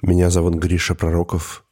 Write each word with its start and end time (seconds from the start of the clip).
Меня 0.00 0.30
зовут 0.30 0.54
Гриша 0.54 0.94
Пророков, 0.94 1.64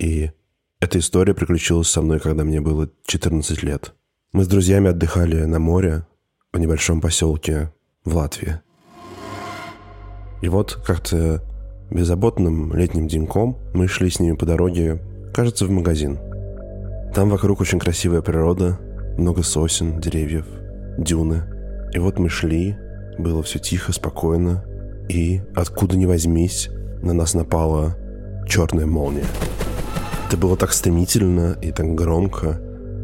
и 0.00 0.30
эта 0.78 1.00
история 1.00 1.34
приключилась 1.34 1.88
со 1.88 2.00
мной, 2.00 2.20
когда 2.20 2.44
мне 2.44 2.60
было 2.60 2.88
14 3.06 3.60
лет. 3.64 3.92
Мы 4.32 4.44
с 4.44 4.46
друзьями 4.46 4.90
отдыхали 4.90 5.42
на 5.42 5.58
море 5.58 6.06
в 6.52 6.60
небольшом 6.60 7.00
поселке 7.00 7.72
в 8.04 8.14
Латвии. 8.16 8.60
И 10.42 10.48
вот 10.48 10.74
как-то 10.86 11.42
беззаботным 11.90 12.72
летним 12.72 13.08
деньком 13.08 13.58
мы 13.74 13.88
шли 13.88 14.10
с 14.10 14.20
ними 14.20 14.36
по 14.36 14.46
дороге, 14.46 15.02
кажется, 15.34 15.66
в 15.66 15.70
магазин. 15.70 16.20
Там 17.12 17.30
вокруг 17.30 17.60
очень 17.60 17.80
красивая 17.80 18.22
природа, 18.22 18.78
много 19.18 19.42
сосен, 19.42 20.00
деревьев, 20.00 20.46
дюны. 20.98 21.42
И 21.92 21.98
вот 21.98 22.20
мы 22.20 22.28
шли, 22.28 22.76
было 23.18 23.42
все 23.42 23.58
тихо, 23.58 23.92
спокойно, 23.92 24.64
и 25.08 25.42
откуда 25.56 25.96
ни 25.96 26.06
возьмись, 26.06 26.70
на 27.02 27.12
нас 27.12 27.34
напала 27.34 27.96
черная 28.46 28.86
молния. 28.86 29.26
Это 30.28 30.36
было 30.36 30.56
так 30.56 30.72
стремительно 30.72 31.58
и 31.60 31.72
так 31.72 31.94
громко, 31.94 32.60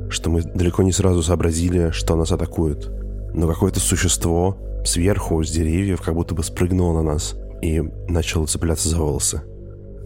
что 0.08 0.30
мы 0.30 0.42
далеко 0.42 0.82
не 0.82 0.92
сразу 0.92 1.22
сообразили, 1.22 1.90
что 1.90 2.16
нас 2.16 2.32
атакует. 2.32 2.90
Но 3.34 3.46
какое-то 3.46 3.80
существо 3.80 4.56
сверху, 4.84 5.42
с 5.42 5.50
деревьев, 5.50 6.00
как 6.00 6.14
будто 6.14 6.34
бы 6.34 6.42
спрыгнуло 6.42 6.94
на 6.94 7.02
нас 7.02 7.36
и 7.60 7.82
начало 8.08 8.46
цепляться 8.46 8.88
за 8.88 8.98
волосы. 8.98 9.42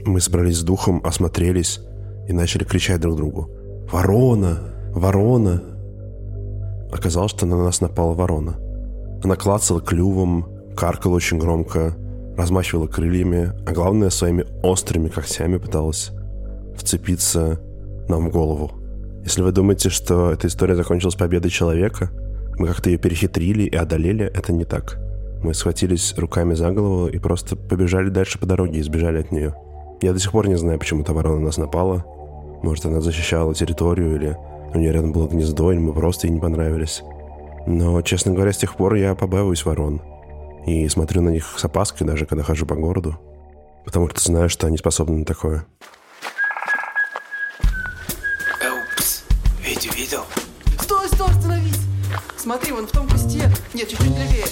Мы 0.04 0.20
собрались 0.20 0.58
с 0.58 0.62
духом, 0.62 1.00
осмотрелись 1.04 1.80
и 2.28 2.32
начали 2.32 2.64
кричать 2.64 3.00
друг 3.00 3.16
другу. 3.16 3.50
«Ворона! 3.90 4.58
Ворона!» 4.92 5.62
Оказалось, 6.90 7.30
что 7.30 7.46
на 7.46 7.56
нас 7.56 7.80
напала 7.80 8.14
ворона. 8.14 8.56
Она 9.22 9.36
клацала 9.36 9.80
клювом, 9.80 10.46
каркала 10.76 11.14
очень 11.14 11.38
громко, 11.38 11.94
размахивала 12.42 12.88
крыльями, 12.88 13.52
а 13.64 13.72
главное, 13.72 14.10
своими 14.10 14.44
острыми 14.64 15.08
когтями 15.08 15.58
пыталась 15.58 16.10
вцепиться 16.76 17.60
нам 18.08 18.28
в 18.28 18.32
голову. 18.32 18.72
Если 19.22 19.42
вы 19.42 19.52
думаете, 19.52 19.90
что 19.90 20.32
эта 20.32 20.48
история 20.48 20.74
закончилась 20.74 21.14
победой 21.14 21.52
человека, 21.52 22.10
мы 22.58 22.66
как-то 22.66 22.90
ее 22.90 22.98
перехитрили 22.98 23.62
и 23.62 23.76
одолели, 23.76 24.26
это 24.26 24.52
не 24.52 24.64
так. 24.64 24.98
Мы 25.44 25.54
схватились 25.54 26.14
руками 26.18 26.54
за 26.54 26.72
голову 26.72 27.06
и 27.06 27.18
просто 27.20 27.54
побежали 27.54 28.08
дальше 28.08 28.40
по 28.40 28.46
дороге 28.46 28.80
и 28.80 28.82
сбежали 28.82 29.20
от 29.20 29.30
нее. 29.30 29.54
Я 30.00 30.12
до 30.12 30.18
сих 30.18 30.32
пор 30.32 30.48
не 30.48 30.56
знаю, 30.56 30.80
почему 30.80 31.04
та 31.04 31.12
ворона 31.12 31.40
нас 31.40 31.58
напала. 31.58 32.04
Может, 32.64 32.86
она 32.86 33.00
защищала 33.00 33.54
территорию, 33.54 34.16
или 34.16 34.36
у 34.74 34.78
нее 34.78 34.92
рядом 34.92 35.12
было 35.12 35.28
гнездо, 35.28 35.70
или 35.70 35.78
мы 35.78 35.92
просто 35.92 36.26
ей 36.26 36.32
не 36.32 36.40
понравились. 36.40 37.04
Но, 37.68 38.02
честно 38.02 38.32
говоря, 38.32 38.52
с 38.52 38.56
тех 38.58 38.74
пор 38.74 38.94
я 38.94 39.14
побаиваюсь 39.14 39.64
ворон. 39.64 40.02
И 40.66 40.88
смотрю 40.88 41.22
на 41.22 41.30
них 41.30 41.54
с 41.58 41.64
опаской, 41.64 42.06
даже 42.06 42.26
когда 42.26 42.44
хожу 42.44 42.66
по 42.66 42.74
городу. 42.74 43.18
Потому 43.84 44.08
что 44.08 44.20
знаю, 44.20 44.48
что 44.48 44.66
они 44.66 44.78
способны 44.78 45.18
на 45.18 45.24
такое. 45.24 45.66
Упс, 48.60 49.24
Витя 49.60 49.94
видел? 49.96 50.24
Стой, 50.80 51.08
стой, 51.08 51.28
остановись! 51.30 51.80
Смотри, 52.36 52.72
вон 52.72 52.86
в 52.86 52.92
том 52.92 53.08
кусте. 53.08 53.50
Нет, 53.74 53.88
чуть-чуть 53.88 54.16
левее. 54.18 54.46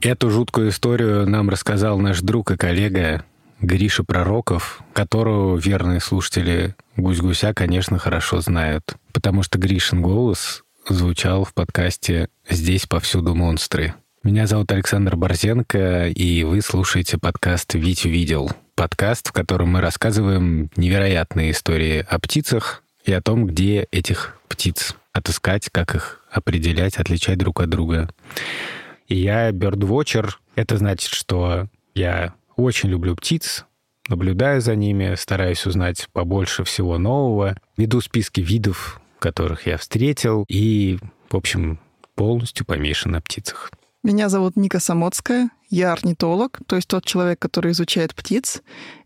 Эту 0.00 0.30
жуткую 0.30 0.68
историю 0.68 1.28
нам 1.28 1.50
рассказал 1.50 1.98
наш 1.98 2.20
друг 2.20 2.52
и 2.52 2.56
коллега 2.56 3.24
Гриша 3.60 4.04
Пророков, 4.04 4.80
которого 4.92 5.58
верные 5.58 5.98
слушатели 5.98 6.76
«Гусь-гуся», 6.96 7.52
конечно, 7.52 7.98
хорошо 7.98 8.40
знают, 8.40 8.94
потому 9.12 9.42
что 9.42 9.58
Гришин 9.58 10.00
голос 10.00 10.62
звучал 10.88 11.42
в 11.42 11.52
подкасте 11.52 12.28
«Здесь 12.48 12.86
повсюду 12.86 13.34
монстры». 13.34 13.94
Меня 14.22 14.46
зовут 14.46 14.70
Александр 14.70 15.16
Борзенко, 15.16 16.08
и 16.10 16.44
вы 16.44 16.62
слушаете 16.62 17.18
подкаст 17.18 17.74
«Витю 17.74 18.08
видел». 18.08 18.52
Подкаст, 18.76 19.30
в 19.30 19.32
котором 19.32 19.70
мы 19.70 19.80
рассказываем 19.80 20.70
невероятные 20.76 21.50
истории 21.50 22.06
о 22.08 22.20
птицах 22.20 22.84
и 23.04 23.12
о 23.12 23.20
том, 23.20 23.46
где 23.46 23.88
этих 23.90 24.36
птиц 24.46 24.94
отыскать, 25.12 25.70
как 25.72 25.96
их 25.96 26.20
определять, 26.30 26.98
отличать 26.98 27.38
друг 27.38 27.60
от 27.60 27.70
друга. 27.70 28.08
И 29.08 29.16
я 29.16 29.50
бёрдвотчер. 29.52 30.38
Это 30.54 30.76
значит, 30.76 31.10
что 31.10 31.68
я 31.94 32.34
очень 32.56 32.90
люблю 32.90 33.16
птиц, 33.16 33.64
наблюдаю 34.08 34.60
за 34.60 34.76
ними, 34.76 35.14
стараюсь 35.16 35.66
узнать 35.66 36.08
побольше 36.12 36.64
всего 36.64 36.98
нового, 36.98 37.56
веду 37.76 38.00
списки 38.00 38.40
видов, 38.40 39.00
которых 39.18 39.66
я 39.66 39.78
встретил, 39.78 40.44
и, 40.48 40.98
в 41.30 41.36
общем, 41.36 41.80
полностью 42.14 42.66
помешан 42.66 43.12
на 43.12 43.20
птицах. 43.20 43.70
Меня 44.02 44.28
зовут 44.28 44.56
Ника 44.56 44.78
Самоцкая. 44.78 45.50
Я 45.70 45.92
орнитолог, 45.92 46.60
то 46.66 46.76
есть 46.76 46.88
тот 46.88 47.04
человек, 47.04 47.38
который 47.38 47.72
изучает 47.72 48.14
птиц. 48.14 48.62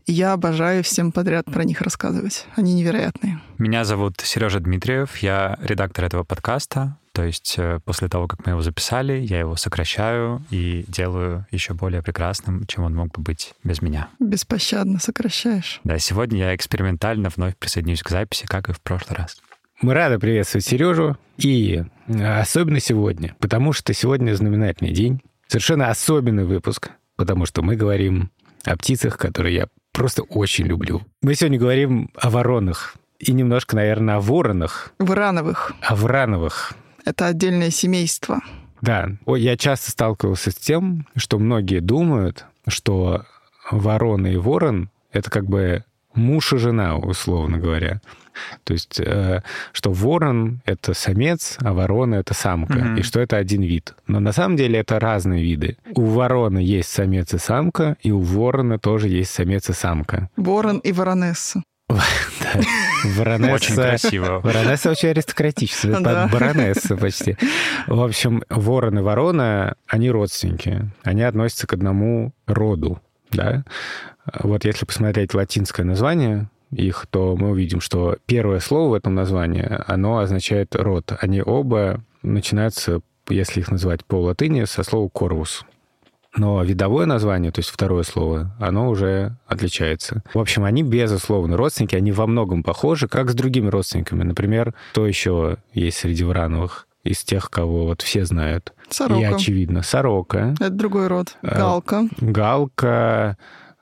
Я 0.06 0.32
обожаю 0.32 0.82
всем 0.82 1.12
подряд 1.12 1.46
про 1.46 1.64
них 1.64 1.80
рассказывать. 1.80 2.46
Они 2.56 2.74
невероятные. 2.74 3.40
Меня 3.58 3.84
зовут 3.84 4.20
Сережа 4.20 4.60
Дмитриев, 4.60 5.18
я 5.18 5.58
редактор 5.62 6.04
этого 6.04 6.24
подкаста. 6.24 6.98
То 7.12 7.24
есть 7.24 7.56
э, 7.58 7.78
после 7.84 8.08
того, 8.08 8.26
как 8.26 8.46
мы 8.46 8.52
его 8.52 8.62
записали, 8.62 9.12
я 9.18 9.40
его 9.40 9.56
сокращаю 9.56 10.42
и 10.50 10.84
делаю 10.88 11.46
еще 11.50 11.74
более 11.74 12.02
прекрасным, 12.02 12.66
чем 12.66 12.84
он 12.84 12.94
мог 12.94 13.12
бы 13.12 13.22
быть 13.22 13.52
без 13.62 13.82
меня. 13.82 14.08
Беспощадно 14.18 14.98
сокращаешь. 14.98 15.80
Да, 15.84 15.98
сегодня 15.98 16.38
я 16.38 16.56
экспериментально 16.56 17.28
вновь 17.28 17.56
присоединюсь 17.56 18.02
к 18.02 18.08
записи, 18.08 18.46
как 18.46 18.70
и 18.70 18.72
в 18.72 18.80
прошлый 18.80 19.18
раз. 19.18 19.42
Мы 19.82 19.94
рады 19.94 20.18
приветствовать 20.18 20.64
Сережу, 20.64 21.16
и 21.36 21.82
особенно 22.08 22.80
сегодня, 22.80 23.34
потому 23.40 23.72
что 23.72 23.92
сегодня 23.92 24.34
знаменательный 24.34 24.92
день, 24.92 25.20
совершенно 25.48 25.90
особенный 25.90 26.44
выпуск, 26.44 26.92
потому 27.16 27.46
что 27.46 27.62
мы 27.62 27.76
говорим 27.76 28.30
о 28.64 28.76
птицах, 28.76 29.18
которые 29.18 29.54
я 29.54 29.66
просто 29.92 30.22
очень 30.22 30.66
люблю. 30.66 31.02
Мы 31.22 31.34
сегодня 31.34 31.58
говорим 31.58 32.10
о 32.14 32.30
воронах 32.30 32.96
и 33.18 33.32
немножко, 33.32 33.76
наверное, 33.76 34.16
о 34.16 34.20
воронах. 34.20 34.92
Врановых. 34.98 35.72
О 35.80 35.94
врановых. 35.94 36.72
Это 37.04 37.26
отдельное 37.26 37.70
семейство. 37.70 38.40
Да. 38.80 39.08
Я 39.26 39.56
часто 39.56 39.90
сталкивался 39.90 40.50
с 40.50 40.56
тем, 40.56 41.06
что 41.16 41.38
многие 41.38 41.80
думают, 41.80 42.46
что 42.66 43.24
ворона 43.70 44.26
и 44.28 44.36
ворон— 44.36 44.90
это 45.12 45.30
как 45.30 45.46
бы 45.46 45.84
муж 46.14 46.52
и 46.52 46.58
жена, 46.58 46.96
условно 46.96 47.58
говоря. 47.58 48.00
То 48.64 48.72
есть, 48.72 49.00
э, 49.00 49.42
что 49.72 49.92
ворон— 49.92 50.60
это 50.64 50.94
самец, 50.94 51.56
а 51.60 51.72
ворона— 51.72 52.14
это 52.16 52.34
самка, 52.34 52.74
mm-hmm. 52.74 53.00
и 53.00 53.02
что 53.02 53.20
это 53.20 53.36
один 53.36 53.62
вид. 53.62 53.94
Но 54.06 54.20
на 54.20 54.32
самом 54.32 54.56
деле 54.56 54.78
это 54.78 54.98
разные 54.98 55.42
виды. 55.42 55.76
У 55.94 56.02
ворона 56.06 56.58
есть 56.58 56.90
самец 56.90 57.34
и 57.34 57.38
самка, 57.38 57.96
и 58.00 58.10
у 58.10 58.20
ворона 58.20 58.78
тоже 58.78 59.08
есть 59.08 59.30
самец 59.30 59.68
и 59.70 59.72
самка. 59.72 60.28
Ворон 60.36 60.78
и 60.78 60.92
воронесса. 60.92 61.62
Воронесса... 63.04 63.54
Очень 63.54 63.74
красиво. 63.74 64.40
Воронесса 64.40 64.90
очень 64.90 65.10
аристократическая, 65.10 66.00
да. 66.00 66.28
баронесса 66.32 66.96
почти. 66.96 67.36
В 67.86 68.00
общем, 68.00 68.42
ворон 68.48 68.98
и 68.98 69.02
ворона, 69.02 69.76
они 69.86 70.10
родственники. 70.10 70.90
Они 71.02 71.22
относятся 71.22 71.66
к 71.66 71.72
одному 71.72 72.32
роду, 72.46 73.00
да? 73.30 73.64
Вот 74.42 74.64
если 74.64 74.86
посмотреть 74.86 75.34
латинское 75.34 75.84
название 75.84 76.48
их, 76.72 77.06
то 77.10 77.36
мы 77.36 77.50
увидим, 77.50 77.80
что 77.80 78.16
первое 78.26 78.60
слово 78.60 78.90
в 78.90 78.94
этом 78.94 79.14
названии, 79.14 79.68
оно 79.86 80.18
означает 80.18 80.74
род. 80.74 81.12
Они 81.20 81.42
оба 81.42 82.02
начинаются, 82.22 83.00
если 83.28 83.60
их 83.60 83.70
называть 83.70 84.04
по 84.04 84.20
латыни, 84.20 84.64
со 84.64 84.82
слова 84.82 85.08
«корвус». 85.08 85.64
Но 86.34 86.62
видовое 86.62 87.04
название, 87.04 87.52
то 87.52 87.58
есть 87.58 87.68
второе 87.68 88.04
слово, 88.04 88.56
оно 88.58 88.88
уже 88.88 89.36
отличается. 89.46 90.22
В 90.32 90.38
общем, 90.38 90.64
они, 90.64 90.82
безусловно, 90.82 91.58
родственники, 91.58 91.94
они 91.94 92.10
во 92.10 92.26
многом 92.26 92.62
похожи, 92.62 93.06
как 93.06 93.30
с 93.30 93.34
другими 93.34 93.68
родственниками. 93.68 94.22
Например, 94.22 94.72
кто 94.92 95.06
еще 95.06 95.58
есть 95.74 95.98
среди 95.98 96.24
Врановых? 96.24 96.86
из 97.04 97.24
тех, 97.24 97.50
кого 97.50 97.86
вот 97.86 98.02
все 98.02 98.24
знают. 98.24 98.72
Сорока. 98.88 99.20
И 99.20 99.24
очевидно. 99.24 99.82
Сорока. 99.82 100.54
Это 100.60 100.70
другой 100.70 101.08
род. 101.08 101.36
Э, 101.42 101.56
галка. 101.56 102.08
Галка, 102.20 103.36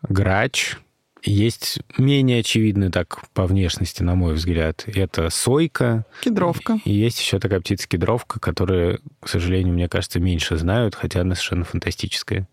грач. 0.08 0.78
Есть 1.22 1.80
менее 1.98 2.40
очевидный 2.40 2.90
так 2.90 3.28
по 3.34 3.46
внешности, 3.46 4.02
на 4.02 4.14
мой 4.14 4.34
взгляд. 4.34 4.84
Это 4.86 5.28
сойка. 5.30 6.06
Кедровка. 6.22 6.78
И 6.84 6.92
есть 6.92 7.20
еще 7.20 7.38
такая 7.38 7.60
птица 7.60 7.86
кедровка, 7.88 8.40
которую, 8.40 9.00
к 9.20 9.28
сожалению, 9.28 9.74
мне 9.74 9.88
кажется, 9.88 10.18
меньше 10.20 10.56
знают, 10.56 10.94
хотя 10.94 11.20
она 11.20 11.34
совершенно 11.34 11.64
фантастическая 11.64 12.48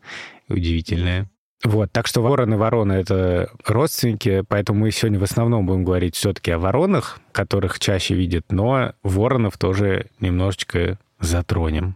и 0.48 0.54
удивительная. 0.54 1.30
Вот, 1.64 1.92
так 1.92 2.06
что 2.06 2.22
ворон 2.22 2.54
и 2.54 2.58
ворона— 2.58 2.92
это 2.94 3.50
родственники, 3.66 4.44
поэтому 4.48 4.82
мы 4.82 4.92
сегодня 4.92 5.20
в 5.20 5.24
основном 5.24 5.66
будем 5.66 5.84
говорить 5.84 6.16
все-таки 6.16 6.52
о 6.52 6.60
воронах, 6.60 7.20
которых 7.32 7.80
чаще 7.80 8.14
видят, 8.14 8.52
но 8.52 8.94
воронов 9.02 9.58
тоже 9.58 10.08
немножечко 10.20 11.00
затронем. 11.20 11.96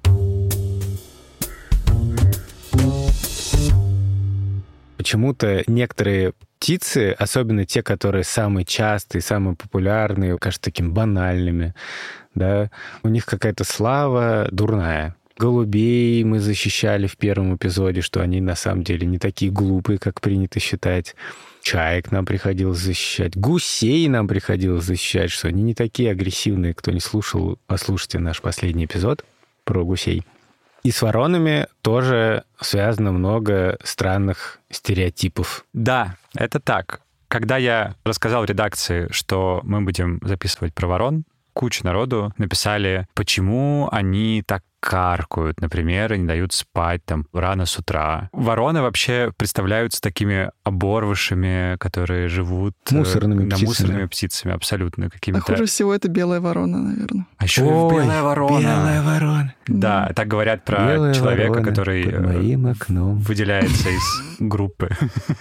Почему-то 4.98 5.64
некоторые 5.68 6.34
птицы, 6.62 7.12
особенно 7.18 7.66
те, 7.66 7.82
которые 7.82 8.24
самые 8.24 8.66
частые, 8.66 9.24
самые 9.24 9.56
популярные, 9.56 10.38
кажется, 10.38 10.62
такими 10.62 10.90
банальными, 10.90 11.74
да, 12.36 12.70
у 13.02 13.10
них 13.10 13.26
какая-то 13.26 13.64
слава 13.64 14.48
дурная. 14.52 15.16
Голубей 15.40 16.24
мы 16.24 16.40
защищали 16.40 17.08
в 17.08 17.18
первом 17.18 17.56
эпизоде, 17.56 18.02
что 18.02 18.22
они 18.22 18.42
на 18.42 18.56
самом 18.56 18.84
деле 18.84 19.08
не 19.08 19.18
такие 19.18 19.52
глупые, 19.52 19.98
как 19.98 20.22
принято 20.22 20.60
считать. 20.60 21.16
Чаек 21.64 22.12
нам 22.12 22.28
приходилось 22.28 22.78
защищать. 22.78 23.36
Гусей 23.36 24.08
нам 24.08 24.28
приходилось 24.28 24.86
защищать, 24.86 25.32
что 25.32 25.48
они 25.48 25.64
не 25.64 25.74
такие 25.74 26.12
агрессивные. 26.12 26.76
Кто 26.76 26.92
не 26.92 27.00
слушал, 27.00 27.58
послушайте 27.66 28.20
наш 28.20 28.40
последний 28.40 28.86
эпизод 28.86 29.26
про 29.64 29.84
гусей. 29.84 30.24
И 30.84 30.92
с 30.92 31.02
воронами 31.02 31.68
тоже 31.82 32.44
связано 32.60 33.12
много 33.12 33.78
странных 33.84 34.60
стереотипов. 34.70 35.66
Да, 35.74 36.16
это 36.36 36.60
так. 36.60 37.02
Когда 37.28 37.58
я 37.58 37.96
рассказал 38.04 38.44
редакции, 38.44 39.08
что 39.12 39.62
мы 39.64 39.82
будем 39.82 40.20
записывать 40.24 40.74
про 40.74 40.88
ворон, 40.88 41.24
куча 41.54 41.86
народу 41.86 42.34
написали, 42.38 43.08
почему 43.14 43.90
они 43.92 44.44
так 44.46 44.64
каркают, 44.82 45.62
например, 45.62 46.12
и 46.14 46.18
не 46.18 46.28
дают 46.28 46.52
спать 46.54 47.06
там 47.06 47.28
рано 47.32 47.66
с 47.66 47.78
утра. 47.78 48.30
Вороны 48.34 48.82
вообще 48.82 49.32
представляются 49.38 50.02
такими 50.02 50.52
оборвышами, 50.64 51.78
которые 51.78 52.28
живут... 52.28 52.74
э, 52.92 52.96
Мусорными 52.96 53.46
да, 53.48 53.56
птицами. 53.56 53.68
мусорными 53.68 54.06
птицами, 54.08 54.54
абсолютно 54.54 55.06
А 55.06 55.10
какими-то... 55.10 55.44
хуже 55.46 55.66
всего 55.66 55.94
это 55.94 56.10
белая 56.10 56.42
ворона, 56.42 56.80
наверное. 56.80 57.26
А 57.38 57.44
еще 57.46 57.62
и 57.62 57.66
Ой, 57.66 58.04
белая 58.04 58.24
ворона. 58.24 58.60
Белая 58.60 59.02
ворона. 59.02 59.54
Да, 59.68 60.12
так 60.16 60.28
говорят 60.28 60.66
про 60.66 60.94
Белая 60.94 61.14
человека, 61.14 61.64
который 61.64 62.04
э, 62.04 62.20
моим 62.20 62.66
окном. 62.68 63.20
выделяется 63.20 63.90
из 63.90 64.22
группы. 64.40 64.90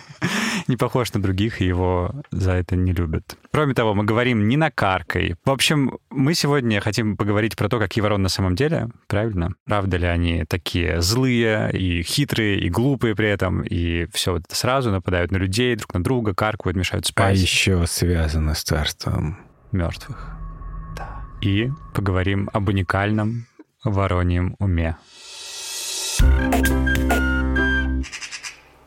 Не 0.68 0.76
похож 0.76 1.12
на 1.14 1.22
других, 1.22 1.60
и 1.60 1.64
его 1.66 2.12
за 2.30 2.52
это 2.52 2.76
не 2.76 2.92
любят. 2.92 3.36
Кроме 3.52 3.74
того, 3.74 3.94
мы 3.94 4.04
говорим 4.04 4.46
не 4.46 4.56
на 4.56 4.70
каркой. 4.70 5.34
В 5.44 5.50
общем, 5.50 5.98
мы 6.10 6.34
сегодня 6.34 6.80
хотим 6.80 7.16
поговорить 7.16 7.56
про 7.56 7.68
то, 7.68 7.78
какие 7.78 8.02
вороны 8.02 8.24
на 8.24 8.28
самом 8.28 8.54
деле, 8.54 8.88
правильно? 9.08 9.29
Правда 9.64 9.96
ли 9.96 10.06
они 10.06 10.44
такие 10.44 11.00
злые 11.00 11.70
и 11.72 12.02
хитрые, 12.02 12.58
и 12.60 12.68
глупые 12.68 13.14
при 13.14 13.28
этом, 13.28 13.62
и 13.62 14.06
все 14.12 14.32
вот 14.32 14.42
это 14.46 14.54
сразу 14.54 14.90
нападают 14.90 15.30
на 15.30 15.36
людей, 15.36 15.74
друг 15.76 15.94
на 15.94 16.02
друга, 16.02 16.34
каркают, 16.34 16.76
мешают 16.76 17.06
А 17.06 17.08
спать 17.08 17.38
еще 17.38 17.86
связано 17.86 18.54
с 18.54 18.62
царством. 18.62 19.38
мертвых. 19.72 20.32
Да. 20.96 21.22
И 21.40 21.70
поговорим 21.94 22.50
об 22.52 22.68
уникальном 22.68 23.46
вороньем 23.84 24.56
уме. 24.58 24.96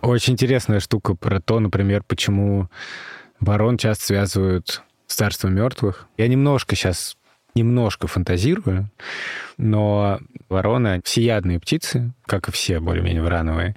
Очень 0.02 0.34
интересная 0.34 0.80
штука 0.80 1.16
про 1.16 1.40
то, 1.40 1.60
например, 1.60 2.04
почему 2.06 2.70
ворон 3.40 3.78
часто 3.78 4.06
связывают 4.06 4.84
с 5.08 5.16
царством 5.16 5.56
мертвых. 5.56 6.08
Я 6.18 6.28
немножко 6.28 6.76
сейчас 6.76 7.18
немножко 7.56 8.08
фантазирую, 8.08 8.90
но 9.58 10.20
вороны— 10.50 11.02
всеядные 11.04 11.60
птицы, 11.60 12.12
как 12.26 12.50
и 12.50 12.52
все 12.52 12.80
более-менее 12.80 13.24
врановые. 13.24 13.76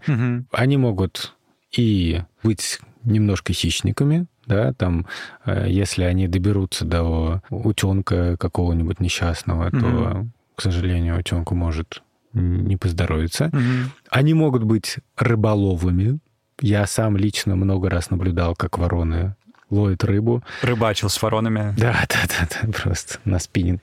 Они 0.53 0.77
могут 0.77 1.35
и 1.77 2.23
быть 2.43 2.81
немножко 3.05 3.53
хищниками, 3.53 4.27
да, 4.47 4.73
там, 4.73 5.07
э, 5.45 5.67
если 5.69 6.05
они 6.05 6.29
доберутся 6.29 6.85
до 6.85 7.43
утенка 7.51 8.37
какого-нибудь 8.37 9.01
несчастного, 9.01 9.71
то, 9.71 9.77
Мгм. 9.77 10.33
к 10.55 10.63
сожалению, 10.63 11.19
утенку 11.19 11.55
может 11.55 12.03
не 12.33 12.77
поздоровиться. 12.77 13.47
Мгм. 13.53 13.91
Они 14.11 14.35
могут 14.35 14.63
быть 14.65 14.97
рыболовами. 15.17 16.19
Я 16.61 16.87
сам 16.87 17.17
лично 17.17 17.57
много 17.57 17.91
раз 17.91 18.11
наблюдал, 18.11 18.55
как 18.55 18.79
вороны 18.79 19.35
ловят 19.71 20.05
рыбу. 20.05 20.43
Рыбачил 20.63 21.09
с 21.09 21.21
воронами. 21.21 21.75
Да, 21.77 22.05
да, 22.09 22.19
да, 22.29 22.49
да, 22.51 22.73
просто 22.73 23.19
на 23.25 23.39
спиннинг. 23.39 23.83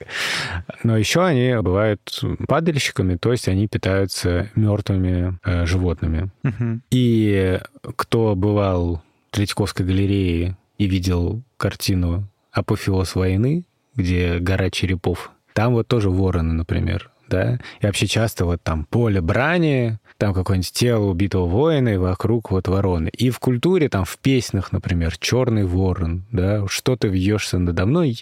Но 0.83 0.97
еще 0.97 1.23
они 1.23 1.55
бывают 1.61 2.23
падальщиками, 2.47 3.15
то 3.15 3.31
есть 3.31 3.47
они 3.47 3.67
питаются 3.67 4.49
мертвыми 4.55 5.37
э, 5.43 5.65
животными. 5.65 6.29
Мгм. 6.43 6.81
И 6.91 7.59
кто 7.95 8.35
бывал 8.35 9.03
в 9.31 9.35
Третьяковской 9.35 9.83
галерее 9.85 10.57
и 10.77 10.85
видел 10.85 11.41
картину 11.57 12.27
«Апофеоз 12.51 13.15
войны», 13.15 13.65
где 13.95 14.39
гора 14.39 14.69
черепов, 14.69 15.31
там 15.53 15.73
вот 15.73 15.87
тоже 15.87 16.09
вороны, 16.09 16.53
например, 16.53 17.11
да, 17.27 17.59
и 17.79 17.85
вообще 17.85 18.07
часто 18.07 18.45
вот 18.45 18.61
там 18.63 18.85
поле 18.85 19.21
брани, 19.21 19.99
там 20.17 20.33
какое-нибудь 20.33 20.71
тело 20.71 21.05
убитого 21.05 21.45
воина, 21.45 21.89
и 21.89 21.97
вокруг 21.97 22.51
вот 22.51 22.67
вороны. 22.67 23.09
И 23.09 23.29
в 23.29 23.39
культуре, 23.39 23.89
там 23.89 24.05
в 24.05 24.17
песнях, 24.17 24.71
например, 24.71 25.17
черный 25.17 25.65
ворон, 25.65 26.23
да, 26.31 26.67
что 26.67 26.95
ты 26.95 27.07
вьешься 27.07 27.57
надо 27.59 27.85
мной, 27.85 28.21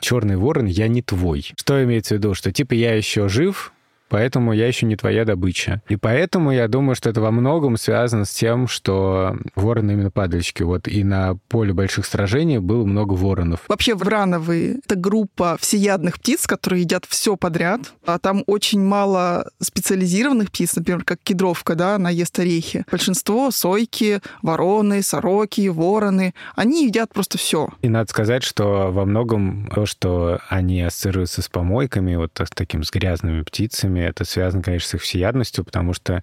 черный 0.00 0.36
ворон, 0.36 0.66
я 0.66 0.88
не 0.88 1.02
твой. 1.02 1.52
Что 1.56 1.82
имеется 1.82 2.14
в 2.14 2.18
виду? 2.18 2.34
Что 2.34 2.52
типа 2.52 2.74
я 2.74 2.94
еще 2.94 3.28
жив, 3.28 3.72
поэтому 4.10 4.52
я 4.52 4.66
еще 4.66 4.84
не 4.84 4.96
твоя 4.96 5.24
добыча. 5.24 5.80
И 5.88 5.96
поэтому 5.96 6.50
я 6.50 6.68
думаю, 6.68 6.94
что 6.94 7.08
это 7.08 7.22
во 7.22 7.30
многом 7.30 7.78
связано 7.78 8.26
с 8.26 8.30
тем, 8.30 8.68
что 8.68 9.36
вороны 9.54 9.92
именно 9.92 10.10
падальщики. 10.10 10.62
Вот 10.62 10.86
и 10.88 11.02
на 11.04 11.36
поле 11.48 11.72
больших 11.72 12.04
сражений 12.04 12.58
было 12.58 12.84
много 12.84 13.14
воронов. 13.14 13.60
Вообще 13.68 13.94
врановые— 13.94 14.80
это 14.84 14.96
группа 14.96 15.56
всеядных 15.60 16.18
птиц, 16.18 16.46
которые 16.46 16.82
едят 16.82 17.04
все 17.08 17.36
подряд. 17.36 17.80
А 18.04 18.18
там 18.18 18.42
очень 18.46 18.82
мало 18.82 19.48
специализированных 19.60 20.50
птиц, 20.50 20.74
например, 20.74 21.04
как 21.04 21.20
кедровка, 21.22 21.74
да, 21.74 21.94
она 21.94 22.10
ест 22.10 22.38
орехи. 22.38 22.84
Большинство— 22.90 23.50
сойки, 23.52 24.20
вороны, 24.42 25.02
сороки, 25.02 25.68
вороны. 25.68 26.34
Они 26.56 26.86
едят 26.86 27.12
просто 27.14 27.38
все. 27.38 27.68
И 27.82 27.88
надо 27.88 28.10
сказать, 28.10 28.42
что 28.42 28.90
во 28.90 29.04
многом 29.04 29.70
то, 29.72 29.86
что 29.86 30.40
они 30.48 30.82
ассоциируются 30.82 31.42
с 31.42 31.48
помойками, 31.48 32.16
вот 32.16 32.32
с 32.38 32.50
таким 32.50 32.82
с 32.82 32.90
грязными 32.90 33.42
птицами, 33.42 33.99
это 34.08 34.24
связано, 34.24 34.62
конечно, 34.62 34.88
с 34.88 34.94
их 34.94 35.02
всеядностью, 35.02 35.64
потому 35.64 35.92
что, 35.92 36.22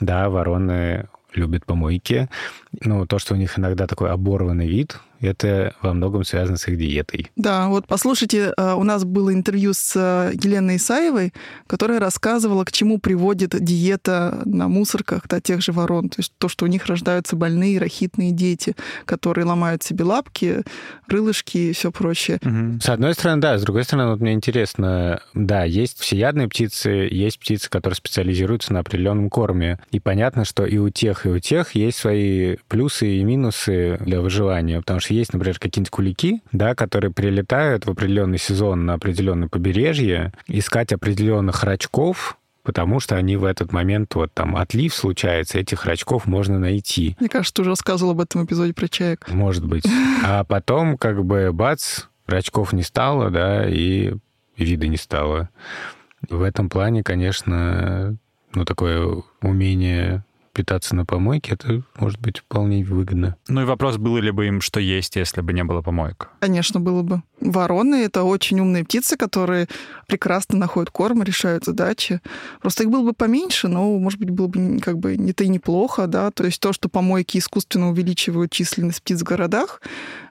да, 0.00 0.28
вороны 0.28 1.08
любят 1.34 1.66
помойки. 1.66 2.28
Ну, 2.80 3.06
то, 3.06 3.18
что 3.18 3.34
у 3.34 3.36
них 3.36 3.58
иногда 3.58 3.86
такой 3.86 4.10
оборванный 4.10 4.68
вид, 4.68 4.98
это 5.20 5.74
во 5.82 5.94
многом 5.94 6.24
связано 6.24 6.58
с 6.58 6.68
их 6.68 6.78
диетой. 6.78 7.30
Да, 7.36 7.68
вот 7.68 7.86
послушайте, 7.86 8.52
э, 8.56 8.74
у 8.74 8.84
нас 8.84 9.04
было 9.04 9.32
интервью 9.32 9.72
с 9.72 9.94
э, 9.96 10.32
Еленой 10.34 10.76
Исаевой, 10.76 11.32
которая 11.66 11.98
рассказывала, 11.98 12.64
к 12.64 12.72
чему 12.72 12.98
приводит 12.98 13.50
диета 13.62 14.42
на 14.44 14.68
мусорках 14.68 15.26
да, 15.28 15.40
тех 15.40 15.60
же 15.60 15.72
ворон. 15.72 16.08
То 16.08 16.20
есть 16.20 16.32
то, 16.38 16.48
что 16.48 16.64
у 16.64 16.68
них 16.68 16.86
рождаются 16.86 17.36
больные 17.36 17.78
рахитные 17.78 18.30
дети, 18.30 18.76
которые 19.04 19.44
ломают 19.44 19.82
себе 19.82 20.04
лапки, 20.04 20.62
рылышки 21.08 21.58
и 21.58 21.72
все 21.72 21.90
прочее. 21.90 22.38
Мгм. 22.42 22.80
С 22.80 22.88
одной 22.88 23.14
стороны, 23.14 23.42
да, 23.42 23.58
с 23.58 23.62
другой 23.62 23.84
стороны, 23.84 24.10
вот 24.10 24.20
мне 24.20 24.32
интересно, 24.32 25.20
да, 25.34 25.64
есть 25.64 25.98
всеядные 25.98 26.48
птицы, 26.48 26.90
есть 27.10 27.40
птицы, 27.40 27.68
которые 27.68 27.96
специализируются 27.96 28.72
на 28.72 28.80
определенном 28.80 29.30
корме. 29.30 29.80
И 29.90 29.98
понятно, 29.98 30.44
что 30.44 30.64
и 30.64 30.78
у 30.78 30.90
тех, 30.90 31.26
и 31.26 31.30
у 31.30 31.38
тех 31.40 31.74
есть 31.74 31.98
свои 31.98 32.57
плюсы 32.66 33.16
и 33.16 33.24
минусы 33.24 33.98
для 34.00 34.20
выживания, 34.20 34.80
потому 34.80 35.00
что 35.00 35.14
есть, 35.14 35.32
например, 35.32 35.58
какие-нибудь 35.58 35.90
кулики, 35.90 36.42
да, 36.52 36.74
которые 36.74 37.12
прилетают 37.12 37.86
в 37.86 37.90
определенный 37.90 38.38
сезон 38.38 38.86
на 38.86 38.94
определенное 38.94 39.48
побережье, 39.48 40.32
искать 40.46 40.92
определенных 40.92 41.62
рачков, 41.64 42.38
потому 42.62 43.00
что 43.00 43.16
они 43.16 43.36
в 43.36 43.44
этот 43.44 43.72
момент, 43.72 44.14
вот 44.14 44.32
там 44.34 44.56
отлив 44.56 44.94
случается, 44.94 45.58
этих 45.58 45.86
рачков 45.86 46.26
можно 46.26 46.58
найти. 46.58 47.16
Мне 47.18 47.28
кажется, 47.28 47.54
ты 47.54 47.62
уже 47.62 47.70
рассказывал 47.70 48.12
об 48.12 48.20
этом 48.20 48.44
эпизоде 48.44 48.74
про 48.74 48.88
чаек. 48.88 49.28
Может 49.28 49.64
быть. 49.64 49.84
А 50.24 50.44
потом, 50.44 50.98
как 50.98 51.24
бы, 51.24 51.50
бац, 51.52 52.02
рачков 52.26 52.72
не 52.72 52.82
стало, 52.82 53.30
да, 53.30 53.66
и 53.66 54.14
вида 54.56 54.86
не 54.86 54.98
стало. 54.98 55.48
В 56.28 56.42
этом 56.42 56.68
плане, 56.68 57.02
конечно, 57.02 58.18
ну, 58.52 58.64
такое 58.64 59.22
умение 59.40 60.24
питаться 60.58 60.96
на 60.96 61.06
помойке, 61.06 61.52
это 61.52 61.82
может 62.00 62.18
быть 62.18 62.38
вполне 62.38 62.82
выгодно. 62.82 63.36
Ну 63.46 63.60
и 63.60 63.64
вопрос, 63.64 63.96
было 63.96 64.18
ли 64.18 64.32
бы 64.32 64.48
им 64.48 64.60
что 64.60 64.80
есть, 64.80 65.14
если 65.14 65.40
бы 65.40 65.52
не 65.52 65.62
было 65.62 65.82
помоек. 65.82 66.30
Конечно, 66.40 66.80
было 66.80 67.04
бы. 67.04 67.22
Вороны— 67.40 67.94
это 68.04 68.24
очень 68.24 68.60
умные 68.60 68.84
птицы, 68.84 69.16
которые 69.16 69.68
прекрасно 70.06 70.58
находят 70.58 70.90
корм, 70.90 71.22
решают 71.22 71.64
задачи. 71.64 72.20
Просто 72.60 72.84
их 72.84 72.90
было 72.90 73.02
бы 73.02 73.12
поменьше, 73.12 73.68
но, 73.68 73.98
может 73.98 74.18
быть, 74.18 74.30
было 74.30 74.48
бы 74.48 74.80
как 74.80 74.98
бы 74.98 75.16
не 75.16 75.32
то 75.32 75.44
и 75.44 75.48
неплохо, 75.48 76.06
да. 76.06 76.30
То 76.30 76.44
есть 76.44 76.60
то, 76.60 76.72
что 76.72 76.88
помойки 76.88 77.38
искусственно 77.38 77.90
увеличивают 77.90 78.50
численность 78.50 79.02
птиц 79.02 79.20
в 79.20 79.24
городах, 79.24 79.80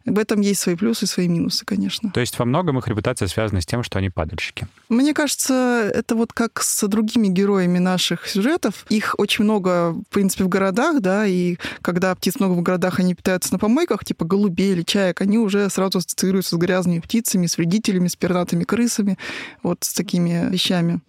в 0.05 0.17
этом 0.19 0.39
есть 0.41 0.61
свои 0.61 0.75
плюсы 0.75 1.03
и 1.03 1.07
свои 1.07 1.27
минусы, 1.27 1.65
конечно. 1.65 2.11
То 2.11 2.21
есть 2.21 2.39
во 2.39 2.45
многом 2.45 2.79
их 2.79 2.87
репутация 2.87 3.27
связана 3.27 3.61
с 3.61 3.65
тем, 3.65 3.83
что 3.83 3.99
они 3.99 4.09
падальщики. 4.09 4.67
Мне 4.89 5.13
кажется, 5.13 5.91
это 5.93 6.15
вот 6.15 6.31
как 6.31 6.61
с 6.61 6.87
другими 6.87 7.27
героями 7.27 7.77
наших 7.77 8.25
сюжетов. 8.25 8.85
Их 8.89 9.15
очень 9.17 9.43
много, 9.43 9.91
в 9.91 10.03
принципе, 10.09 10.45
в 10.45 10.49
городах, 10.49 11.01
да, 11.01 11.25
и 11.25 11.57
когда 11.81 12.15
птиц 12.15 12.39
много 12.39 12.53
в 12.53 12.61
городах, 12.61 12.99
они 12.99 13.15
питаются 13.15 13.51
на 13.53 13.59
помойках, 13.59 14.05
типа 14.05 14.25
голубей 14.25 14.71
или 14.71 14.83
чаек, 14.83 15.21
они 15.21 15.37
уже 15.37 15.69
сразу 15.69 15.97
ассоциируются 15.99 16.51
с 16.51 16.53
с 16.53 16.87
вредителями 16.97 16.99
птицами, 16.99 17.45
с 17.47 17.57
вредителями, 17.57 18.07
с 18.07 18.15
пернатыми 18.15 18.63
крысами, 18.63 19.17
вот 19.63 19.79
с 19.81 19.93
такими 19.93 20.49
вещами. 20.51 21.01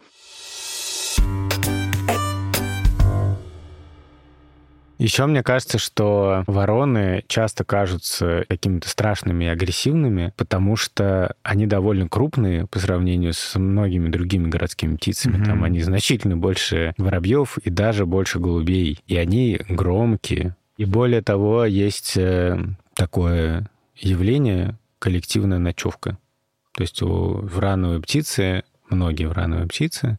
Еще 4.99 5.27
мне 5.27 5.45
кажется, 5.45 5.79
что 5.79 6.43
вороны 6.49 7.23
часто 7.29 7.63
кажутся 7.63 8.45
какими-то 8.49 8.89
страшными 8.89 9.45
и 9.45 9.49
агрессивными, 9.49 10.33
потому 10.37 10.75
что 10.75 11.37
они 11.45 11.67
довольно 11.69 12.09
крупные 12.09 12.67
по 12.67 12.81
сравнению 12.81 13.33
с 13.33 13.57
многими 13.57 14.09
другими 14.09 14.49
городскими 14.49 14.97
птицами. 14.97 15.37
Mm-hmm. 15.37 15.45
Там 15.45 15.63
они 15.63 15.83
значительно 15.83 16.37
больше 16.37 16.95
воробьев 16.99 17.59
и 17.59 17.71
даже 17.71 18.07
больше 18.07 18.41
голубей. 18.41 18.99
И 19.07 19.17
они 19.17 19.61
громкие. 19.69 20.57
И 20.79 20.85
более 20.85 21.23
того, 21.23 21.65
есть 21.65 22.17
э, 22.17 22.59
такое 22.95 23.69
явление, 23.97 24.77
коллективная 24.99 25.59
ночевка. 25.59 26.19
То 26.75 26.83
есть 26.83 27.03
у 27.03 27.41
врановой 27.43 28.01
птицы, 28.01 28.65
многие 28.89 29.27
врановые 29.27 29.67
птицы 29.67 30.19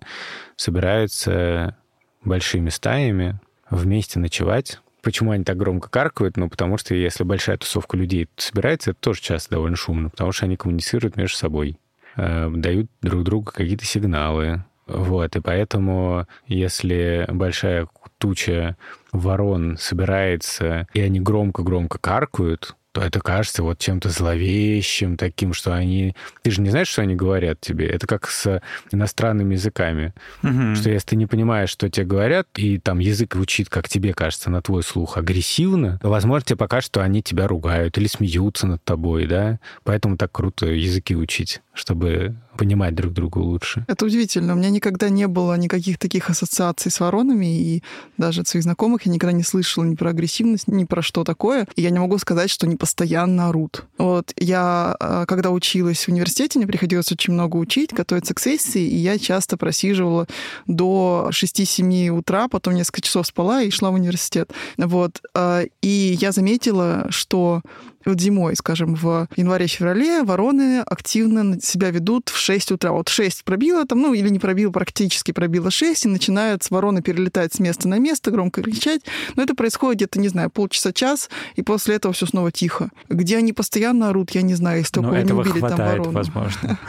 собираются 0.56 1.78
большими 2.24 2.70
стаями 2.70 3.40
вместе 3.70 4.20
ночевать. 4.20 4.80
Почему 5.02 5.32
они 5.32 5.44
так 5.44 5.58
громко 5.58 5.90
каркают? 5.90 6.36
Ну, 6.36 6.50
потому 6.50 6.78
что 6.78 6.94
если 6.94 7.24
большая 7.24 7.58
тусовка 7.58 7.96
людей 7.96 8.28
собирается, 8.36 8.92
это 8.92 9.00
тоже 9.00 9.22
часто 9.22 9.52
довольно 9.52 9.78
шумно, 9.78 10.10
потому 10.10 10.32
что 10.32 10.46
они 10.46 10.58
коммуницируют 10.58 11.16
между 11.16 11.38
собой, 11.38 11.80
э, 12.18 12.50
дают 12.54 12.92
друг 13.02 13.24
другу 13.24 13.52
какие-то 13.52 13.86
сигналы. 13.86 14.66
Вот, 14.88 15.36
и 15.36 15.40
поэтому, 15.40 16.28
если 16.48 17.26
большая 17.30 17.88
туча 18.18 18.76
ворон 19.12 19.78
собирается, 19.78 20.88
и 20.94 21.00
они 21.00 21.20
громко-громко 21.20 22.00
каркают, 22.00 22.76
это 23.02 23.20
кажется 23.20 23.64
вот 23.64 23.80
чем-то 23.80 24.10
зловещим 24.10 25.18
таким, 25.18 25.54
что 25.54 25.74
они... 25.74 26.16
Ты 26.44 26.52
же 26.52 26.62
не 26.62 26.70
знаешь, 26.70 26.88
что 26.88 27.02
они 27.02 27.16
говорят 27.16 27.60
тебе. 27.62 27.88
Это 27.88 28.08
как 28.08 28.30
с 28.30 28.62
иностранными 28.92 29.54
языками. 29.54 30.14
Мгм. 30.42 30.76
Что 30.76 30.90
если 30.90 31.10
ты 31.10 31.16
не 31.16 31.26
понимаешь, 31.26 31.70
что 31.70 31.90
тебе 31.90 32.06
говорят, 32.06 32.48
и 32.56 32.78
там 32.80 33.00
язык 33.00 33.36
звучит, 33.36 33.70
как 33.70 33.90
тебе 33.90 34.14
кажется, 34.14 34.50
на 34.50 34.62
твой 34.62 34.84
слух 34.84 35.18
агрессивно, 35.18 36.00
то, 36.02 36.10
возможно, 36.10 36.46
тебе 36.46 36.58
покажется, 36.58 36.90
что 36.90 37.04
они 37.04 37.22
тебя 37.22 37.48
ругают 37.48 37.98
или 37.98 38.08
смеются 38.08 38.66
над 38.68 38.84
тобой, 38.84 39.28
да? 39.28 39.60
Поэтому 39.84 40.18
так 40.18 40.32
круто 40.32 40.66
языки 40.66 41.16
учить, 41.16 41.62
чтобы 41.80 42.36
понимать 42.58 42.94
друг 42.94 43.14
друга 43.14 43.38
лучше. 43.38 43.86
Это 43.88 44.06
удивительно. 44.06 44.54
У 44.54 44.58
меня 44.58 44.70
никогда 44.70 45.10
не 45.10 45.28
было 45.28 45.56
никаких 45.56 45.98
таких 45.98 46.30
ассоциаций 46.30 46.92
с 46.92 47.00
воронами, 47.00 47.46
и 47.60 47.84
даже 48.18 48.42
от 48.42 48.48
своих 48.50 48.64
знакомых 48.64 49.06
я 49.06 49.12
никогда 49.14 49.32
не 49.32 49.44
слышала 49.44 49.86
ни 49.86 49.96
про 49.96 50.10
агрессивность, 50.10 50.68
ни 50.68 50.84
про 50.84 51.02
что 51.02 51.24
такое. 51.24 51.68
И 51.76 51.82
я 51.82 51.90
не 51.90 52.00
могу 52.00 52.18
сказать, 52.18 52.50
что 52.50 52.66
они 52.68 52.76
постоянно 52.76 53.48
орут. 53.48 53.86
Вот 53.98 54.34
я, 54.38 54.96
э, 55.00 55.26
когда 55.28 55.52
училась 55.52 56.04
в 56.04 56.10
университете, 56.10 56.60
мне 56.60 56.68
приходилось 56.68 57.12
очень 57.12 57.34
много 57.34 57.56
учить, 57.56 57.94
готовиться 57.94 58.34
к 58.34 58.40
сессии, 58.40 58.82
и 58.82 58.98
я 58.98 59.18
часто 59.18 59.56
просиживала 59.56 60.28
до 60.68 61.30
6-7 61.32 62.10
утра, 62.10 62.50
потом 62.50 62.76
несколько 62.76 63.02
часов 63.02 63.26
спала 63.26 63.62
и 63.62 63.70
шла 63.72 63.90
в 63.92 63.94
университет. 63.94 64.52
Вот. 64.78 65.22
э, 65.34 65.68
И 65.82 66.18
я 66.20 66.34
заметила, 66.34 67.08
что 67.10 67.62
вот 68.06 68.20
зимой, 68.20 68.56
скажем, 68.56 68.96
в 68.96 69.28
январе-феврале 69.36 70.24
вороны 70.24 70.82
активно 70.82 71.60
себя 71.62 71.92
ведут 71.92 72.30
в 72.30 72.38
6 72.38 72.72
утра. 72.72 72.92
Вот 72.92 73.10
6 73.10 73.44
пробило 73.44 73.86
там, 73.86 74.02
ну 74.02 74.14
или 74.14 74.30
не 74.30 74.40
пробило, 74.40 74.72
практически 74.72 75.32
пробило 75.32 75.72
6, 75.72 76.06
и 76.06 76.10
начинают 76.10 76.64
с 76.64 76.72
вороны 76.72 77.02
перелетать 77.02 77.54
с 77.54 77.60
места 77.60 77.88
на 77.88 78.00
место, 78.00 78.32
громко 78.32 78.62
кричать. 78.62 79.02
Но 79.36 79.44
это 79.44 79.56
происходит 79.56 79.98
где-то, 79.98 80.20
не 80.20 80.30
знаю, 80.30 80.50
полчаса-час, 80.50 81.30
и 81.56 81.62
после 81.62 81.96
этого 81.96 82.14
все 82.14 82.26
снова 82.26 82.52
тихо. 82.52 82.90
Где 83.10 83.38
они 83.38 83.54
постоянно 83.54 84.10
орут, 84.10 84.32
я 84.32 84.42
не 84.42 84.56
знаю, 84.56 84.80
если 84.80 84.94
только 84.94 85.22
не 85.22 85.32
убили 85.32 85.60
там 85.60 85.70
хватает, 85.70 86.00
ворону. 86.00 86.12
возможно. 86.12 86.80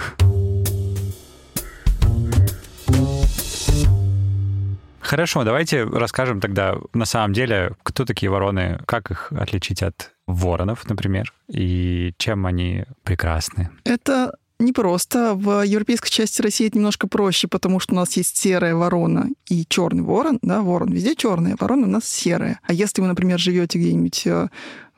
Хорошо, 5.00 5.42
давайте 5.42 5.82
расскажем 5.82 6.40
тогда 6.40 6.76
на 6.92 7.04
самом 7.04 7.32
деле, 7.32 7.72
кто 7.82 8.04
такие 8.04 8.30
вороны, 8.30 8.78
как 8.86 9.10
их 9.10 9.32
отличить 9.32 9.82
от 9.82 10.12
воронов, 10.32 10.88
например, 10.88 11.32
и 11.48 12.12
чем 12.18 12.46
они 12.46 12.84
прекрасны. 13.02 13.70
Это 13.84 14.34
непросто. 14.60 15.34
В 15.34 15.62
европейской 15.64 16.10
части 16.10 16.42
России 16.42 16.66
это 16.66 16.78
немножко 16.78 17.08
проще, 17.08 17.48
потому 17.48 17.80
что 17.80 17.94
у 17.94 17.96
нас 17.96 18.16
есть 18.16 18.36
серая 18.36 18.74
ворона 18.74 19.28
и 19.48 19.64
черный 19.68 20.02
ворон. 20.02 20.38
Да, 20.42 20.62
ворон 20.62 20.92
везде 20.92 21.16
черный, 21.16 21.54
а 21.54 21.56
ворона 21.58 21.86
у 21.86 21.90
нас 21.90 22.04
серая. 22.04 22.60
А 22.62 22.72
если 22.72 23.00
вы, 23.00 23.08
например, 23.08 23.38
живете 23.38 23.78
где-нибудь 23.78 24.26
э, 24.26 24.48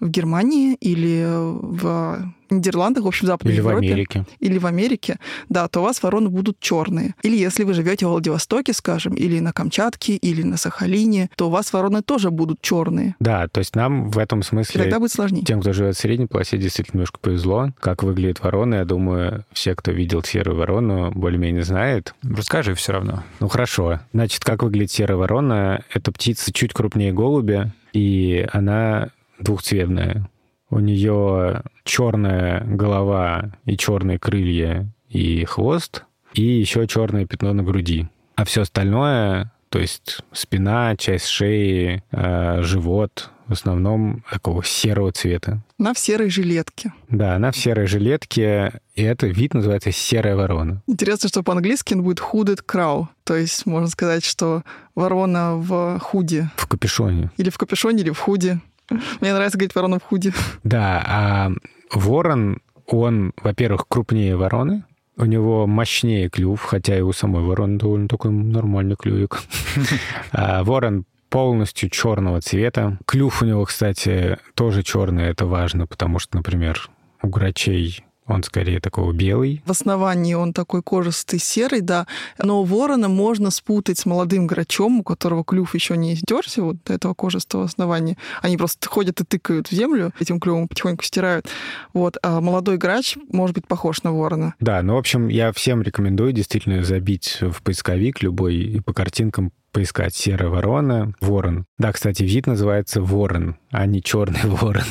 в 0.01 0.09
Германии 0.09 0.75
или 0.75 1.25
в 1.29 2.33
Нидерландах, 2.53 3.05
в 3.05 3.09
общем, 3.09 3.27
в 3.27 3.29
Западной 3.29 3.55
Или 3.55 3.61
в 3.61 3.65
Европе, 3.69 3.87
Америке. 3.87 4.27
или 4.41 4.59
в 4.59 4.67
Америке, 4.67 5.19
да, 5.49 5.69
то 5.69 5.81
у 5.81 5.83
вас 5.83 6.03
вороны 6.03 6.29
будут 6.29 6.59
черные. 6.61 7.15
Или 7.23 7.37
если 7.37 7.65
вы 7.65 7.75
живете 7.75 8.07
в 8.07 8.11
Владивостоке, 8.11 8.73
скажем, 8.73 9.15
или 9.15 9.41
на 9.41 9.53
Камчатке, 9.53 10.17
или 10.17 10.43
на 10.43 10.57
Сахалине, 10.57 11.31
то 11.37 11.49
у 11.49 11.51
вас 11.51 11.73
вороны 11.73 12.03
тоже 12.03 12.31
будут 12.31 12.61
черные. 12.61 13.15
Да, 13.21 13.49
то 13.49 13.59
есть 13.59 13.75
нам 13.77 14.11
в 14.11 14.19
этом 14.19 14.41
И 14.41 14.43
смысле 14.43 14.83
тогда 14.83 14.99
будет 14.99 15.13
сложнее. 15.13 15.45
Тем, 15.45 15.61
кто 15.61 15.73
живет 15.73 15.97
в 15.97 16.01
средней 16.01 16.27
полосе, 16.27 16.59
действительно 16.59 16.99
немножко 16.99 17.19
повезло. 17.21 17.73
Как 17.81 18.03
выглядит 18.03 18.43
ворона, 18.43 18.77
я 18.77 18.85
думаю, 18.85 19.45
все, 19.53 19.75
кто 19.75 19.91
видел 19.93 20.23
серую 20.23 20.57
ворону, 20.57 21.11
более-менее 21.13 21.63
знает. 21.65 22.15
Расскажи 22.23 22.75
все 22.75 22.93
равно. 22.93 23.23
Ну 23.41 23.49
хорошо. 23.49 24.01
Значит, 24.13 24.45
как 24.45 24.63
выглядит 24.63 24.91
серая 24.91 25.17
ворона? 25.17 25.85
Это 25.93 26.13
птица 26.13 26.53
чуть 26.53 26.73
крупнее 26.73 27.13
голубя, 27.13 27.73
и 27.93 28.47
она 28.53 29.09
двухцветная. 29.39 30.29
У 30.73 30.79
нее 30.79 31.63
черная 31.85 32.65
голова 32.65 33.53
и 33.67 33.77
черные 33.77 34.19
крылья 34.19 34.89
и 35.11 35.45
хвост, 35.45 36.05
и 36.33 36.43
еще 36.43 36.87
черное 36.87 37.27
пятно 37.27 37.53
на 37.53 37.63
груди. 37.63 38.09
А 38.37 38.47
все 38.47 38.63
остальное, 38.63 39.53
то 39.69 39.79
есть 39.79 40.21
спина, 40.33 40.97
часть 40.97 41.27
шеи, 41.27 42.03
э, 42.11 42.63
живот, 42.63 43.31
в 43.49 43.53
основном 43.53 44.25
такого 44.31 44.65
серого 44.65 45.13
цвета. 45.13 45.61
Она 45.79 45.93
в 45.93 45.99
серой 45.99 46.31
жилетке. 46.31 46.95
Да, 47.11 47.35
она 47.35 47.51
в 47.51 47.57
серой 47.59 47.87
жилетке, 47.87 48.81
и 48.95 49.03
это 49.03 49.27
вид 49.27 49.53
называется 49.53 49.93
серая 49.93 50.37
ворона. 50.37 50.81
Интересно, 50.87 51.29
что 51.29 51.43
по-английски 51.43 51.93
он 51.93 52.03
будет 52.03 52.21
hooded 52.21 52.61
crow. 52.67 53.09
То 53.25 53.37
есть 53.37 53.67
можно 53.67 53.89
сказать, 53.89 54.25
что 54.25 54.63
ворона 54.95 55.57
в 55.57 55.99
худе. 55.99 56.51
В 56.57 56.67
капюшоне. 56.67 57.31
Или 57.37 57.51
в 57.51 57.59
капюшоне, 57.59 58.05
или 58.05 58.11
в 58.11 58.19
худе. 58.19 58.61
Мне 59.21 59.33
нравится 59.33 59.59
говорить 59.59 59.75
ворона 59.75 59.99
в 59.99 60.03
худе. 60.05 60.33
Да, 60.65 61.03
а 61.07 61.51
ворон, 61.93 62.61
он, 62.87 63.33
во-первых, 63.43 63.87
крупнее 63.89 64.37
вороны, 64.37 64.85
у 65.17 65.25
него 65.25 65.67
мощнее 65.67 66.29
клюв, 66.29 66.63
хотя 66.63 66.97
и 66.97 67.03
у 67.03 67.13
самой 67.13 67.43
вороны 67.43 67.79
довольно 67.79 68.09
такой 68.09 68.31
нормальный 68.31 68.97
клювик. 68.97 69.43
А 70.33 70.65
Ворон 70.65 71.05
полностью 71.29 71.89
черного 71.91 72.41
цвета. 72.41 72.99
Клюв 73.07 73.43
у 73.43 73.45
него, 73.45 73.65
кстати, 73.65 74.39
тоже 74.55 74.83
черный, 74.83 75.25
это 75.25 75.47
важно, 75.47 75.87
потому 75.87 76.19
что, 76.19 76.37
например, 76.37 76.91
у 77.23 77.29
грачей 77.29 78.05
он 78.33 78.43
скорее 78.43 78.81
такого 78.81 79.13
белый. 79.13 79.63
В 79.67 79.71
основании 79.71 80.35
он 80.35 80.53
такой 80.53 80.83
кожистый 80.83 81.39
серый, 81.39 81.81
да. 81.81 82.07
Но 82.39 82.65
ворона 82.65 83.09
можно 83.09 83.51
спутать 83.51 83.99
с 83.99 84.07
молодым 84.07 84.47
грачом, 84.47 85.01
у 85.01 85.03
которого 85.03 85.45
клюв 85.45 85.75
еще 85.75 85.97
не 85.97 86.15
издерся, 86.15 86.63
вот 86.63 86.77
до 86.85 86.95
этого 86.95 87.15
кожистого 87.15 87.65
основания. 87.65 88.17
Они 88.41 88.57
просто 88.57 88.89
ходят 88.89 89.21
и 89.21 89.25
тыкают 89.25 89.69
в 89.69 89.73
землю, 89.73 90.13
этим 90.19 90.41
клювом 90.41 90.69
потихоньку 90.69 91.05
стирают. 91.05 91.47
Вот. 91.93 92.17
А 92.23 92.41
молодой 92.41 92.79
грач 92.79 93.17
может 93.31 93.55
быть 93.55 93.67
похож 93.67 94.03
на 94.03 94.13
ворона. 94.13 94.55
Да, 94.61 94.83
ну, 94.83 94.95
в 94.95 94.99
общем, 94.99 95.29
я 95.29 95.53
всем 95.53 95.83
рекомендую 95.83 96.33
действительно 96.33 96.83
забить 96.85 97.39
в 97.41 97.63
поисковик 97.63 98.23
любой 98.23 98.57
и 98.57 98.81
по 98.81 98.93
картинкам 98.93 99.53
поискать 99.73 100.15
серая 100.15 100.51
ворона, 100.51 101.15
ворон. 101.21 101.65
Да, 101.79 101.93
кстати, 101.93 102.23
вид 102.23 102.47
называется 102.47 103.03
ворон, 103.03 103.57
а 103.71 103.87
не 103.87 104.03
черный 104.03 104.41
ворон. 104.45 104.85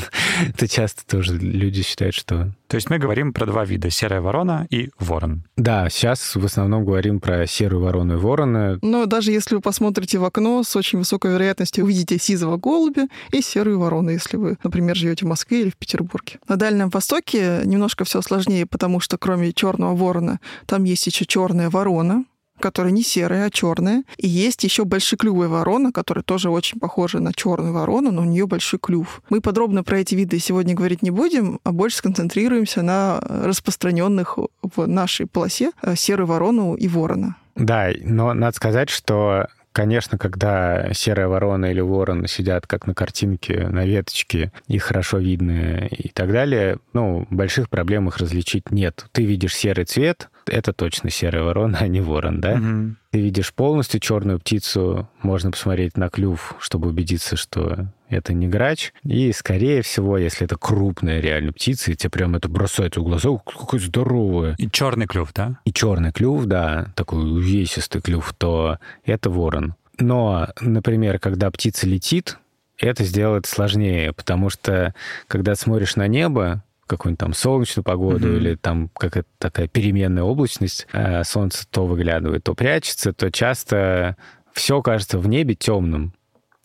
Это 0.48 0.68
часто 0.68 1.06
тоже 1.06 1.38
люди 1.38 1.84
считают, 1.84 2.16
что... 2.16 2.52
То 2.68 2.76
есть 2.76 2.90
мы 2.90 2.98
говорим 2.98 3.34
про 3.34 3.46
два 3.46 3.64
вида— 3.66 3.90
серая 3.92 4.22
ворона 4.22 4.66
и 4.70 4.90
ворон. 4.98 5.44
Да, 5.58 5.90
сейчас 5.90 6.36
в 6.36 6.44
основном 6.44 6.86
говорим 6.86 7.20
про 7.20 7.46
серую 7.46 7.84
ворону 7.84 8.14
и 8.14 8.18
ворона. 8.18 8.80
Но 8.82 9.06
даже 9.06 9.32
если 9.32 9.56
вы 9.56 9.62
посмотрите 9.62 10.18
в 10.18 10.26
окно, 10.26 10.64
с 10.64 10.76
очень 10.76 11.00
высокой 11.00 11.32
вероятностью 11.32 11.84
увидите 11.84 12.18
сизого 12.18 12.58
голубя 12.58 13.08
и 13.32 13.42
серую 13.42 13.80
ворону, 13.80 14.10
если 14.10 14.38
вы, 14.38 14.58
например, 14.64 14.96
живете 14.96 15.26
в 15.26 15.30
Москве 15.30 15.62
или 15.62 15.70
в 15.70 15.76
Петербурге. 15.76 16.40
На 16.48 16.56
Дальнем 16.56 16.90
Востоке 16.90 17.62
немножко 17.66 18.06
все 18.06 18.22
сложнее, 18.22 18.66
потому 18.66 19.00
что 19.00 19.18
кроме 19.18 19.54
черного 19.54 19.96
ворона, 19.96 20.40
там 20.66 20.86
есть 20.86 21.06
еще 21.06 21.26
черная 21.26 21.70
ворона, 21.70 22.26
которая 22.62 22.94
не 22.94 23.04
серая, 23.04 23.48
а 23.48 23.50
черная. 23.50 24.04
И 24.18 24.28
есть 24.28 24.64
еще 24.64 24.86
большеклювая 24.86 25.50
ворона, 25.50 25.92
которая 25.92 26.24
тоже 26.24 26.50
очень 26.50 26.80
похожа 26.80 27.20
на 27.20 27.34
черную 27.34 27.74
ворону, 27.74 28.12
но 28.12 28.22
у 28.22 28.26
нее 28.26 28.48
большой 28.48 28.80
клюв. 28.80 29.22
Мы 29.30 29.42
подробно 29.42 29.84
про 29.84 30.00
эти 30.00 30.16
виды 30.16 30.40
сегодня 30.40 30.74
говорить 30.74 31.02
не 31.02 31.12
будем, 31.12 31.60
а 31.64 31.72
больше 31.72 31.98
сконцентрируемся 31.98 32.82
на 32.82 33.20
распространенных 33.20 34.38
в 34.62 34.88
нашей 34.88 35.26
полосе 35.26 35.72
э, 35.82 35.96
серую 35.96 36.28
ворону 36.28 36.76
и 36.76 36.88
ворона. 36.88 37.36
Да, 37.56 37.90
но 38.04 38.34
надо 38.34 38.56
сказать, 38.56 38.90
что 38.90 39.48
Конечно, 39.72 40.18
когда 40.18 40.92
серая 40.94 41.28
ворона 41.30 41.68
или 41.68 41.80
ворон 41.80 42.28
сидят 42.28 42.68
как 42.68 42.88
на 42.88 42.94
картинке, 42.94 43.68
на 43.70 43.86
веточке, 43.86 44.52
их 44.68 44.84
хорошо 44.84 45.18
видно 45.20 45.88
и 45.88 46.10
так 46.10 46.32
далее, 46.32 46.80
ну, 46.92 47.26
больших 47.30 47.70
проблем 47.70 48.10
их 48.10 48.18
различить 48.18 48.70
нет. 48.70 49.06
Ты 49.14 49.24
видишь 49.24 49.56
серый 49.56 49.86
цвет, 49.86 50.30
это 50.48 50.74
точно 50.74 51.10
серая 51.10 51.44
ворона, 51.44 51.78
а 51.82 51.88
не 51.88 52.02
ворон, 52.02 52.42
да? 52.42 52.56
Мгм. 52.56 52.98
Ты 53.12 53.20
видишь 53.20 53.54
полностью 53.54 54.00
черную 54.00 54.40
птицу, 54.40 55.10
можно 55.22 55.52
посмотреть 55.52 55.98
на 55.98 56.10
клюв, 56.10 56.56
чтобы 56.60 56.90
убедиться, 56.90 57.36
что 57.36 57.88
это 58.10 58.34
не 58.34 58.48
грач. 58.48 58.94
И, 59.04 59.32
скорее 59.32 59.82
всего, 59.82 60.18
если 60.18 60.46
это 60.46 60.58
крупная 60.58 61.20
реально 61.20 61.54
птица, 61.54 61.92
и 61.92 61.96
тебе 61.96 62.10
прям 62.10 62.36
это 62.36 62.50
бросается 62.50 63.00
в 63.00 63.04
глаза, 63.04 63.30
«Ух, 63.30 63.44
какая 63.44 63.80
здоровая. 63.80 64.56
И 64.58 64.70
черный 64.70 65.08
клюв, 65.08 65.32
да? 65.34 65.60
И 65.66 65.74
черный 65.74 66.12
клюв, 66.12 66.46
да, 66.46 66.92
такой 66.96 67.20
увесистый 67.20 68.02
клюв, 68.02 68.34
то 68.38 68.80
это 69.06 69.30
ворон. 69.30 69.76
Но, 70.00 70.50
например, 70.60 71.20
когда 71.20 71.52
птица 71.52 71.88
летит, 71.88 72.38
это 72.78 73.04
сделать 73.04 73.46
сложнее, 73.46 74.14
потому 74.14 74.50
что 74.50 74.94
когда 75.28 75.56
смотришь 75.56 75.96
на 75.96 76.08
небо, 76.08 76.64
какую-нибудь 76.98 77.20
там 77.20 77.34
солнечную 77.34 77.84
погоду 77.84 78.28
Мгм. 78.28 78.38
или 78.38 78.56
там 78.56 78.90
какая-то 78.98 79.30
такая 79.38 79.68
переменная 79.68 80.24
облачность, 80.24 80.88
а 80.94 81.24
солнце 81.24 81.66
то 81.70 81.86
выглядывает, 81.86 82.44
то 82.44 82.54
прячется, 82.54 83.14
то 83.14 83.32
часто 83.32 84.18
все 84.54 84.82
кажется 84.82 85.18
в 85.18 85.28
небе 85.28 85.56
темным. 85.56 86.14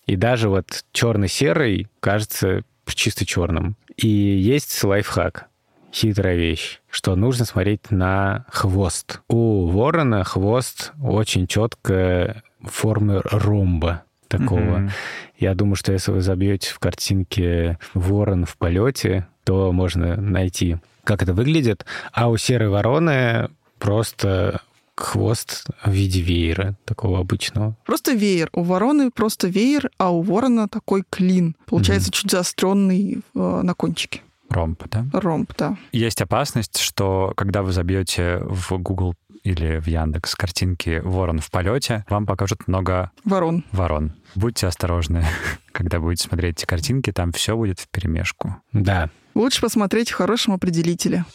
И 0.07 0.17
даже 0.17 0.49
вот 0.49 0.85
черно-серый 0.93 1.89
кажется 2.01 2.63
чисто 2.87 3.25
черным. 3.27 3.77
И 3.97 4.07
есть 4.09 4.83
лайфхак, 4.85 5.47
хитрая 5.93 6.37
вещь, 6.37 6.81
что 6.91 7.17
нужно 7.17 7.45
смотреть 7.45 7.91
на 7.91 8.45
хвост. 8.51 9.21
У 9.29 9.67
ворона 9.67 10.23
хвост 10.25 10.93
очень 11.03 11.47
четко 11.47 12.43
формы 12.63 13.21
ромба 13.25 14.03
такого. 14.29 14.79
Мгм. 14.79 14.91
Я 15.39 15.55
думаю, 15.55 15.77
что 15.77 15.93
если 15.93 16.13
вы 16.13 16.21
забьете 16.21 16.71
в 16.71 16.79
картинке 16.79 17.79
ворон 17.95 18.45
в 18.45 18.57
полете, 18.57 19.27
то 19.47 19.71
можно 19.71 20.17
найти, 20.17 20.79
как 21.05 21.23
это 21.23 21.33
выглядит. 21.33 21.87
А 22.13 22.29
у 22.29 22.37
серой 22.37 22.69
вороны 22.69 23.49
просто 23.79 24.61
хвост 24.97 25.67
в 25.85 25.91
виде 25.91 26.21
веера, 26.21 26.75
такого 26.85 27.21
обычного. 27.21 27.77
Просто 27.85 28.13
веер. 28.13 28.49
У 28.53 28.63
вороны 28.63 29.11
просто 29.13 29.47
веер, 29.47 29.89
а 29.99 30.11
у 30.11 30.23
ворона 30.23 30.69
такой 30.69 31.05
клин. 31.09 31.55
Получается 31.67 32.11
чуть 32.11 32.31
заостренный 32.31 33.21
э, 33.35 33.61
на 33.63 33.75
кончике. 33.75 34.23
Ромб, 34.49 34.83
да? 34.91 35.07
Ромб, 35.13 35.53
да. 35.57 35.77
Есть 35.93 36.23
опасность, 36.23 36.79
что 36.79 37.33
когда 37.37 37.63
вы 37.63 37.73
забьете 37.73 38.39
в 38.43 38.79
Google 38.79 39.15
или 39.45 39.79
в 39.79 39.87
Яндекс 39.87 40.35
картинки 40.35 41.01
ворон 41.05 41.39
в 41.39 41.51
полете, 41.53 42.05
вам 42.09 42.27
покажут 42.27 42.67
много 42.67 43.13
Ворон. 43.25 43.65
ворон. 43.71 44.13
Будьте 44.35 44.67
осторожны, 44.67 45.25
когда 45.73 46.01
будете 46.01 46.27
смотреть 46.27 46.59
эти 46.59 46.67
картинки, 46.67 47.13
там 47.13 47.31
все 47.33 47.57
будет 47.57 47.79
в 47.79 47.89
перемешку. 47.89 48.57
Да. 48.73 49.11
Лучше 49.37 49.61
посмотреть 49.61 50.11
в 50.11 50.15
хорошем 50.15 50.55
определителе. 50.55 51.27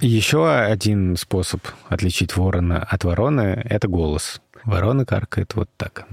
Еще 0.00 0.50
один 0.50 1.16
способ 1.16 1.60
отличить 1.88 2.36
ворона 2.36 2.82
от 2.82 3.04
вороны— 3.04 3.62
это 3.70 3.86
голос. 3.86 4.42
Ворона 4.64 5.06
каркает 5.06 5.54
вот 5.54 5.70
так. 5.76 6.08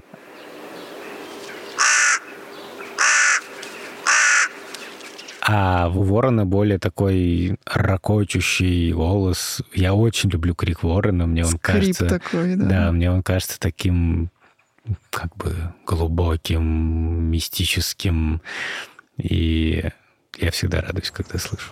А 5.42 5.90
у 5.90 6.04
ворона 6.04 6.46
более 6.46 6.78
такой 6.78 7.58
ракочущий 7.66 8.94
голос. 8.94 9.64
Я 9.74 9.96
очень 9.96 10.30
люблю 10.30 10.54
крик 10.54 10.84
ворона. 10.84 11.26
Мне 11.26 11.46
он 11.46 11.50
Скрип 11.50 11.62
кажется... 11.62 12.08
такой, 12.08 12.58
да. 12.58 12.66
Да, 12.66 12.92
мне 12.92 13.10
он 13.12 13.24
кажется 13.24 13.60
таким 13.60 14.30
как 15.10 15.36
бы 15.38 15.56
глубоким, 15.86 16.64
мистическим. 17.32 18.42
И 19.18 19.84
я 20.38 20.52
всегда 20.52 20.82
радуюсь, 20.82 21.12
когда 21.12 21.38
слышу. 21.38 21.72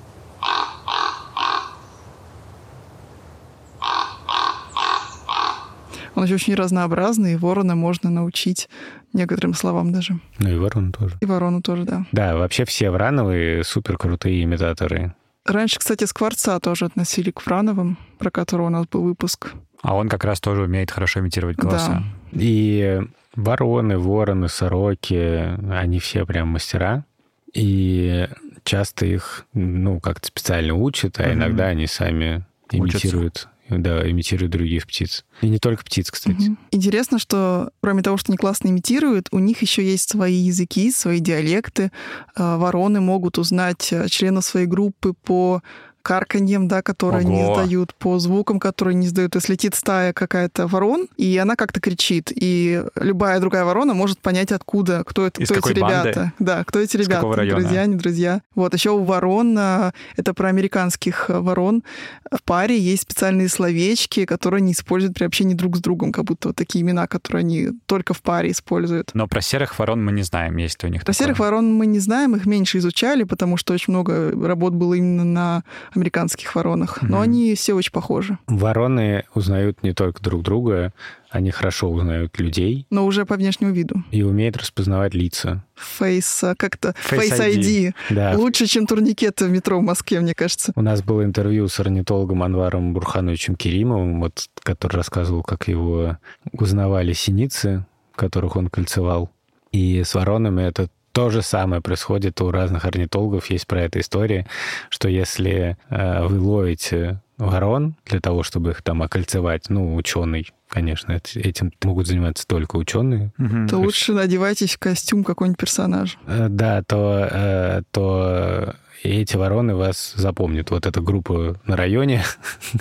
Он 6.13 6.25
еще 6.25 6.35
очень 6.35 6.55
разнообразный, 6.55 7.33
и 7.33 7.35
ворона 7.37 7.75
можно 7.75 8.09
научить 8.09 8.69
некоторым 9.13 9.53
словам 9.53 9.91
даже. 9.91 10.19
Ну 10.39 10.49
и 10.49 10.55
ворон 10.55 10.91
тоже. 10.91 11.17
И 11.21 11.25
ворону 11.25 11.61
тоже, 11.61 11.83
да. 11.83 12.05
Да, 12.11 12.35
вообще 12.35 12.65
все 12.65 12.91
врановые 12.91 13.63
супер 13.63 13.97
крутые 13.97 14.43
имитаторы. 14.43 15.15
Раньше, 15.45 15.79
кстати, 15.79 16.03
Скворца 16.05 16.59
тоже 16.59 16.85
относили 16.85 17.31
к 17.31 17.45
Врановым, 17.45 17.97
про 18.19 18.29
которого 18.29 18.67
у 18.67 18.69
нас 18.69 18.85
был 18.87 19.01
выпуск. 19.03 19.53
А 19.81 19.95
он 19.95 20.07
как 20.09 20.23
раз 20.23 20.39
тоже 20.39 20.63
умеет 20.63 20.91
хорошо 20.91 21.19
имитировать 21.21 21.57
голоса. 21.57 22.03
И 22.31 23.01
вороны, 23.35 23.97
вороны, 23.97 24.47
сороки, 24.47 25.57
они 25.71 25.99
все 25.99 26.25
прям 26.25 26.49
мастера. 26.49 27.05
И 27.53 28.29
часто 28.63 29.05
их, 29.07 29.45
ну, 29.53 29.99
как-то 29.99 30.27
специально 30.27 30.73
учат, 30.75 31.19
а 31.19 31.23
Мгм. 31.23 31.33
иногда 31.33 31.65
они 31.65 31.87
сами 31.87 32.45
Учатся. 32.71 33.07
имитируют. 33.07 33.47
Да, 33.79 34.09
имитируют 34.09 34.51
других 34.51 34.85
птиц. 34.85 35.23
И 35.41 35.47
не 35.47 35.57
только 35.57 35.83
птиц, 35.85 36.11
кстати. 36.11 36.41
Мгм. 36.41 36.57
Интересно, 36.71 37.19
что 37.19 37.71
кроме 37.81 38.03
того, 38.03 38.17
что 38.17 38.31
они 38.31 38.37
классно 38.37 38.67
имитируют, 38.67 39.29
у 39.31 39.39
них 39.39 39.61
еще 39.61 39.83
есть 39.83 40.09
свои 40.09 40.35
языки, 40.35 40.91
свои 40.91 41.19
диалекты. 41.19 41.91
Э, 42.35 42.57
Вороны 42.57 42.99
могут 42.99 43.37
узнать 43.37 43.93
э, 43.93 44.07
членов 44.09 44.43
своей 44.43 44.67
группы 44.67 45.13
по 45.13 45.61
карканьем, 46.01 46.67
да, 46.67 46.81
которые 46.81 47.21
они 47.21 47.43
Ого. 47.43 47.53
издают, 47.53 47.93
по 47.95 48.19
звукам, 48.19 48.59
которые 48.59 48.95
они 48.95 49.07
издают. 49.07 49.31
То 49.33 49.37
есть 49.37 49.49
летит 49.49 49.75
стая 49.75 50.13
какая-то 50.13 50.67
ворон, 50.67 51.07
и 51.17 51.37
она 51.37 51.55
как-то 51.55 51.79
кричит. 51.79 52.31
И 52.33 52.83
любая 52.95 53.39
другая 53.39 53.63
ворона 53.65 53.93
может 53.93 54.19
понять, 54.19 54.51
откуда, 54.51 55.03
кто, 55.05 55.27
это, 55.27 55.41
Из 55.41 55.49
кто 55.49 55.69
эти 55.69 55.79
банды? 55.79 56.09
ребята. 56.09 56.33
Да, 56.39 56.63
кто 56.63 56.79
эти 56.79 56.95
Из 56.97 57.01
ребята. 57.07 57.21
Друзья, 57.45 57.85
не 57.85 57.95
друзья. 57.95 58.41
Вот, 58.55 58.73
еще 58.73 58.91
у 58.91 59.03
ворон, 59.03 59.55
а, 59.57 59.93
это 60.17 60.33
про 60.33 60.49
американских 60.49 61.29
а, 61.29 61.41
ворон, 61.41 61.83
в 62.31 62.43
паре 62.43 62.77
есть 62.79 63.03
специальные 63.03 63.49
словечки, 63.49 64.25
которые 64.25 64.59
они 64.59 64.71
используют 64.73 65.15
при 65.15 65.25
общении 65.25 65.53
друг 65.53 65.77
с 65.77 65.79
другом, 65.79 66.11
как 66.11 66.25
будто 66.25 66.49
вот 66.49 66.55
такие 66.57 66.81
имена, 66.83 67.07
которые 67.07 67.41
они 67.41 67.69
только 67.85 68.13
в 68.13 68.21
паре 68.21 68.51
используют. 68.51 69.11
Но 69.13 69.27
про 69.27 69.41
серых 69.41 69.77
ворон 69.79 70.03
мы 70.03 70.11
не 70.11 70.23
знаем, 70.23 70.57
есть 70.57 70.81
ли 70.83 70.89
у 70.89 70.91
них 70.91 71.03
Про 71.03 71.13
такое. 71.13 71.25
серых 71.27 71.39
ворон 71.39 71.73
мы 71.73 71.85
не 71.85 71.99
знаем, 71.99 72.35
их 72.35 72.45
меньше 72.45 72.77
изучали, 72.79 73.23
потому 73.23 73.57
что 73.57 73.73
очень 73.73 73.93
много 73.93 74.31
работ 74.31 74.73
было 74.73 74.93
именно 74.93 75.23
на 75.23 75.63
американских 75.93 76.55
воронах. 76.55 77.01
Но 77.01 77.17
Мгм. 77.17 77.21
они 77.21 77.55
все 77.55 77.73
очень 77.73 77.91
похожи. 77.91 78.37
Вороны 78.47 79.23
узнают 79.35 79.83
не 79.83 79.93
только 79.93 80.21
друг 80.21 80.43
друга, 80.43 80.93
они 81.29 81.51
хорошо 81.51 81.89
узнают 81.89 82.37
людей 82.39 82.85
Но 82.89 83.05
уже 83.05 83.25
по 83.25 83.35
внешнему 83.35 83.71
виду. 83.73 84.03
и 84.11 84.21
умеют 84.23 84.57
распознавать 84.57 85.13
лица. 85.13 85.63
Face, 85.99 86.51
а, 86.51 86.55
как-то 86.55 86.93
Face 87.09 87.29
Face 87.31 87.55
ID. 87.55 87.93
Да, 88.09 88.33
Лучше, 88.37 88.65
чем 88.67 88.85
турникеты 88.85 89.45
в 89.45 89.49
метро 89.51 89.79
в 89.79 89.83
Москве, 89.83 90.19
мне 90.19 90.33
кажется. 90.33 90.73
У 90.75 90.81
нас 90.81 91.01
было 91.01 91.23
интервью 91.23 91.67
с 91.67 91.79
орнитологом 91.79 92.43
Анваром 92.43 92.93
Бурхановичем 92.93 93.55
Керимовым, 93.55 94.19
вот, 94.21 94.47
который 94.63 94.97
рассказывал, 94.97 95.41
как 95.43 95.67
его 95.67 96.17
узнавали 96.51 97.13
синицы, 97.13 97.85
которых 98.15 98.55
он 98.55 98.67
кольцевал. 98.69 99.29
И 99.71 100.03
с 100.03 100.13
воронами 100.15 100.63
это 100.63 100.89
то 101.11 101.29
же 101.29 101.41
самое 101.41 101.81
происходит 101.81 102.39
у 102.41 102.51
разных 102.51 102.85
орнитологов. 102.85 103.49
Есть 103.49 103.67
про 103.67 103.81
это 103.81 103.99
история, 103.99 104.47
что 104.89 105.09
если 105.09 105.77
э, 105.89 106.25
вы 106.25 106.39
ловите 106.39 107.19
ворон 107.37 107.95
для 108.05 108.19
того, 108.19 108.43
чтобы 108.43 108.71
их 108.71 108.81
там 108.81 109.01
окольцевать, 109.01 109.69
ну, 109.69 109.95
ученый, 109.95 110.47
конечно, 110.69 111.11
эт- 111.13 111.39
этим 111.39 111.71
могут 111.83 112.07
заниматься 112.07 112.45
только 112.47 112.75
ученые, 112.77 113.31
Мгм. 113.37 113.67
То 113.67 113.77
лучше 113.77 114.13
надевайтесь 114.13 114.75
в 114.75 114.79
костюм 114.79 115.23
какой-нибудь 115.23 115.59
персонаж. 115.59 116.17
Э, 116.27 116.47
Да, 116.49 116.83
то, 116.83 117.27
э, 117.31 117.81
то 117.91 118.75
эти 119.03 119.35
вороны 119.35 119.75
вас 119.75 120.13
запомнят. 120.15 120.69
Вот 120.71 120.85
эта 120.85 121.01
группа 121.01 121.59
на 121.65 121.75
районе, 121.75 122.23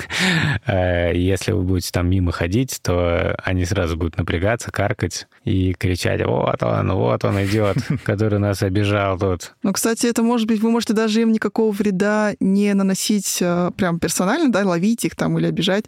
э, 0.66 1.12
если 1.14 1.52
вы 1.52 1.62
будете 1.62 1.90
там 1.92 2.08
мимо 2.08 2.32
ходить, 2.32 2.80
то 2.82 3.34
они 3.42 3.64
сразу 3.64 3.96
будут 3.96 4.18
напрягаться, 4.18 4.70
каркать 4.70 5.26
и 5.44 5.74
кричать, 5.74 6.24
вот 6.24 6.62
он, 6.62 6.92
вот 6.92 7.24
он 7.24 7.44
идет, 7.44 7.76
который 8.04 8.38
нас 8.38 8.62
обижал 8.62 9.18
тут. 9.18 9.54
Но, 9.62 9.72
кстати, 9.72 10.06
это 10.06 10.22
может 10.22 10.46
быть, 10.46 10.60
вы 10.60 10.70
можете 10.70 10.92
даже 10.92 11.22
им 11.22 11.32
никакого 11.32 11.72
вреда 11.72 12.34
не 12.40 12.74
наносить 12.74 13.38
э, 13.40 13.70
прям 13.76 13.98
персонально, 13.98 14.52
да, 14.52 14.66
ловить 14.66 15.04
их 15.04 15.16
там 15.16 15.38
или 15.38 15.46
обижать. 15.46 15.86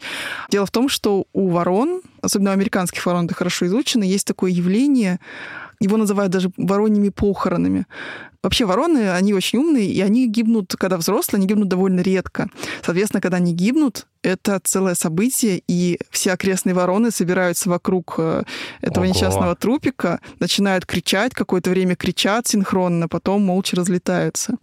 Дело 0.50 0.66
в 0.66 0.70
том, 0.70 0.88
что 0.88 1.26
у 1.32 1.48
ворон, 1.48 2.02
особенно 2.22 2.50
у 2.50 2.54
американских 2.54 3.04
ворон, 3.04 3.26
это 3.26 3.34
хорошо 3.34 3.66
изучено, 3.66 4.04
есть 4.04 4.26
такое 4.26 4.50
явление, 4.50 5.20
его 5.80 5.96
называют 5.96 6.32
даже 6.32 6.50
вороньими 6.56 7.08
похоронами. 7.08 7.86
Вообще 8.42 8.64
вороны, 8.64 9.10
они 9.10 9.34
очень 9.34 9.60
умные, 9.60 9.86
и 9.86 10.00
они 10.00 10.26
гибнут, 10.26 10.74
когда 10.76 10.96
взрослые, 10.96 11.38
они 11.38 11.46
гибнут 11.46 11.68
довольно 11.68 12.00
редко. 12.00 12.48
Соответственно, 12.84 13.20
когда 13.20 13.36
они 13.36 13.54
гибнут, 13.54 14.06
это 14.22 14.60
целое 14.62 14.94
событие, 14.94 15.62
и 15.66 15.98
все 16.10 16.32
окрестные 16.32 16.74
вороны 16.74 17.10
собираются 17.10 17.68
вокруг 17.68 18.14
э, 18.18 18.44
этого 18.80 19.04
Ого. 19.04 19.12
несчастного 19.12 19.56
трупика, 19.56 20.20
начинают 20.38 20.86
кричать, 20.86 21.34
какое-то 21.34 21.70
время 21.70 21.96
кричат 21.96 22.46
синхронно, 22.46 23.08
потом 23.08 23.44
молча 23.44 23.74
разлетаются. 23.74 24.58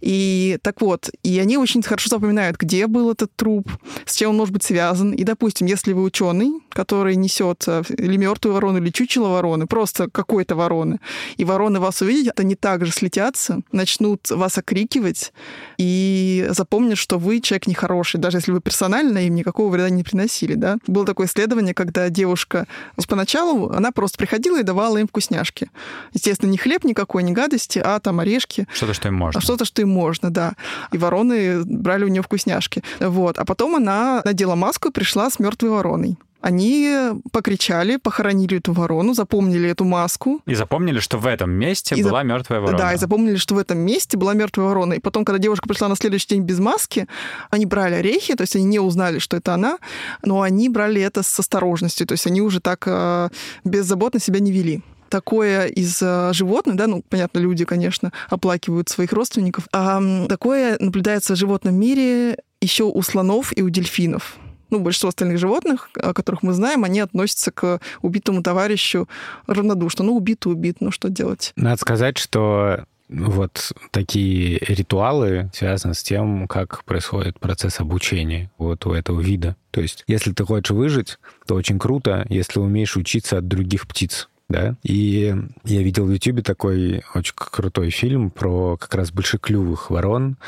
И 0.00 0.58
так 0.62 0.82
вот, 0.82 1.10
и 1.22 1.38
они 1.38 1.56
очень 1.56 1.82
хорошо 1.82 2.10
запоминают, 2.10 2.58
где 2.58 2.86
был 2.86 3.10
этот 3.10 3.34
труп, 3.34 3.70
с 4.04 4.14
чем 4.14 4.30
он 4.30 4.36
может 4.36 4.52
быть 4.52 4.64
связан. 4.64 5.12
И, 5.12 5.24
допустим, 5.24 5.66
если 5.66 5.94
вы 5.94 6.02
ученый, 6.02 6.52
который 6.70 7.16
несет 7.16 7.64
э, 7.66 7.82
или 7.96 8.16
мертвую 8.16 8.54
ворону, 8.54 8.78
или 8.78 8.90
чучело 8.90 9.28
вороны, 9.28 9.66
просто 9.66 10.10
какой-то 10.10 10.54
вороны, 10.54 11.00
и 11.38 11.44
вороны 11.44 11.80
вас 11.80 12.02
увидят, 12.02 12.38
они 12.40 12.54
также 12.56 12.92
слетят 12.92 13.17
возмутятся, 13.18 13.60
начнут 13.72 14.30
вас 14.30 14.58
окрикивать 14.58 15.32
и 15.76 16.46
запомнят, 16.50 16.98
что 16.98 17.18
вы 17.18 17.40
человек 17.40 17.66
нехороший, 17.66 18.20
даже 18.20 18.38
если 18.38 18.52
вы 18.52 18.60
персонально 18.60 19.26
им 19.26 19.34
никакого 19.34 19.70
вреда 19.70 19.90
не 19.90 20.02
приносили. 20.02 20.54
Да? 20.54 20.78
Было 20.86 21.04
такое 21.04 21.26
исследование, 21.26 21.74
когда 21.74 22.08
девушка 22.08 22.66
поначалу, 23.08 23.70
она 23.70 23.90
просто 23.90 24.18
приходила 24.18 24.60
и 24.60 24.62
давала 24.62 24.98
им 24.98 25.08
вкусняшки. 25.08 25.70
Естественно, 26.12 26.50
не 26.50 26.58
хлеб 26.58 26.84
никакой, 26.84 27.22
не 27.22 27.32
гадости, 27.32 27.80
а 27.82 27.98
там 28.00 28.20
орешки. 28.20 28.66
Что-то, 28.74 28.92
что 28.92 29.08
им 29.08 29.14
можно. 29.14 29.40
Что-то, 29.40 29.64
что 29.64 29.80
им 29.80 29.88
можно, 29.88 30.30
да. 30.30 30.52
И 30.92 30.98
вороны 30.98 31.64
брали 31.64 32.04
у 32.04 32.08
нее 32.08 32.22
вкусняшки. 32.22 32.82
Вот. 33.00 33.38
А 33.38 33.46
потом 33.46 33.76
она 33.76 34.20
надела 34.24 34.56
маску 34.56 34.88
и 34.88 34.92
пришла 34.92 35.30
с 35.30 35.38
мертвой 35.38 35.70
вороной. 35.70 36.18
Они 36.40 37.10
покричали, 37.32 37.96
похоронили 37.96 38.58
эту 38.58 38.72
ворону, 38.72 39.12
запомнили 39.12 39.68
эту 39.68 39.84
маску. 39.84 40.40
И 40.46 40.54
запомнили, 40.54 41.00
что 41.00 41.18
в 41.18 41.26
этом 41.26 41.50
месте 41.50 41.96
И 41.96 42.02
была 42.04 42.22
зап- 42.22 42.26
мертвая 42.26 42.60
ворона. 42.60 42.78
Да, 42.78 42.92
и 42.94 42.96
запомнили, 42.96 43.36
что 43.36 43.54
в 43.56 43.58
этом 43.58 43.78
месте 43.78 44.16
была 44.16 44.34
мертвая 44.34 44.68
ворона. 44.68 44.94
И 44.94 45.00
потом, 45.00 45.24
когда 45.24 45.38
девушка 45.38 45.68
пришла 45.68 45.88
на 45.88 45.96
следующий 45.96 46.28
день 46.28 46.42
без 46.42 46.60
маски, 46.60 47.08
они 47.50 47.66
брали 47.66 47.94
орехи, 47.96 48.34
то 48.34 48.42
есть 48.42 48.54
они 48.54 48.64
не 48.64 48.78
узнали, 48.78 49.18
что 49.18 49.36
это 49.36 49.54
она, 49.54 49.78
но 50.22 50.42
они 50.42 50.68
брали 50.68 51.02
это 51.02 51.22
с 51.22 51.40
осторожностью, 51.40 52.06
то 52.06 52.12
есть 52.12 52.26
они 52.26 52.40
уже 52.40 52.60
так 52.60 52.84
э, 52.86 53.30
беззаботно 53.64 54.20
себя 54.20 54.38
не 54.40 54.52
вели 54.52 54.82
такое 55.08 55.66
из 55.66 56.02
э, 56.02 56.32
животных, 56.34 56.76
да, 56.76 56.86
ну, 56.86 57.02
понятно, 57.08 57.38
люди, 57.38 57.64
конечно, 57.64 58.12
оплакивают 58.28 58.90
своих 58.90 59.12
родственников, 59.12 59.66
а 59.72 60.02
такое 60.28 60.76
наблюдается 60.80 61.34
в 61.34 61.36
животном 61.38 61.74
мире 61.74 62.36
еще 62.60 62.84
у 62.84 63.02
слонов 63.02 63.56
и 63.56 63.62
у 63.62 63.70
дельфинов. 63.70 64.36
Ну, 64.70 64.80
большинство 64.80 65.08
остальных 65.08 65.38
животных, 65.38 65.90
о 65.94 66.12
которых 66.12 66.42
мы 66.42 66.52
знаем, 66.52 66.84
они 66.84 67.00
относятся 67.00 67.50
к 67.50 67.80
убитому 68.02 68.42
товарищу 68.42 69.08
равнодушно. 69.46 70.04
Ну, 70.04 70.16
убит 70.16 70.46
и 70.46 70.48
убит, 70.48 70.76
ну 70.80 70.90
что 70.90 71.08
делать? 71.08 71.52
Надо 71.56 71.80
сказать, 71.80 72.18
что 72.18 72.84
вот 73.08 73.72
такие 73.90 74.58
ритуалы 74.58 75.50
связаны 75.54 75.94
с 75.94 76.02
тем, 76.02 76.46
как 76.46 76.84
происходит 76.84 77.40
процесс 77.40 77.80
обучения 77.80 78.50
вот 78.58 78.86
у 78.86 78.92
этого 78.92 79.20
вида. 79.20 79.56
То 79.70 79.80
есть, 79.80 80.04
если 80.06 80.32
ты 80.32 80.44
хочешь 80.44 80.70
выжить, 80.70 81.18
то 81.46 81.54
очень 81.54 81.78
круто, 81.78 82.26
если 82.28 82.60
умеешь 82.60 82.96
учиться 82.96 83.38
от 83.38 83.48
других 83.48 83.86
птиц. 83.86 84.28
Да? 84.48 84.76
И 84.82 85.34
я 85.64 85.82
видел 85.82 86.06
в 86.06 86.10
Ютубе 86.10 86.42
такой 86.42 87.02
очень 87.14 87.34
крутой 87.36 87.90
фильм 87.90 88.30
про 88.30 88.78
как 88.78 88.94
раз 88.94 89.12
большеклювых 89.12 89.90
ворон, 89.90 90.38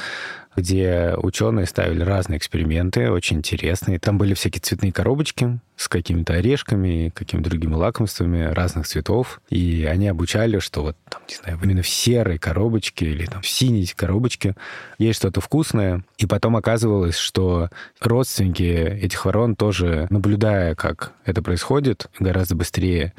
где 0.56 1.14
ученые 1.16 1.66
ставили 1.66 2.02
разные 2.02 2.38
эксперименты, 2.38 3.10
очень 3.10 3.38
интересные. 3.38 3.98
Там 3.98 4.16
были 4.16 4.32
всякие 4.34 4.60
цветные 4.62 4.90
коробочки 4.90 5.60
с 5.76 5.86
какими-то 5.86 6.34
орешками, 6.34 7.12
какими-то 7.14 7.50
другими 7.50 7.74
лакомствами 7.74 8.44
разных 8.44 8.86
цветов. 8.86 9.40
И 9.50 9.86
они 9.88 10.08
обучали, 10.08 10.58
что 10.58 10.82
вот, 10.82 10.96
там, 11.08 11.20
не 11.28 11.34
знаю, 11.34 11.58
именно 11.62 11.82
в 11.82 11.88
серой 11.88 12.38
коробочке 12.38 13.06
или 13.06 13.26
там 13.26 13.42
в 13.42 13.48
синей 13.48 13.86
коробочке 13.94 14.56
есть 14.98 15.18
что-то 15.18 15.40
вкусное. 15.40 16.04
И 16.16 16.26
потом 16.26 16.56
оказывалось, 16.56 17.16
что 17.16 17.68
родственники 18.00 18.62
этих 18.62 19.24
ворон 19.26 19.56
тоже, 19.56 20.06
наблюдая, 20.10 20.74
как 20.74 21.12
это 21.24 21.42
происходит, 21.42 22.06
гораздо 22.18 22.56
быстрее 22.56 23.12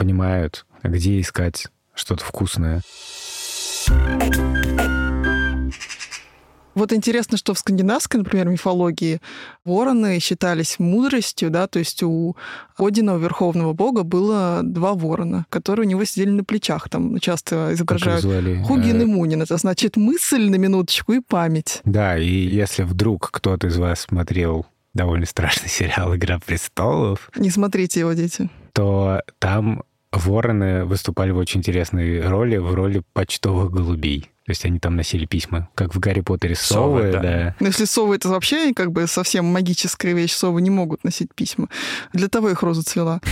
понимают, 0.00 0.64
где 0.82 1.20
искать 1.20 1.66
что-то 1.94 2.24
вкусное. 2.24 2.80
Вот 6.74 6.94
интересно, 6.94 7.36
что 7.36 7.52
в 7.52 7.58
скандинавской, 7.58 8.18
например, 8.18 8.48
мифологии 8.48 9.20
вороны 9.66 10.18
считались 10.20 10.78
мудростью, 10.78 11.50
да, 11.50 11.66
то 11.66 11.78
есть 11.80 12.02
у 12.02 12.34
Одина, 12.78 13.14
у 13.16 13.18
верховного 13.18 13.74
бога, 13.74 14.02
было 14.02 14.60
два 14.62 14.94
ворона, 14.94 15.44
которые 15.50 15.84
у 15.86 15.90
него 15.90 16.04
сидели 16.04 16.30
на 16.30 16.44
плечах. 16.44 16.88
Там 16.88 17.18
часто 17.18 17.74
изображают? 17.74 18.22
Хугин 18.66 19.02
и 19.02 19.04
Э, 19.04 19.06
Мунин. 19.06 19.42
Это 19.42 19.58
значит 19.58 19.98
мысль 19.98 20.48
на 20.48 20.54
минуточку 20.54 21.12
и 21.12 21.20
память. 21.20 21.82
Да, 21.84 22.16
и 22.16 22.24
если 22.26 22.84
вдруг 22.84 23.30
кто-то 23.30 23.66
из 23.66 23.76
вас 23.76 24.00
смотрел 24.02 24.64
довольно 24.94 25.26
страшный 25.26 25.68
сериал 25.68 26.16
«Игра 26.16 26.38
престолов», 26.38 27.30
Не 27.36 27.50
смотрите 27.50 28.00
его, 28.00 28.14
дети. 28.14 28.48
то 28.72 29.20
там 29.40 29.82
вороны 30.12 30.84
выступали 30.84 31.30
в 31.30 31.38
очень 31.38 31.60
интересной 31.60 32.26
роли, 32.26 32.56
в 32.56 32.74
роли 32.74 33.02
почтовых 33.12 33.70
голубей. 33.70 34.30
То 34.46 34.52
есть 34.52 34.64
они 34.64 34.80
там 34.80 34.96
носили 34.96 35.26
письма, 35.26 35.68
как 35.76 35.94
в 35.94 36.00
Гарри 36.00 36.22
Поттере 36.22 36.56
совы, 36.56 37.02
Совы, 37.02 37.12
да. 37.12 37.20
да. 37.20 37.54
Но 37.60 37.68
если 37.68 37.84
совы 37.84 38.16
это 38.16 38.28
вообще 38.28 38.74
как 38.74 38.90
бы 38.90 39.06
совсем 39.06 39.44
магическая 39.44 40.12
вещь, 40.12 40.32
совы 40.32 40.60
не 40.60 40.70
могут 40.70 41.04
носить 41.04 41.32
письма. 41.34 41.68
Для 42.12 42.28
того 42.28 42.50
их 42.50 42.62
роза 42.62 42.82
цвела. 42.82 43.20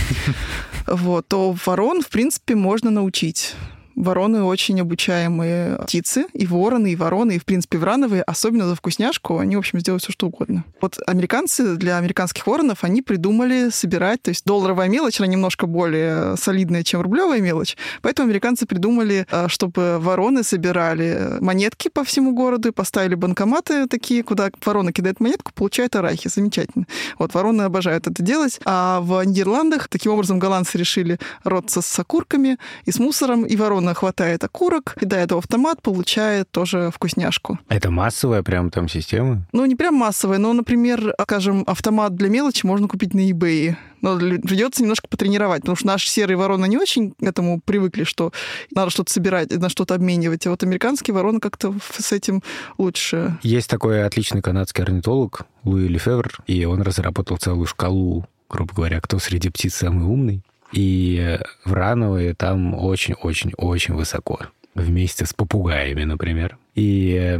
Вот, 0.87 1.27
то 1.27 1.55
ворон, 1.65 2.01
в 2.01 2.09
принципе, 2.09 2.55
можно 2.55 2.89
научить. 2.89 3.53
Вороны 3.99 4.43
очень 4.43 4.79
обучаемые 4.79 5.77
птицы, 5.83 6.25
и 6.33 6.45
вороны, 6.45 6.93
и 6.93 6.95
вороны, 6.95 7.35
и, 7.35 7.39
в 7.39 7.45
принципе, 7.45 7.77
врановые, 7.77 8.23
особенно 8.23 8.67
за 8.67 8.75
вкусняшку, 8.75 9.39
они, 9.39 9.55
в 9.55 9.59
общем, 9.59 9.79
сделают 9.79 10.03
все, 10.03 10.13
что 10.13 10.27
угодно. 10.27 10.63
Вот 10.81 10.97
американцы 11.05 11.75
для 11.75 11.97
американских 11.97 12.47
воронов, 12.47 12.83
они 12.83 13.01
придумали 13.01 13.69
собирать, 13.69 14.21
то 14.21 14.29
есть 14.29 14.45
долларовая 14.45 14.87
мелочь, 14.87 15.19
она 15.19 15.27
немножко 15.27 15.67
более 15.67 16.37
солидная, 16.37 16.83
чем 16.83 17.01
рублевая 17.01 17.41
мелочь, 17.41 17.75
поэтому 18.01 18.27
американцы 18.29 18.65
придумали, 18.65 19.27
э, 19.29 19.47
чтобы 19.49 19.99
вороны 19.99 20.43
собирали 20.43 21.37
монетки 21.41 21.89
по 21.89 22.03
всему 22.03 22.33
городу 22.33 22.69
и 22.69 22.71
поставили 22.71 23.15
банкоматы 23.15 23.87
такие, 23.87 24.23
куда 24.23 24.49
ворона 24.63 24.93
кидает 24.93 25.19
монетку, 25.19 25.51
получает 25.53 25.95
арахис. 25.95 26.35
Замечательно. 26.35 26.85
Вот 27.17 27.33
вороны 27.33 27.63
обожают 27.63 28.07
это 28.07 28.23
делать. 28.23 28.59
А 28.65 29.01
в 29.01 29.23
Нидерландах 29.23 29.87
таким 29.87 30.13
образом 30.13 30.39
голландцы 30.39 30.77
решили 30.77 31.19
роться 31.43 31.81
с 31.81 31.99
окурками 31.99 32.57
и 32.85 32.91
с 32.91 32.99
мусором, 32.99 33.43
и 33.43 33.55
ворона 33.89 33.93
хватает 33.93 34.43
окурок, 34.43 34.95
кидает 34.99 35.31
в 35.31 35.37
автомат, 35.37 35.81
получает 35.81 36.49
тоже 36.51 36.91
вкусняшку. 36.93 37.59
Это 37.69 37.91
массовая 37.91 38.43
прям 38.43 38.69
там 38.69 38.87
система? 38.87 39.47
Ну, 39.51 39.65
не 39.65 39.75
прям 39.75 39.95
массовая, 39.95 40.37
но, 40.37 40.53
например, 40.53 41.13
скажем, 41.21 41.63
автомат 41.67 42.15
для 42.15 42.29
мелочи 42.29 42.65
можно 42.65 42.87
купить 42.87 43.13
на 43.13 43.29
eBay. 43.29 43.75
Но 44.01 44.17
придется 44.17 44.81
немножко 44.81 45.07
потренировать, 45.09 45.61
потому 45.61 45.75
что 45.75 45.87
наши 45.87 46.09
серые 46.09 46.37
вороны 46.37 46.67
не 46.67 46.77
очень 46.77 47.11
к 47.11 47.23
этому 47.23 47.59
привыкли, 47.59 48.05
что 48.05 48.31
надо 48.71 48.91
что-то 48.91 49.11
собирать, 49.11 49.51
на 49.51 49.69
что-то 49.69 49.95
обменивать. 49.95 50.47
А 50.47 50.51
вот 50.51 50.63
американские 50.63 51.13
вороны 51.13 51.39
как-то 51.39 51.73
с 51.97 52.11
этим 52.13 52.41
лучше. 52.77 53.37
Есть 53.43 53.69
такой 53.69 54.05
отличный 54.05 54.41
канадский 54.41 54.83
орнитолог 54.83 55.45
Луи 55.63 55.87
Лефевр, 55.87 56.29
и 56.47 56.65
он 56.65 56.81
разработал 56.81 57.37
целую 57.37 57.65
шкалу, 57.65 58.25
грубо 58.49 58.73
говоря, 58.73 59.01
кто 59.01 59.19
среди 59.19 59.49
птиц 59.49 59.75
самый 59.75 60.05
умный. 60.05 60.43
И 60.71 61.39
врановые 61.65 62.33
там 62.35 62.73
очень-очень-очень 62.75 63.95
высоко. 63.95 64.39
Вместе 64.75 65.25
с 65.25 65.33
попугаями, 65.33 66.03
например. 66.03 66.57
И, 66.75 67.39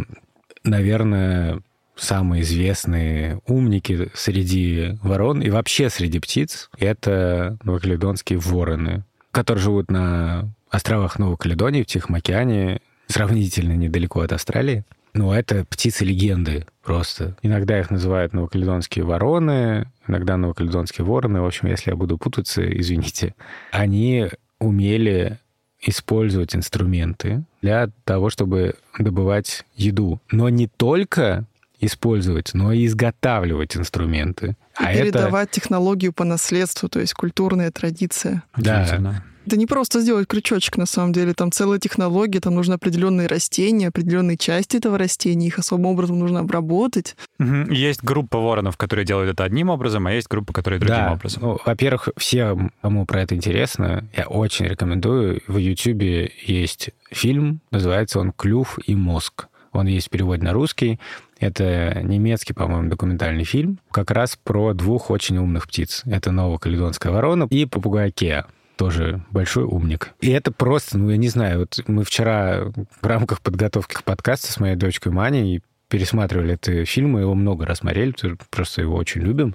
наверное, 0.63 1.61
самые 1.95 2.41
известные 2.41 3.39
умники 3.47 4.09
среди 4.13 4.97
ворон 5.03 5.41
и 5.41 5.49
вообще 5.49 5.89
среди 5.89 6.19
птиц— 6.19 6.69
это 6.77 7.57
новокаледонские 7.63 8.39
вороны, 8.39 9.03
которые 9.31 9.63
живут 9.63 9.91
на 9.91 10.49
островах 10.69 11.19
Новой 11.19 11.37
Каледонии 11.37 11.83
в 11.83 11.87
Тихом 11.87 12.15
океане, 12.15 12.81
сравнительно 13.07 13.73
недалеко 13.73 14.21
от 14.21 14.33
Австралии. 14.33 14.83
Ну, 15.13 15.33
это 15.33 15.65
птицы-легенды 15.65 16.67
просто. 16.83 17.35
Иногда 17.41 17.79
их 17.79 17.89
называют 17.89 18.33
новокаледонские 18.33 19.05
вороны, 19.05 19.87
иногда 20.09 20.37
новокаледонские 20.37 21.05
вороны. 21.05 21.41
В 21.41 21.45
общем, 21.45 21.67
если 21.67 21.91
я 21.91 21.95
буду 21.95 22.17
путаться, 22.17 22.61
извините. 22.79 23.35
Они 23.71 24.27
умели 24.59 25.39
использовать 25.81 26.55
инструменты 26.55 27.43
для 27.61 27.89
того, 28.03 28.29
чтобы 28.29 28.75
добывать 28.97 29.65
еду. 29.75 30.19
Но 30.29 30.49
не 30.49 30.67
только 30.67 31.45
использовать, 31.79 32.53
но 32.53 32.73
и 32.73 32.85
изготавливать 32.85 33.77
инструменты. 33.77 34.57
И 34.79 34.83
а 34.83 34.91
это... 34.91 35.03
передавать 35.03 35.51
технологию 35.51 36.11
по 36.11 36.25
наследству, 36.25 36.89
то 36.89 36.99
есть 36.99 37.13
культурная 37.13 37.71
традиция. 37.71 38.43
Да. 38.57 39.23
Это 39.49 39.57
не 39.57 39.65
просто 39.65 39.99
сделать 40.01 40.27
крючочек, 40.27 40.77
на 40.77 40.85
самом 40.85 41.11
деле. 41.11 41.33
Там 41.33 41.51
целая 41.51 41.79
технология, 41.79 42.39
там 42.39 42.53
нужны 42.53 42.73
определенные 42.73 43.25
растения, 43.25 43.87
определенные 43.87 44.37
части 44.37 44.77
этого 44.77 44.95
растения, 44.95 45.47
их 45.47 45.57
особым 45.57 45.87
образом 45.87 46.19
нужно 46.19 46.41
обработать. 46.41 47.15
Мгм. 47.39 47.71
Есть 47.71 48.03
группа 48.03 48.37
воронов, 48.37 48.77
которые 48.77 49.07
делают 49.07 49.31
это 49.31 49.43
одним 49.43 49.71
образом, 49.71 50.05
а 50.05 50.13
есть 50.13 50.27
группа, 50.27 50.53
которые 50.53 50.79
другим 50.79 50.97
да. 50.97 51.13
образом. 51.13 51.41
Ну, 51.41 51.57
во-первых, 51.65 52.09
всем, 52.15 52.71
кому 52.83 53.07
про 53.07 53.23
это 53.23 53.33
интересно, 53.33 54.07
я 54.15 54.27
очень 54.27 54.67
рекомендую. 54.67 55.41
В 55.47 55.57
Ютубе 55.57 56.31
есть 56.45 56.91
фильм, 57.09 57.61
называется 57.71 58.19
он 58.19 58.31
«Клюв 58.31 58.77
и 58.85 58.93
мозг». 58.93 59.47
Он 59.71 59.87
есть 59.87 60.07
в 60.07 60.09
переводе 60.11 60.43
на 60.43 60.53
русский. 60.53 60.99
Это 61.39 62.01
немецкий, 62.03 62.53
по-моему, 62.53 62.87
документальный 62.87 63.45
фильм, 63.45 63.79
как 63.89 64.11
раз 64.11 64.37
про 64.43 64.75
двух 64.75 65.09
очень 65.09 65.39
умных 65.39 65.67
птиц. 65.67 66.03
Это 66.05 66.31
новокаледонская 66.31 67.11
ворона 67.11 67.47
и 67.49 67.65
попугай 67.65 68.11
Кеа 68.11 68.45
тоже 68.79 69.21
большой 69.29 69.65
умник. 69.65 70.11
И 70.21 70.31
это 70.31 70.53
просто, 70.53 70.97
ну, 70.97 71.09
я 71.09 71.17
не 71.17 71.27
знаю, 71.27 71.59
вот 71.59 71.83
мы 71.87 72.05
вчера 72.05 72.71
в 73.01 73.05
рамках 73.05 73.41
подготовки 73.41 73.95
к 73.95 74.05
подкасту 74.05 74.53
с 74.53 74.57
моей 74.57 74.77
дочкой 74.77 75.11
Маней 75.11 75.61
пересматривали 75.89 76.53
этот 76.53 76.87
фильм, 76.87 77.11
мы 77.11 77.19
его 77.21 77.35
много 77.35 77.65
раз 77.65 77.79
смотрели, 77.79 78.13
просто 78.49 78.81
его 78.81 78.95
очень 78.95 79.19
любим. 79.19 79.53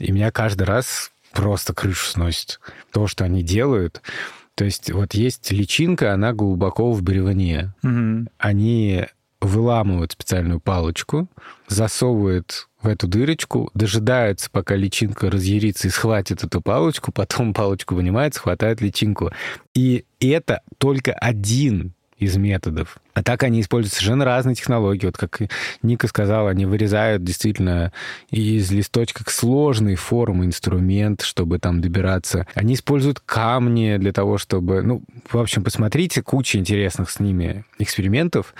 И 0.00 0.10
меня 0.10 0.32
каждый 0.32 0.64
раз 0.64 1.12
просто 1.32 1.72
крышу 1.72 2.04
сносит. 2.06 2.58
То, 2.90 3.06
что 3.06 3.24
они 3.24 3.44
делают, 3.44 4.02
То 4.56 4.64
есть 4.64 4.90
вот 4.90 5.14
есть 5.14 5.52
личинка, 5.52 6.12
она 6.12 6.32
глубоко 6.32 6.90
в 6.90 7.00
бревне. 7.00 7.74
Мгм. 7.82 8.28
Они 8.38 9.06
выламывают 9.40 10.10
специальную 10.10 10.58
палочку, 10.58 11.28
засовывают 11.68 12.67
в 12.82 12.86
эту 12.86 13.08
дырочку, 13.08 13.70
дожидаются, 13.74 14.50
пока 14.50 14.76
личинка 14.76 15.30
разъярится 15.30 15.88
и 15.88 15.90
схватит 15.90 16.44
эту 16.44 16.60
палочку, 16.60 17.12
потом 17.12 17.54
палочку 17.54 17.94
вынимает, 17.94 18.36
хватает 18.36 18.80
личинку. 18.80 19.30
И 19.74 20.04
это 20.20 20.62
только 20.78 21.12
один 21.12 21.92
из 22.18 22.36
методов. 22.36 22.98
А 23.14 23.22
так 23.22 23.42
они 23.44 23.60
используют 23.60 23.94
совершенно 23.94 24.24
разные 24.24 24.56
технологии. 24.56 25.06
Вот 25.06 25.16
как 25.16 25.40
Ника 25.82 26.08
сказала, 26.08 26.50
они 26.50 26.66
вырезают 26.66 27.22
действительно 27.22 27.92
из 28.30 28.70
листочка 28.72 29.22
сложной 29.28 29.94
формы 29.94 30.46
инструмент, 30.46 31.22
чтобы 31.22 31.58
там 31.58 31.80
добираться. 31.80 32.46
Они 32.54 32.74
используют 32.74 33.20
камни 33.20 33.96
для 33.98 34.12
того, 34.12 34.38
чтобы... 34.38 34.82
Ну, 34.82 35.02
в 35.30 35.38
общем, 35.38 35.62
посмотрите, 35.62 36.22
куча 36.22 36.58
интересных 36.58 37.10
с 37.10 37.20
ними 37.20 37.64
экспериментов. 37.78 38.52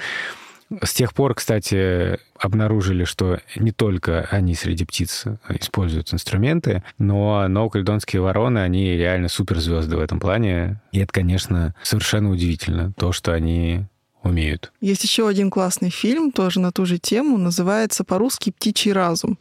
С 0.82 0.92
тех 0.92 1.14
пор, 1.14 1.34
кстати, 1.34 2.18
обнаружили, 2.38 3.04
что 3.04 3.40
не 3.56 3.72
только 3.72 4.28
они 4.30 4.54
среди 4.54 4.84
птиц 4.84 5.24
используют 5.48 6.12
инструменты, 6.12 6.82
но 6.98 7.48
новокаледонские 7.48 8.20
вороны, 8.20 8.58
они 8.58 8.96
реально 8.96 9.28
суперзвезды 9.28 9.96
в 9.96 10.00
этом 10.00 10.20
плане. 10.20 10.80
И 10.92 10.98
это, 10.98 11.12
конечно, 11.12 11.74
совершенно 11.82 12.30
удивительно, 12.30 12.92
то, 12.96 13.12
что 13.12 13.32
они 13.32 13.86
умеют. 14.22 14.72
Есть 14.80 15.04
еще 15.04 15.28
один 15.28 15.50
классный 15.50 15.90
фильм, 15.90 16.32
тоже 16.32 16.60
на 16.60 16.72
ту 16.72 16.84
же 16.84 16.98
тему, 16.98 17.38
называется 17.38 18.04
по-русски 18.04 18.50
«Птичий 18.50 18.92
разум». 18.92 19.38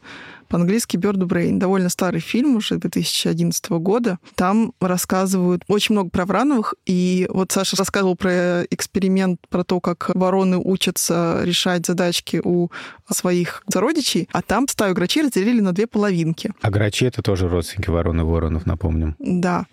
По-английски 0.49 0.97
Bird 0.97 1.17
Brain. 1.17 1.57
Довольно 1.57 1.89
старый 1.89 2.19
фильм 2.19 2.55
уже 2.55 2.77
2011 2.77 3.69
года. 3.69 4.19
Там 4.35 4.73
рассказывают 4.79 5.63
очень 5.67 5.93
много 5.93 6.09
про 6.09 6.25
Врановых. 6.25 6.75
И 6.85 7.27
вот 7.29 7.51
Саша 7.51 7.75
рассказывал 7.75 8.15
про 8.15 8.63
эксперимент, 8.63 9.39
про 9.49 9.63
то, 9.63 9.79
как 9.79 10.11
вороны 10.15 10.57
учатся 10.57 11.41
решать 11.43 11.85
задачки 11.85 12.41
у 12.43 12.69
своих 13.09 13.63
сородичей. 13.71 14.27
А 14.31 14.41
там 14.41 14.67
стаю 14.67 14.93
грачей 14.93 15.23
разделили 15.23 15.61
на 15.61 15.73
две 15.73 15.87
половинки. 15.87 16.51
А 16.61 16.69
грачи— 16.69 17.05
это 17.07 17.21
тоже 17.21 17.47
родственники 17.47 17.89
ворон 17.89 18.21
и 18.21 18.23
воронов, 18.23 18.65
напомним. 18.65 19.15
Да. 19.19 19.65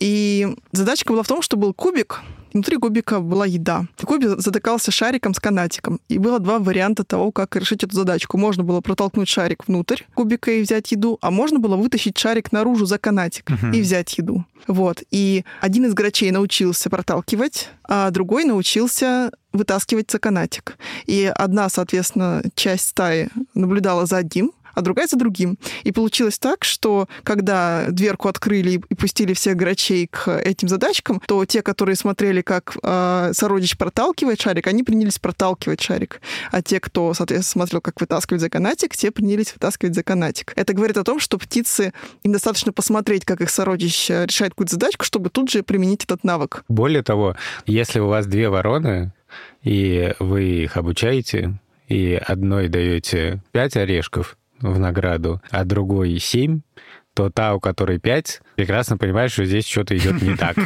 И 0.00 0.56
задачка 0.72 1.12
была 1.12 1.22
в 1.22 1.28
том, 1.28 1.42
что 1.42 1.56
был 1.56 1.74
кубик, 1.74 2.20
Внутри 2.52 2.76
кубика 2.76 3.20
была 3.20 3.46
еда. 3.46 3.86
Кубик 4.04 4.40
затыкался 4.40 4.90
шариком 4.90 5.34
с 5.34 5.40
канатиком. 5.40 6.00
И 6.08 6.18
было 6.18 6.38
два 6.38 6.58
варианта 6.58 7.04
того, 7.04 7.32
как 7.32 7.56
решить 7.56 7.84
эту 7.84 7.96
задачку. 7.96 8.38
Можно 8.38 8.62
было 8.62 8.80
протолкнуть 8.80 9.28
шарик 9.28 9.66
внутрь 9.66 10.02
кубика 10.14 10.50
и 10.50 10.62
взять 10.62 10.92
еду, 10.92 11.18
а 11.20 11.30
можно 11.30 11.58
было 11.58 11.76
вытащить 11.76 12.18
шарик 12.18 12.52
наружу 12.52 12.86
за 12.86 12.98
канатик 12.98 13.50
и 13.72 13.80
взять 13.80 14.16
еду. 14.18 14.44
Вот. 14.66 15.02
И 15.10 15.44
один 15.60 15.86
из 15.86 15.94
грачей 15.94 16.30
научился 16.30 16.88
проталкивать, 16.90 17.70
а 17.84 18.10
другой 18.10 18.44
научился 18.44 19.32
вытаскивать 19.52 20.10
за 20.10 20.18
канатик. 20.18 20.76
И 21.06 21.30
одна, 21.34 21.68
соответственно, 21.68 22.42
часть 22.54 22.88
стаи 22.88 23.28
наблюдала 23.54 24.06
за 24.06 24.18
одним, 24.18 24.52
а 24.74 24.80
другая 24.80 25.06
за 25.06 25.16
другим. 25.16 25.58
И 25.84 25.92
получилось 25.92 26.38
так, 26.38 26.64
что 26.64 27.08
когда 27.22 27.86
дверку 27.88 28.28
открыли 28.28 28.82
и 28.88 28.94
пустили 28.94 29.34
всех 29.34 29.56
грачей 29.56 30.06
к 30.06 30.28
этим 30.28 30.68
задачкам, 30.68 31.20
то 31.26 31.44
те, 31.44 31.62
которые 31.62 31.96
смотрели, 31.96 32.42
как 32.42 32.76
э, 32.82 33.30
сородич 33.34 33.76
проталкивает 33.76 34.40
шарик, 34.40 34.66
они 34.66 34.82
принялись 34.82 35.18
проталкивать 35.18 35.80
шарик. 35.80 36.20
А 36.50 36.62
те, 36.62 36.80
кто, 36.80 37.14
соответственно, 37.14 37.66
смотрел, 37.66 37.80
как 37.80 38.00
вытаскивать 38.00 38.40
за 38.40 38.50
канатик, 38.50 38.96
те 38.96 39.10
принялись 39.10 39.52
вытаскивать 39.52 39.94
за 39.94 40.02
канатик. 40.02 40.52
Это 40.56 40.72
говорит 40.72 40.96
о 40.96 41.04
том, 41.04 41.18
что 41.18 41.38
птицы, 41.38 41.92
им 42.22 42.32
достаточно 42.32 42.72
посмотреть, 42.72 43.24
как 43.24 43.40
их 43.40 43.50
сородич 43.50 44.08
решает 44.08 44.52
какую-то 44.52 44.74
задачку, 44.74 45.04
чтобы 45.04 45.30
тут 45.30 45.50
же 45.50 45.62
применить 45.62 46.04
этот 46.04 46.24
навык. 46.24 46.64
Более 46.68 47.02
того, 47.02 47.36
если 47.66 48.00
у 48.00 48.08
вас 48.08 48.26
две 48.26 48.48
вороны, 48.48 49.12
и 49.62 50.14
вы 50.18 50.64
их 50.64 50.76
обучаете, 50.76 51.58
и 51.88 52.14
одной 52.14 52.68
даете 52.68 53.42
пять 53.52 53.76
орешков, 53.76 54.36
в 54.62 54.78
награду, 54.78 55.42
а 55.50 55.64
другой 55.64 56.18
7, 56.18 56.60
то 57.14 57.28
та, 57.28 57.54
у 57.54 57.60
которой 57.60 57.98
5, 57.98 58.40
прекрасно 58.56 58.96
понимает, 58.96 59.30
что 59.30 59.44
здесь 59.44 59.66
что-то 59.66 59.94
идет 59.94 60.22
не 60.22 60.34
так. 60.34 60.56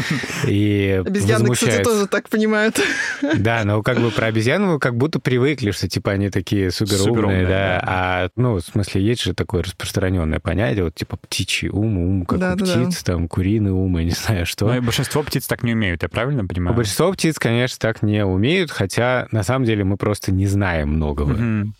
И 0.46 1.02
Обезьяны, 1.04 1.50
кстати, 1.50 1.82
тоже 1.82 2.06
так 2.06 2.28
понимают. 2.28 2.80
Да, 3.36 3.64
но 3.64 3.82
как 3.82 3.98
бы 3.98 4.10
про 4.10 4.26
обезьян 4.26 4.66
вы 4.66 4.78
как 4.78 4.96
будто 4.96 5.18
привыкли, 5.18 5.72
что 5.72 5.88
типа 5.88 6.12
они 6.12 6.30
такие 6.30 6.70
суперумные, 6.70 7.06
Суперумные, 7.08 7.42
да. 7.46 7.50
да. 7.50 7.82
А, 7.86 8.28
ну, 8.36 8.54
в 8.54 8.60
смысле, 8.60 9.02
есть 9.02 9.22
же 9.22 9.34
такое 9.34 9.62
распространенное 9.64 10.38
понятие, 10.38 10.84
вот 10.84 10.94
типа 10.94 11.16
птичий 11.16 11.68
ум, 11.70 11.98
ум, 11.98 12.24
как 12.26 12.38
у 12.38 12.40
Да-да-да. 12.40 12.84
птиц, 12.84 13.02
там, 13.02 13.26
куриный 13.26 13.72
ум, 13.72 13.98
я 13.98 14.04
не 14.04 14.10
знаю 14.10 14.46
что. 14.46 14.66
Ну 14.66 14.76
и 14.76 14.80
большинство 14.80 15.22
птиц 15.22 15.46
так 15.46 15.64
не 15.64 15.72
умеют, 15.72 16.02
я 16.02 16.08
правильно 16.08 16.46
понимаю? 16.46 16.76
Большинство 16.76 17.12
птиц, 17.12 17.38
конечно, 17.38 17.78
так 17.80 18.02
не 18.02 18.24
умеют, 18.24 18.70
хотя 18.70 19.26
на 19.32 19.42
самом 19.42 19.64
деле 19.64 19.82
мы 19.84 19.96
просто 19.96 20.30
не 20.30 20.46
знаем 20.46 20.90
многого. 20.90 21.32
Мгм. 21.32 21.74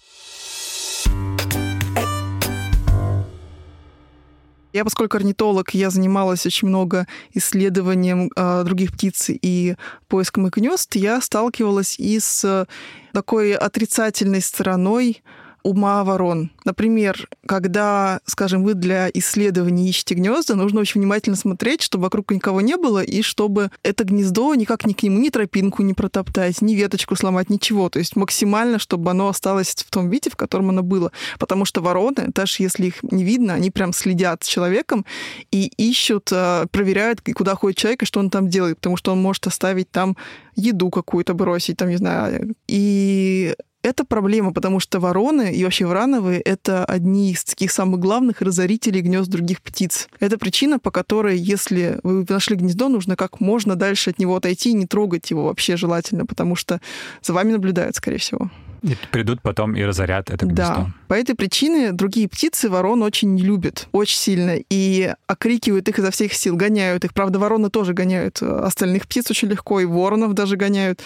Я, 4.77 4.85
поскольку 4.85 5.17
орнитолог, 5.17 5.71
я 5.71 5.89
занималась 5.89 6.45
очень 6.45 6.69
много 6.69 7.07
исследованием 7.33 8.31
э, 8.37 8.63
других 8.63 8.93
птиц 8.93 9.31
и 9.31 9.75
поиском 10.07 10.49
их 10.49 10.53
гнезд, 10.53 10.97
я 10.97 11.23
сталкивалась 11.23 11.99
и 11.99 12.21
с 12.21 12.67
такой 13.15 13.55
отрицательной 13.55 14.43
стороной 14.43 15.23
ума 15.67 16.05
ворон. 16.05 16.51
Например, 16.65 17.29
когда, 17.45 18.21
скажем, 18.25 18.63
вы 18.63 18.75
для 18.75 19.11
исследования 19.13 19.89
ищете 19.89 20.15
гнезда, 20.15 20.55
нужно 20.55 20.81
очень 20.81 21.01
внимательно 21.01 21.37
смотреть, 21.37 21.83
чтобы 21.83 22.05
вокруг 22.05 22.31
никого 22.31 22.61
не 22.61 22.77
было, 22.77 23.03
и 23.03 23.23
чтобы 23.23 23.71
это 23.83 24.05
гнездо 24.05 24.55
никак 24.55 24.87
ни 24.87 24.93
к 24.93 25.03
нему 25.03 25.19
ни 25.19 25.29
тропинку 25.29 25.83
не 25.83 25.93
протоптать, 25.93 26.63
ни 26.63 26.75
веточку 26.75 27.17
сломать, 27.17 27.51
ничего. 27.51 27.89
То 27.89 27.99
есть 27.99 28.15
максимально, 28.15 28.79
чтобы 28.79 29.11
оно 29.11 29.29
осталось 29.29 29.75
в 29.75 29.91
том 29.91 30.09
виде, 30.09 30.31
в 30.31 30.37
котором 30.37 30.71
оно 30.71 30.83
было. 30.83 31.11
Потому 31.39 31.65
что 31.65 31.81
вороны, 31.81 32.29
даже 32.29 32.57
если 32.61 32.87
их 32.87 33.03
не 33.03 33.25
видно, 33.25 33.55
они 33.55 33.71
прям 33.71 33.93
следят 33.93 34.45
за 34.45 34.51
человеком 34.51 35.05
и 35.51 35.67
ищут, 35.77 36.31
э, 36.31 36.67
проверяют, 36.71 37.23
куда 37.35 37.57
ходит 37.57 37.79
человек 37.79 38.03
и 38.03 38.07
что 38.07 38.21
он 38.21 38.31
там 38.31 38.49
делает, 38.49 38.77
потому 38.77 38.97
что 38.97 39.13
он 39.13 39.21
может 39.21 39.47
оставить 39.49 39.91
там 39.91 40.17
еду 40.55 40.91
какую-то 40.91 41.35
бросить, 41.35 41.77
там, 41.77 41.89
не 41.89 41.97
знаю. 41.97 42.55
И 42.69 43.55
это 43.87 44.05
проблема, 44.05 44.53
потому 44.53 44.81
что 44.81 44.99
вороны 45.01 45.55
и 45.55 45.63
вообще 45.63 45.87
врановые— 45.87 46.41
это 46.45 46.85
одни 46.85 47.31
из 47.31 47.45
таких 47.45 47.71
самых 47.71 48.01
главных 48.01 48.43
разорителей 48.43 49.01
гнезд 49.01 49.31
других 49.31 49.63
птиц. 49.63 50.09
Это 50.19 50.39
причина, 50.39 50.79
по 50.79 50.91
которой, 50.91 51.39
если 51.39 52.01
вы 52.03 52.27
нашли 52.29 52.57
гнездо, 52.57 52.89
нужно 52.89 53.17
как 53.17 53.41
можно 53.41 53.77
дальше 53.77 54.11
от 54.11 54.19
него 54.19 54.35
отойти 54.37 54.71
и 54.71 54.75
не 54.75 54.87
трогать 54.87 55.31
его 55.31 55.45
вообще 55.45 55.77
желательно, 55.77 56.27
потому 56.27 56.57
что 56.57 56.81
за 57.23 57.33
вами 57.33 57.53
наблюдают, 57.53 57.95
скорее 57.97 58.19
всего. 58.19 58.51
И 58.83 58.97
придут 59.11 59.43
потом 59.43 59.75
и 59.75 59.83
разорят 59.83 60.31
это 60.31 60.47
гнездо. 60.47 60.63
Да. 60.63 60.87
По 61.09 61.15
этой 61.15 61.35
причине 61.35 61.93
другие 61.93 62.29
птицы 62.29 62.69
ворон 62.69 63.03
очень 63.03 63.35
не 63.35 63.43
любят, 63.43 63.89
очень 63.93 64.19
сильно, 64.19 64.57
и 64.71 65.15
окрикивают 65.27 65.89
их 65.89 65.99
изо 65.99 66.11
всех 66.11 66.33
сил, 66.33 66.57
гоняют 66.57 67.05
их. 67.05 67.15
Правда, 67.15 67.39
вороны 67.39 67.71
тоже 67.71 67.93
гоняют 67.93 68.43
э, 68.43 68.47
остальных 68.47 69.07
птиц 69.07 69.31
очень 69.31 69.49
легко, 69.49 69.81
и 69.81 69.85
воронов 69.85 70.35
даже 70.35 70.57
гоняют, 70.57 71.01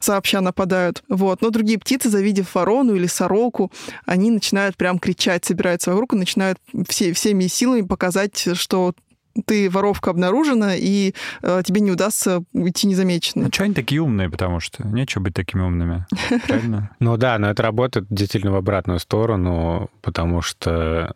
сообща 0.00 0.40
нападают. 0.40 1.02
Вот. 1.08 1.42
Но 1.42 1.50
другие 1.50 1.78
птицы, 1.78 2.10
завидев 2.10 2.54
ворону 2.54 2.94
или 2.94 3.06
сороку, 3.06 3.72
они 4.04 4.30
начинают 4.30 4.76
прям 4.76 4.98
кричать, 4.98 5.44
собираются 5.44 5.90
вокруг 5.90 6.14
и 6.14 6.16
начинают 6.16 6.58
все, 6.88 7.12
всеми 7.12 7.46
силами 7.46 7.82
показать, 7.82 8.48
что 8.54 8.94
ты 9.46 9.70
воровка 9.70 10.10
обнаружена, 10.10 10.74
и 10.76 11.14
э, 11.42 11.62
тебе 11.64 11.80
не 11.80 11.90
удастся 11.90 12.42
уйти 12.52 12.86
незамеченным. 12.86 13.46
Ну, 13.46 13.52
что 13.52 13.64
они 13.64 13.74
такие 13.74 14.00
умные, 14.00 14.30
потому 14.30 14.60
что 14.60 14.86
нечего 14.86 15.22
быть 15.22 15.34
такими 15.34 15.62
умными. 15.62 16.06
Правильно? 16.46 16.90
Ну 17.00 17.16
да, 17.16 17.38
но 17.38 17.50
это 17.50 17.62
работает 17.62 18.06
действительно 18.10 18.52
в 18.52 18.56
обратную 18.56 18.98
сторону, 18.98 19.90
потому 20.02 20.42
что 20.42 21.14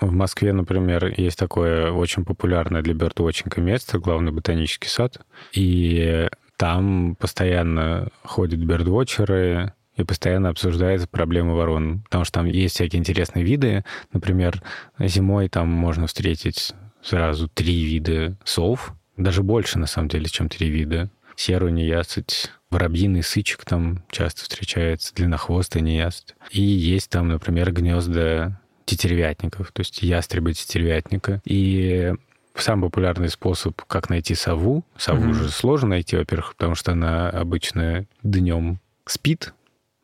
в 0.00 0.12
Москве, 0.12 0.52
например, 0.52 1.14
есть 1.16 1.38
такое 1.38 1.90
очень 1.90 2.24
популярное 2.24 2.82
для 2.82 2.94
бёрдвотчинга 2.94 3.60
место, 3.60 3.98
главный 3.98 4.32
ботанический 4.32 4.88
сад, 4.88 5.20
и 5.52 6.28
там 6.56 7.16
постоянно 7.16 8.08
ходят 8.22 8.60
бёрдвотчеры, 8.60 9.72
и 9.96 10.02
постоянно 10.02 10.48
обсуждается 10.48 11.06
проблема 11.06 11.54
ворон, 11.54 12.00
потому 12.02 12.24
что 12.24 12.40
там 12.40 12.46
есть 12.46 12.74
всякие 12.74 12.98
интересные 12.98 13.44
виды. 13.44 13.84
Например, 14.12 14.60
зимой 14.98 15.48
там 15.48 15.68
можно 15.68 16.06
встретить 16.08 16.74
сразу 17.04 17.48
три 17.48 17.84
вида 17.84 18.36
сов, 18.44 18.94
даже 19.16 19.42
больше, 19.42 19.78
на 19.78 19.86
самом 19.86 20.08
деле, 20.08 20.26
чем 20.26 20.48
три 20.48 20.68
вида. 20.68 21.10
Серую 21.36 21.72
неясыть, 21.72 22.50
воробьиный 22.70 23.22
сычек 23.22 23.64
там 23.64 24.04
часто 24.10 24.42
встречается, 24.42 25.14
длиннохвостый 25.14 25.82
неясыть. 25.82 26.34
И 26.50 26.62
есть 26.62 27.10
там, 27.10 27.28
например, 27.28 27.72
гнезда 27.72 28.60
тетеревятников, 28.84 29.72
то 29.72 29.80
есть 29.80 30.02
ястребы 30.02 30.52
тетеревятника. 30.52 31.40
И 31.44 32.14
самый 32.54 32.84
популярный 32.84 33.28
способ, 33.30 33.80
как 33.82 34.10
найти 34.10 34.34
сову. 34.34 34.84
Сову 34.96 35.24
Мгм. 35.24 35.34
же 35.34 35.50
сложно 35.50 35.88
найти, 35.90 36.16
во-первых, 36.16 36.54
потому 36.54 36.74
что 36.76 36.92
она 36.92 37.30
обычно 37.30 38.06
днем 38.22 38.78
спит, 39.06 39.54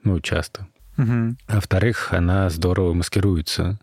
ну, 0.02 0.18
часто. 0.20 0.66
Мгм. 1.00 1.38
а 1.48 1.54
во-вторых, 1.56 2.12
она 2.12 2.50
здорово 2.50 2.92
маскируется. 2.92 3.78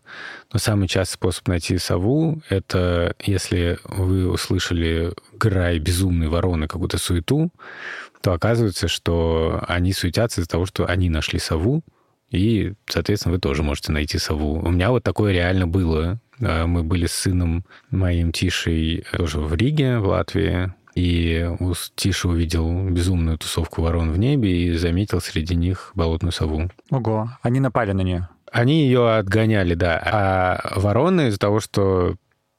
Но 0.52 0.58
самый 0.58 0.86
частый 0.86 1.14
способ 1.14 1.48
найти 1.48 1.76
сову— 1.78 2.40
это 2.48 3.14
если 3.18 3.78
вы 3.84 4.30
услышали 4.30 5.12
грай 5.32 5.78
безумной 5.80 6.28
вороны, 6.28 6.68
какую-то 6.68 6.98
суету, 6.98 7.50
то 8.22 8.32
оказывается, 8.32 8.86
что 8.86 9.64
они 9.66 9.92
суетятся 9.92 10.40
из-за 10.40 10.48
того, 10.50 10.66
что 10.66 10.86
они 10.86 11.10
нашли 11.10 11.38
сову, 11.40 11.82
и, 12.30 12.74
соответственно, 12.86 13.34
вы 13.34 13.40
тоже 13.40 13.62
можете 13.62 13.90
найти 13.90 14.18
сову. 14.18 14.60
У 14.60 14.70
меня 14.70 14.90
вот 14.90 15.02
такое 15.02 15.32
реально 15.32 15.66
было. 15.66 16.20
А, 16.40 16.66
Мы 16.66 16.82
были 16.82 17.06
с 17.06 17.12
сыном 17.12 17.64
моим 17.90 18.32
Тишей 18.32 19.04
тоже 19.12 19.40
в 19.40 19.54
Риге, 19.54 19.98
в 19.98 20.06
Латвии, 20.06 20.72
и 20.98 21.48
Тиша 21.94 22.28
увидел 22.28 22.88
безумную 22.90 23.38
тусовку 23.38 23.82
ворон 23.82 24.10
в 24.10 24.18
небе 24.18 24.64
и 24.64 24.76
заметил 24.76 25.20
среди 25.20 25.54
них 25.54 25.92
болотную 25.94 26.32
сову. 26.32 26.68
Ого, 26.90 27.30
они 27.40 27.60
напали 27.60 27.92
на 27.92 28.00
нее. 28.00 28.28
Они 28.50 28.82
ее 28.82 29.14
отгоняли, 29.14 29.74
да. 29.74 30.02
А 30.04 30.72
вороны 30.74 31.28
из-за 31.28 31.38
того, 31.38 31.60
что 31.60 32.16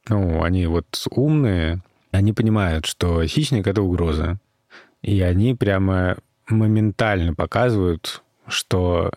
ну, 0.07 0.41
они 0.41 0.67
вот 0.67 0.85
умные, 1.11 1.81
они 2.11 2.31
понимают, 2.31 2.85
что 2.85 3.25
хищник— 3.25 3.67
это 3.67 3.81
угроза. 3.81 4.37
И 5.01 5.19
они 5.19 5.53
прямо 5.53 6.15
моментально 6.47 7.33
показывают, 7.33 8.23
что 8.47 9.11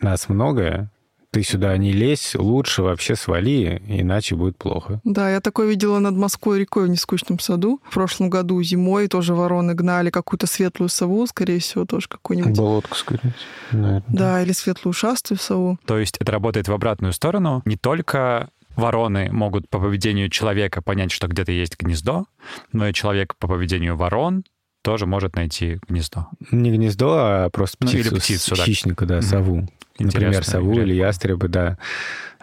нас 0.00 0.28
много, 0.28 0.90
ты 1.36 1.42
сюда 1.42 1.76
не 1.76 1.92
лезь, 1.92 2.34
лучше 2.34 2.82
вообще 2.82 3.14
свали, 3.14 3.82
иначе 3.86 4.34
будет 4.36 4.56
плохо. 4.56 5.00
Да, 5.04 5.30
я 5.30 5.40
такое 5.42 5.68
видела 5.68 5.98
над 5.98 6.14
Москвой 6.16 6.60
рекой 6.60 6.86
в 6.86 6.88
Нескучном 6.88 7.38
саду. 7.38 7.78
В 7.90 7.92
прошлом 7.92 8.30
году 8.30 8.62
зимой 8.62 9.06
тоже 9.08 9.34
вороны 9.34 9.74
гнали 9.74 10.08
какую-то 10.08 10.46
светлую 10.46 10.88
сову, 10.88 11.26
скорее 11.26 11.58
всего, 11.60 11.84
тоже 11.84 12.08
какую-нибудь. 12.08 12.56
Болотку, 12.56 12.96
скорее 12.96 13.34
наверное. 13.70 14.02
Да, 14.08 14.42
или 14.42 14.52
светлую 14.52 14.92
ушастую 14.92 15.36
сову. 15.38 15.78
То 15.84 15.98
есть 15.98 16.16
это 16.18 16.32
работает 16.32 16.68
в 16.68 16.72
обратную 16.72 17.12
сторону. 17.12 17.60
Не 17.66 17.76
только 17.76 18.48
вороны 18.74 19.30
могут 19.30 19.68
по 19.68 19.78
поведению 19.78 20.30
человека 20.30 20.80
понять, 20.80 21.10
что 21.12 21.26
где-то 21.28 21.52
есть 21.52 21.78
гнездо, 21.78 22.24
но 22.72 22.88
и 22.88 22.94
человек 22.94 23.34
по 23.38 23.46
поведению 23.46 23.96
ворон 23.96 24.44
тоже 24.82 25.04
может 25.06 25.34
найти 25.34 25.80
гнездо. 25.88 26.28
Не 26.52 26.70
гнездо, 26.70 27.08
а 27.18 27.50
просто 27.50 27.76
Ну, 27.80 27.90
или 27.90 28.02
птицу, 28.02 28.16
птицу, 28.20 28.54
с- 28.54 28.58
да. 28.58 28.64
хищника, 28.64 29.04
да, 29.04 29.16
Мгм. 29.16 29.22
сову. 29.22 29.68
Например, 29.98 30.44
сову 30.44 30.72
или 30.80 30.94
ястребы, 30.94 31.48
да. 31.48 31.78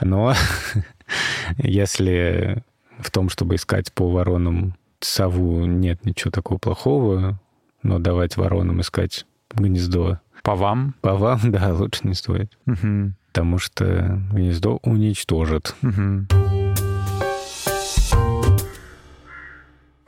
Но 0.02 0.34
если 1.58 2.64
в 3.00 3.12
том, 3.12 3.30
чтобы 3.30 3.56
искать 3.56 3.92
по 3.94 4.10
воронам 4.10 4.76
сову, 5.00 5.66
нет 5.66 6.06
ничего 6.06 6.32
такого 6.32 6.58
плохого, 6.58 7.40
но 7.82 8.00
давать 8.00 8.38
воронам 8.38 8.82
искать 8.82 9.26
гнездо 9.54 10.20
По 10.44 10.56
вам? 10.56 10.96
по 11.02 11.16
вам, 11.16 11.40
да, 11.52 11.74
лучше 11.74 12.02
не 12.04 12.14
стоит. 12.14 12.58
Мгм. 12.66 13.16
Потому 13.28 13.58
что 13.58 14.22
гнездо 14.32 14.80
уничтожит. 14.84 15.76
Мгм. 15.82 16.28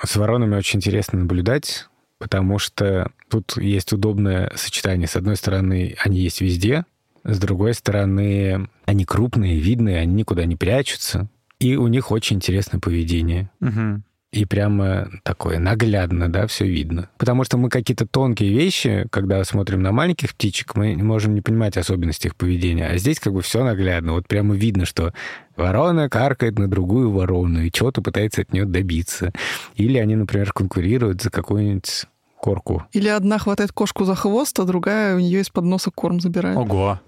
С 0.04 0.16
воронами 0.16 0.56
очень 0.56 0.78
интересно 0.78 1.20
наблюдать, 1.20 1.88
потому 2.20 2.60
что 2.60 3.12
тут 3.30 3.58
есть 3.58 3.92
удобное 3.92 4.52
сочетание. 4.56 5.08
С 5.08 5.16
одной 5.16 5.36
стороны, 5.36 5.96
они 6.04 6.20
есть 6.20 6.42
везде, 6.42 6.86
с 7.26 7.40
другой 7.40 7.74
стороны, 7.74 8.70
они 8.86 9.06
крупные, 9.06 9.60
видные, 9.60 10.00
они 10.00 10.14
никуда 10.14 10.46
не 10.46 10.56
прячутся, 10.56 11.28
и 11.60 11.76
у 11.76 11.88
них 11.88 12.12
очень 12.12 12.38
интересное 12.38 12.80
поведение. 12.80 13.50
Мгм. 13.60 14.04
И 14.32 14.44
прямо 14.44 15.10
такое 15.24 15.60
наглядно, 15.60 16.30
да, 16.30 16.46
все 16.46 16.66
видно. 16.66 17.10
Потому 17.18 17.46
что 17.46 17.58
мы 17.58 17.70
какие-то 17.70 18.06
тонкие 18.06 18.52
вещи, 18.52 19.08
когда 19.10 19.42
смотрим 19.46 19.82
на 19.82 19.94
маленьких 19.94 20.34
птичек, 20.36 20.76
мы 20.76 20.98
можем 20.98 21.36
не 21.36 21.42
понимать 21.42 21.78
особенности 21.78 22.28
их 22.28 22.36
поведения. 22.36 22.88
А 22.90 22.98
здесь 22.98 23.22
как 23.22 23.32
бы 23.32 23.42
все 23.42 23.64
наглядно. 23.64 24.12
Вот 24.12 24.28
прямо 24.28 24.54
видно, 24.54 24.84
что 24.84 25.14
ворона 25.56 26.10
каркает 26.10 26.60
на 26.60 26.68
другую 26.68 27.12
ворону 27.12 27.62
и 27.62 27.72
чего-то 27.72 28.02
пытается 28.02 28.42
от 28.42 28.52
нее 28.52 28.66
добиться. 28.66 29.32
Или 29.76 30.00
они, 30.00 30.18
например, 30.18 30.52
конкурируют 30.52 31.22
за 31.22 31.30
какую-нибудь 31.30 32.04
корку. 32.38 32.84
Или 32.92 33.08
одна 33.08 33.40
хватает 33.40 33.72
кошку 33.72 34.04
за 34.04 34.16
хвост, 34.16 34.60
а 34.60 34.66
другая 34.66 35.16
у 35.16 35.20
нее 35.20 35.40
из-под 35.42 35.64
носа 35.64 35.92
корм 35.92 36.20
забирает. 36.20 36.58
Ого. 36.58 37.00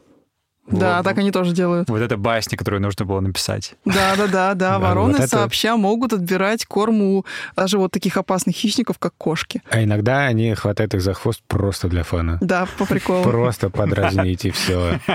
Да, 0.68 0.98
Вот. 0.98 1.04
так 1.06 1.18
они 1.18 1.32
тоже 1.32 1.54
делают. 1.54 1.90
Вот 1.90 2.02
это 2.02 2.18
басня, 2.18 2.58
которую 2.58 2.82
нужно 2.82 3.06
было 3.06 3.20
написать. 3.22 3.76
Да, 3.86 4.16
да, 4.18 4.28
да, 4.28 4.54
да. 4.54 4.80
Вороны 4.80 5.14
вот 5.14 5.22
это- 5.22 5.28
сообща 5.30 5.78
могут 5.78 6.12
отбирать 6.14 6.66
корм 6.66 7.02
у 7.02 7.26
даже 7.56 7.78
вот 7.78 7.92
таких 7.92 8.18
опасных 8.18 8.56
хищников, 8.56 9.00
как 9.00 9.14
кошки. 9.18 9.62
А 9.70 9.82
иногда 9.84 10.26
они 10.26 10.54
хватают 10.56 10.94
их 10.94 11.02
за 11.02 11.14
хвост 11.14 11.42
просто 11.48 11.88
для 11.88 12.04
фана. 12.04 12.38
Да, 12.42 12.68
по 12.78 12.86
приколу. 12.86 13.24
Просто 13.24 13.70
подразнить 13.70 14.46
и 14.46 14.52
все. 14.52 15.00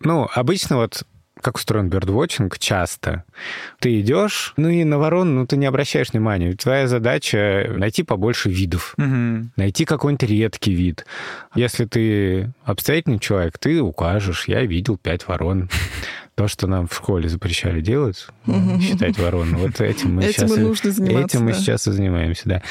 Ну, 0.00 0.28
обычно 0.34 0.76
вот 0.76 1.02
как 1.44 1.56
устроен 1.58 1.88
бёрдвотчинг, 1.90 2.58
часто. 2.58 3.24
Ты 3.78 4.00
идешь, 4.00 4.54
ну 4.56 4.68
и 4.70 4.82
на 4.82 4.98
ворон, 4.98 5.34
ну 5.34 5.46
ты 5.46 5.56
не 5.58 5.66
обращаешь 5.66 6.10
внимания. 6.12 6.54
Твоя 6.54 6.88
задача 6.88 7.70
найти 7.76 8.02
побольше 8.02 8.48
видов. 8.48 8.94
Мгм. 8.96 9.52
Найти 9.56 9.84
какой-нибудь 9.84 10.28
редкий 10.28 10.72
вид. 10.72 11.04
Если 11.54 11.84
ты 11.84 12.50
обстоятельный 12.64 13.18
человек, 13.18 13.58
ты 13.58 13.82
укажешь, 13.82 14.48
я 14.48 14.62
видел 14.62 14.96
пять 14.96 15.28
ворон. 15.28 15.68
То, 16.34 16.48
что 16.48 16.66
нам 16.66 16.88
в 16.88 16.94
школе 16.94 17.28
запрещали 17.28 17.80
делать, 17.80 18.26
Мгм. 18.46 18.80
считать 18.80 19.18
ворон, 19.18 19.54
вот 19.56 19.80
этим 19.80 20.16
мы 20.16 20.24
Этим 20.24 20.48
сейчас 20.48 20.56
и 20.56 20.60
нужно 20.60 20.88
Этим 20.88 21.44
мы 21.44 21.52
да. 21.52 21.58
сейчас 21.58 21.86
и 21.86 21.92
занимаемся, 21.92 22.42
да. 22.46 22.62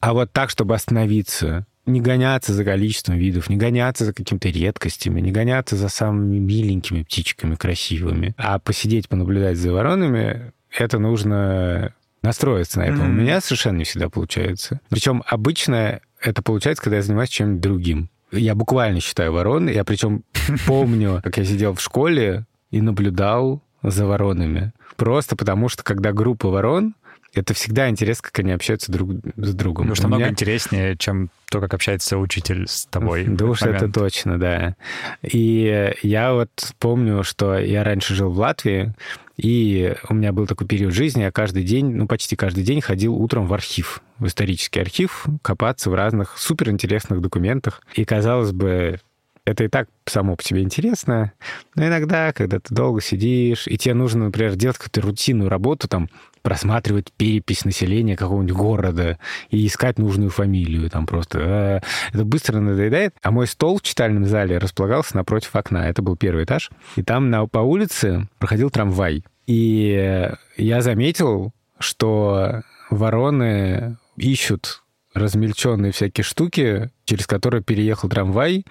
А 0.00 0.12
вот 0.12 0.30
так, 0.32 0.50
чтобы 0.50 0.74
остановиться, 0.74 1.66
не 1.86 2.00
гоняться 2.00 2.52
за 2.52 2.64
количеством 2.64 3.16
видов, 3.16 3.48
не 3.50 3.56
гоняться 3.56 4.04
за 4.04 4.12
какими-то 4.12 4.48
редкостями, 4.48 5.20
не 5.20 5.32
гоняться 5.32 5.76
за 5.76 5.88
самыми 5.88 6.38
миленькими 6.38 7.02
птичками, 7.02 7.54
красивыми, 7.56 8.34
а 8.36 8.58
посидеть, 8.58 9.08
понаблюдать 9.08 9.56
за 9.56 9.72
воронами, 9.72 10.52
это 10.76 10.98
нужно 10.98 11.92
настроиться 12.22 12.78
на 12.78 12.84
это. 12.84 13.00
У 13.00 13.04
Мгм. 13.04 13.18
меня 13.18 13.40
совершенно 13.40 13.78
не 13.78 13.84
всегда 13.84 14.08
получается. 14.08 14.80
Причем 14.90 15.22
обычно 15.26 16.00
это 16.20 16.40
получается, 16.42 16.82
когда 16.84 16.96
я 16.96 17.02
занимаюсь 17.02 17.30
чем-нибудь 17.30 17.60
другим. 17.60 18.08
Я 18.30 18.54
буквально 18.54 19.00
считаю 19.00 19.32
ворон, 19.32 19.68
я 19.68 19.84
причем 19.84 20.22
помню, 20.66 21.20
как 21.22 21.36
я 21.36 21.44
сидел 21.44 21.74
в 21.74 21.80
школе 21.80 22.46
и 22.70 22.80
наблюдал 22.80 23.60
за 23.82 24.06
воронами. 24.06 24.72
Просто 24.96 25.34
потому, 25.34 25.68
что 25.68 25.82
когда 25.82 26.12
группа 26.12 26.48
ворон, 26.48 26.94
это 27.34 27.54
всегда 27.54 27.88
интересно, 27.88 28.28
как 28.30 28.38
они 28.40 28.52
общаются 28.52 28.92
друг 28.92 29.10
с 29.36 29.54
другом. 29.54 29.84
Потому 29.84 29.94
что 29.94 30.02
намного 30.04 30.24
меня- 30.24 30.30
интереснее, 30.30 30.96
чем 30.96 31.30
то, 31.50 31.60
как 31.60 31.74
общается 31.74 32.18
учитель 32.18 32.66
с 32.68 32.86
тобой. 32.86 33.24
Да 33.24 33.46
уж 33.46 33.62
это 33.62 33.90
точно, 33.90 34.38
да. 34.38 34.76
И 35.22 35.92
я 36.02 36.32
вот 36.32 36.50
помню, 36.78 37.22
что 37.24 37.58
я 37.58 37.84
раньше 37.84 38.14
жил 38.14 38.30
в 38.30 38.38
Латвии, 38.38 38.94
и 39.36 39.94
у 40.08 40.14
меня 40.14 40.32
был 40.32 40.46
такой 40.46 40.66
период 40.66 40.92
жизни, 40.92 41.22
я 41.22 41.32
каждый 41.32 41.62
день, 41.62 41.90
ну 41.90 42.06
почти 42.06 42.36
каждый 42.36 42.64
день 42.64 42.80
ходил 42.80 43.14
утром 43.14 43.46
в 43.46 43.54
архив, 43.54 44.02
в 44.18 44.26
исторический 44.26 44.80
архив, 44.80 45.26
копаться 45.42 45.90
в 45.90 45.94
разных 45.94 46.38
суперинтересных 46.38 47.20
документах. 47.20 47.82
И, 47.94 48.04
казалось 48.04 48.52
бы, 48.52 49.00
это 49.44 49.64
и 49.64 49.68
так 49.68 49.88
само 50.06 50.36
по 50.36 50.42
себе 50.42 50.62
интересно, 50.62 51.32
но 51.74 51.86
иногда, 51.86 52.32
когда 52.32 52.60
ты 52.60 52.74
долго 52.74 53.00
сидишь, 53.00 53.66
и 53.66 53.76
тебе 53.76 53.94
нужно, 53.94 54.26
например, 54.26 54.54
делать 54.54 54.78
какую-то 54.78 55.00
рутинную 55.00 55.50
работу, 55.50 55.88
там, 55.88 56.08
просматривать 56.42 57.12
перепись 57.12 57.64
населения 57.64 58.16
какого-нибудь 58.16 58.56
города 58.56 59.18
и 59.50 59.66
искать 59.66 59.98
нужную 59.98 60.30
фамилию, 60.30 60.90
там 60.90 61.06
просто... 61.06 61.38
э, 61.40 61.80
это 62.12 62.24
быстро 62.24 62.58
надоедает. 62.58 63.14
А 63.22 63.30
мой 63.30 63.46
стол 63.46 63.78
в 63.78 63.82
читальном 63.82 64.26
зале 64.26 64.58
располагался 64.58 65.16
напротив 65.16 65.54
окна. 65.54 65.88
Это 65.88 66.02
был 66.02 66.16
первый 66.16 66.44
этаж. 66.44 66.70
И 66.96 67.02
там 67.02 67.30
на, 67.30 67.46
по 67.46 67.58
улице 67.58 68.28
проходил 68.38 68.70
трамвай. 68.70 69.24
И 69.46 70.28
я 70.56 70.82
заметил, 70.82 71.52
что 71.78 72.62
вороны 72.90 73.98
ищут 74.16 74.82
размельченные 75.14 75.92
всякие 75.92 76.24
штуки, 76.24 76.90
через 77.04 77.26
которые 77.26 77.62
переехал 77.62 78.08
трамвай, 78.08 78.64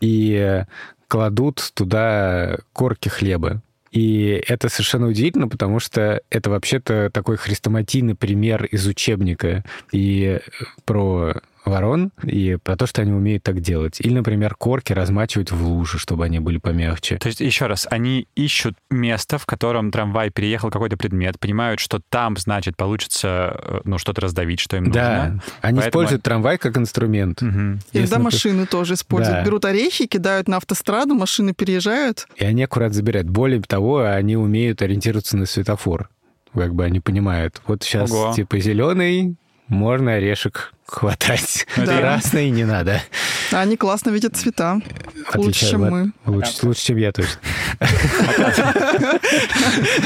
и 0.00 0.64
кладут 1.08 1.70
туда 1.74 2.58
корки 2.72 3.08
хлеба. 3.08 3.62
И 3.90 4.42
это 4.48 4.68
совершенно 4.68 5.06
удивительно, 5.06 5.46
потому 5.46 5.78
что 5.78 6.20
это 6.28 6.50
вообще-то 6.50 7.10
такой 7.12 7.36
хрестоматийный 7.36 8.16
пример 8.16 8.64
из 8.64 8.86
учебника 8.88 9.62
и 9.92 10.40
про 10.84 11.40
ворон, 11.64 12.10
и 12.22 12.56
про 12.62 12.76
то, 12.76 12.86
что 12.86 13.02
они 13.02 13.12
умеют 13.12 13.42
так 13.42 13.60
делать. 13.60 14.00
Или, 14.00 14.14
например, 14.14 14.54
корки 14.54 14.92
размачивать 14.92 15.50
в 15.50 15.66
луже, 15.66 15.98
чтобы 15.98 16.24
они 16.24 16.38
были 16.40 16.58
помягче. 16.58 17.16
То 17.18 17.28
есть, 17.28 17.40
еще 17.40 17.66
раз, 17.66 17.86
они 17.90 18.28
ищут 18.34 18.74
место, 18.90 19.38
в 19.38 19.46
котором 19.46 19.90
трамвай 19.90 20.30
переехал 20.30 20.70
какой-то 20.70 20.96
предмет, 20.96 21.38
понимают, 21.40 21.80
что 21.80 22.00
там, 22.10 22.36
значит, 22.36 22.76
получится 22.76 23.56
э, 23.58 23.80
ну, 23.84 23.98
что-то 23.98 24.20
раздавить, 24.20 24.60
что 24.60 24.76
им 24.76 24.90
Да, 24.90 25.08
нужно. 25.10 25.42
они 25.62 25.78
Поэтому- 25.78 25.80
используют 25.88 26.22
трамвай 26.22 26.58
как 26.58 26.76
инструмент. 26.76 27.40
Если, 27.42 27.80
Иногда 27.98 28.18
машины 28.18 28.66
тоже 28.66 28.94
используют. 28.94 29.38
Да. 29.40 29.44
Берут 29.44 29.64
орехи, 29.64 30.06
кидают 30.06 30.48
на 30.48 30.58
автостраду, 30.58 31.14
машины 31.14 31.54
переезжают. 31.54 32.26
И 32.36 32.44
они 32.44 32.62
аккурат 32.62 32.92
забирают. 32.92 33.28
Более 33.28 33.60
того, 33.62 34.02
они 34.04 34.36
умеют 34.36 34.82
ориентироваться 34.82 35.36
на 35.36 35.46
светофор. 35.46 36.08
Как 36.54 36.74
бы 36.74 36.84
они 36.84 37.00
понимают. 37.00 37.60
Вот 37.66 37.82
сейчас 37.82 38.10
Ого. 38.12 38.32
типа 38.34 38.58
зеленый, 38.60 39.36
можно 39.66 40.12
орешек 40.12 40.72
хватать. 40.86 41.66
Да. 41.76 41.98
Красный 41.98 42.50
не 42.50 42.64
надо. 42.64 43.02
А 43.52 43.60
Они 43.60 43.76
классно 43.76 44.10
видят 44.10 44.36
цвета. 44.36 44.80
Лучше, 45.34 45.70
чем 45.70 45.80
мы. 45.82 46.12
Лучше, 46.24 46.52
лучше, 46.62 46.80
чем 46.86 46.96
я 46.96 47.12
точно. 47.12 47.40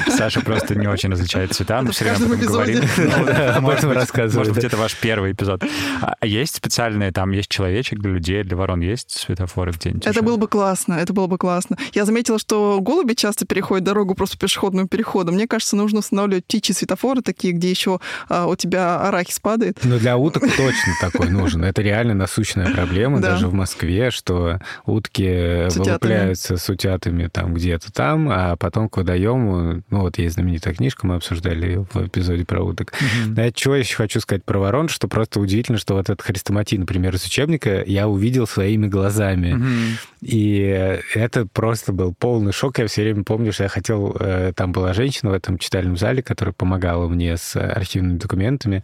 Саша 0.08 0.40
просто 0.40 0.74
не 0.74 0.86
очень 0.86 1.10
различает 1.10 1.52
цвета, 1.52 1.82
в 1.82 1.90
все 1.90 2.04
время 2.04 2.18
каждом 2.18 2.32
об 2.32 2.38
этом 2.40 2.52
говорим. 2.52 2.78
эпизоде. 2.78 3.12
Ну, 3.26 3.56
Об 3.56 3.62
может 3.62 3.78
этом 3.78 3.90
быть, 3.90 3.98
рассказывают, 3.98 4.34
Может 4.34 4.54
быть, 4.54 4.64
это 4.64 4.76
ваш 4.76 4.96
первый 4.96 5.32
эпизод. 5.32 5.62
А 6.00 6.26
есть 6.26 6.56
специальные, 6.56 7.12
там 7.12 7.30
есть 7.32 7.48
человечек 7.48 8.00
для 8.00 8.10
людей, 8.12 8.42
для 8.42 8.56
ворон 8.56 8.80
есть 8.80 9.10
светофоры 9.10 9.72
где-нибудь? 9.72 10.06
Это 10.06 10.22
было 10.22 10.36
бы 10.36 10.48
классно, 10.48 10.94
это 10.94 11.12
было 11.12 11.26
бы 11.26 11.38
классно. 11.38 11.76
Я 11.92 12.04
заметила, 12.04 12.38
что 12.38 12.80
голуби 12.80 13.14
часто 13.14 13.46
переходят 13.46 13.84
дорогу 13.84 14.14
просто 14.14 14.38
пешеходным 14.38 14.88
переходом. 14.88 15.34
Мне 15.34 15.46
кажется, 15.46 15.76
нужно 15.76 16.00
устанавливать 16.00 16.44
птичьи 16.46 16.74
светофоры, 16.74 17.22
такие, 17.22 17.52
где 17.52 17.70
еще 17.70 18.00
а, 18.28 18.46
у 18.46 18.56
тебя 18.56 19.00
арахис 19.00 19.38
падает. 19.40 19.78
Ну, 19.84 19.98
для 19.98 20.16
уток 20.16 20.44
точно 20.68 20.92
такой 21.00 21.30
нужен. 21.30 21.64
Это 21.64 21.82
реально 21.82 22.14
насущная 22.14 22.72
проблема 22.72 23.20
Да. 23.20 23.32
даже 23.32 23.48
в 23.48 23.54
Москве, 23.54 24.10
что 24.10 24.60
утки 24.84 25.68
С 25.68 25.76
вылупляются 25.76 26.56
с 26.56 26.68
утятами 26.68 27.28
там 27.28 27.54
где-то 27.54 27.92
там, 27.92 28.28
а 28.30 28.56
потом 28.56 28.88
к 28.88 28.96
водоему, 28.98 29.82
ну 29.90 30.00
вот 30.00 30.18
есть 30.18 30.34
знаменитая 30.34 30.74
книжка, 30.74 31.06
мы 31.06 31.14
обсуждали 31.16 31.66
ее 31.66 31.86
в 31.92 32.06
эпизоде 32.06 32.44
про 32.44 32.62
уток. 32.62 32.92
А 33.36 33.40
я 33.42 33.52
чего 33.52 33.74
еще 33.76 33.96
хочу 33.96 34.20
сказать 34.20 34.44
про 34.44 34.58
ворон, 34.58 34.88
что 34.88 35.08
просто 35.08 35.40
удивительно, 35.40 35.78
что 35.78 35.94
вот 35.94 36.10
этот 36.10 36.22
хрестоматий, 36.22 36.78
например, 36.78 37.14
из 37.14 37.24
учебника 37.24 37.82
я 37.86 38.08
увидел 38.08 38.46
своими 38.46 38.86
глазами. 38.86 39.52
Мгм. 39.54 39.98
И 40.20 40.98
это 41.14 41.46
просто 41.46 41.92
был 41.92 42.14
полный 42.14 42.52
шок. 42.52 42.78
Я 42.78 42.86
все 42.86 43.02
время 43.02 43.24
помню, 43.24 43.52
что 43.52 43.64
я 43.64 43.68
хотел... 43.68 44.16
э, 44.18 44.52
Там 44.54 44.72
была 44.72 44.92
женщина 44.92 45.30
в 45.30 45.34
этом 45.34 45.58
читальном 45.58 45.96
зале, 45.96 46.22
которая 46.22 46.52
помогала 46.52 47.08
мне 47.08 47.36
с 47.36 47.56
архивными 47.56 48.18
документами. 48.18 48.82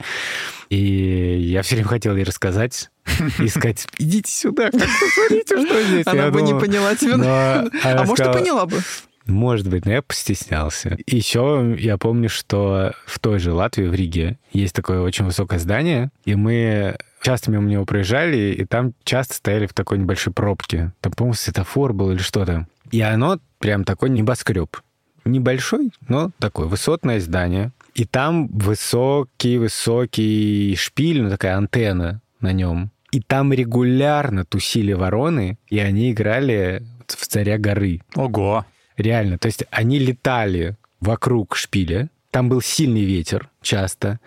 И 0.75 1.39
я 1.39 1.62
все 1.62 1.77
время 1.77 1.89
хотел 1.89 2.16
ей 2.16 2.25
рассказать 2.25 2.91
и 3.39 3.49
сказать, 3.49 3.87
идите 3.99 4.31
сюда, 4.31 4.70
посмотрите, 4.72 5.64
что 5.64 5.83
здесь. 5.89 6.07
Она 6.07 6.25
Я 6.25 6.31
бы 6.31 6.43
не 6.43 6.49
думал, 6.49 6.61
поняла 6.61 6.97
тебя. 6.97 7.16
но 7.16 7.27
А 7.85 7.91
она 7.93 8.05
может, 8.05 8.12
и 8.12 8.22
сказала, 8.22 8.33
поняла 8.33 8.66
бы. 8.66 8.81
Может 9.27 9.68
быть, 9.68 9.87
но 9.87 9.93
я 9.93 10.03
постеснялся. 10.03 10.99
Еще 11.07 11.77
я 11.79 11.97
помню, 11.97 12.29
что 12.29 12.93
в 13.07 13.18
той 13.20 13.39
же 13.39 13.53
Латвии, 13.53 13.87
в 13.87 13.95
Риге, 13.95 14.39
есть 14.53 14.75
такое 14.75 15.01
очень 15.01 15.25
высокое 15.25 15.61
здание, 15.61 16.11
и 16.25 16.35
мы 16.35 16.97
часто 17.22 17.51
мимо 17.53 17.68
него 17.68 17.85
проезжали, 17.85 18.53
и 18.53 18.64
там 18.64 18.95
часто 19.05 19.35
стояли 19.35 19.66
в 19.66 19.72
такой 19.72 19.99
небольшой 19.99 20.33
пробке. 20.33 20.93
Там, 21.01 21.12
по-моему, 21.12 21.35
светофор 21.35 21.93
был 21.93 22.11
или 22.11 22.18
что-то. 22.18 22.66
И 22.91 23.01
оно 23.01 23.39
прям 23.61 23.85
такой 23.85 24.11
небоскреб. 24.11 24.77
Небольшой, 25.25 25.91
но 26.09 26.33
такое 26.39 26.66
высотное 26.66 27.18
здание. 27.20 27.72
И 27.95 28.05
там 28.05 28.49
высокий-высокий 28.49 30.76
шпиль, 30.76 31.22
ну 31.22 31.30
такая 31.30 31.57
антенна 31.57 32.20
на 32.40 32.53
нем. 32.53 32.90
И 33.12 33.20
там 33.20 33.53
регулярно 33.53 34.45
тусили 34.45 34.92
вороны, 34.92 35.57
и 35.68 35.78
они 35.78 36.11
играли 36.11 36.84
в 37.07 37.26
царя 37.26 37.59
горы. 37.59 38.01
Ого. 38.16 38.66
Реально. 38.97 39.38
То 39.38 39.47
есть 39.47 39.64
они 39.70 40.01
летали 40.01 40.76
вокруг 41.01 41.57
шпиля. 41.57 42.11
Там 42.30 42.49
был 42.49 42.61
сильный 42.61 43.05
ветер 43.05 43.51
часто. 43.62 44.18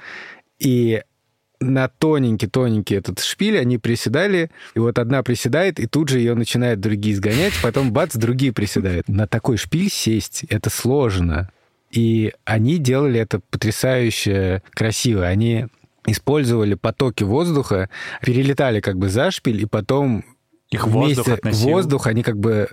И 0.59 1.01
на 1.59 1.89
тоненький-тоненький 1.89 2.95
этот 2.95 3.19
шпиль 3.19 3.59
они 3.59 3.77
приседали, 3.77 4.49
и 4.75 4.79
вот 4.79 4.99
одна 4.99 5.23
приседает, 5.23 5.79
и 5.79 5.87
тут 5.87 6.09
же 6.09 6.19
ее 6.19 6.35
начинают 6.35 6.79
другие 6.79 7.15
сгонять, 7.15 7.53
потом 7.61 7.91
бац, 7.91 8.15
другие 8.15 8.53
приседают. 8.53 9.09
На 9.09 9.27
такой 9.27 9.57
шпиль 9.57 9.89
сесть— 9.89 10.45
это 10.49 10.69
сложно. 10.69 11.49
И 11.91 12.33
они 12.45 12.77
делали 12.77 13.19
это 13.19 13.39
потрясающе 13.49 14.61
красиво. 14.71 15.25
Они 15.25 15.67
использовали 16.05 16.73
потоки 16.75 17.23
воздуха, 17.23 17.89
перелетали 18.21 18.79
как 18.79 18.97
бы 18.97 19.09
за 19.09 19.31
шпиль, 19.31 19.61
и 19.61 19.65
потом 19.65 20.23
Их 20.69 20.85
воздух 20.87 21.25
вместе 21.27 21.33
относил. 21.33 21.69
воздух 21.69 22.07
они 22.07 22.23
как 22.23 22.37
бы 22.39 22.69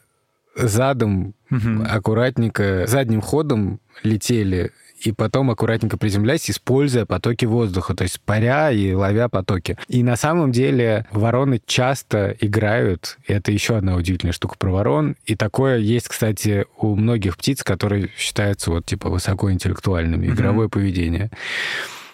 задом 0.56 1.34
Мгм. 1.50 1.86
аккуратненько, 1.88 2.86
задним 2.86 3.20
ходом 3.20 3.80
летели, 4.02 4.70
и 5.04 5.12
потом 5.12 5.50
аккуратненько 5.50 5.96
приземляясь, 5.96 6.50
используя 6.50 7.04
потоки 7.04 7.44
воздуха, 7.44 7.94
то 7.94 8.04
есть 8.04 8.20
паря 8.20 8.70
и 8.70 8.92
ловя 8.92 9.28
потоки. 9.28 9.76
И 9.88 10.02
на 10.02 10.16
самом 10.16 10.50
деле 10.50 11.06
вороны 11.10 11.60
часто 11.66 12.36
играют, 12.40 13.18
и 13.26 13.32
это 13.32 13.52
еще 13.52 13.76
одна 13.76 13.96
удивительная 13.96 14.32
штука 14.32 14.56
про 14.58 14.70
ворон. 14.70 15.16
И 15.26 15.36
такое 15.36 15.78
есть, 15.78 16.08
кстати, 16.08 16.66
у 16.78 16.96
многих 16.96 17.36
птиц, 17.36 17.62
которые 17.62 18.10
считаются 18.16 18.70
вот 18.70 18.86
типа 18.86 19.10
высокоинтеллектуальными, 19.10 20.26
игровое 20.26 20.68
поведение. 20.68 21.30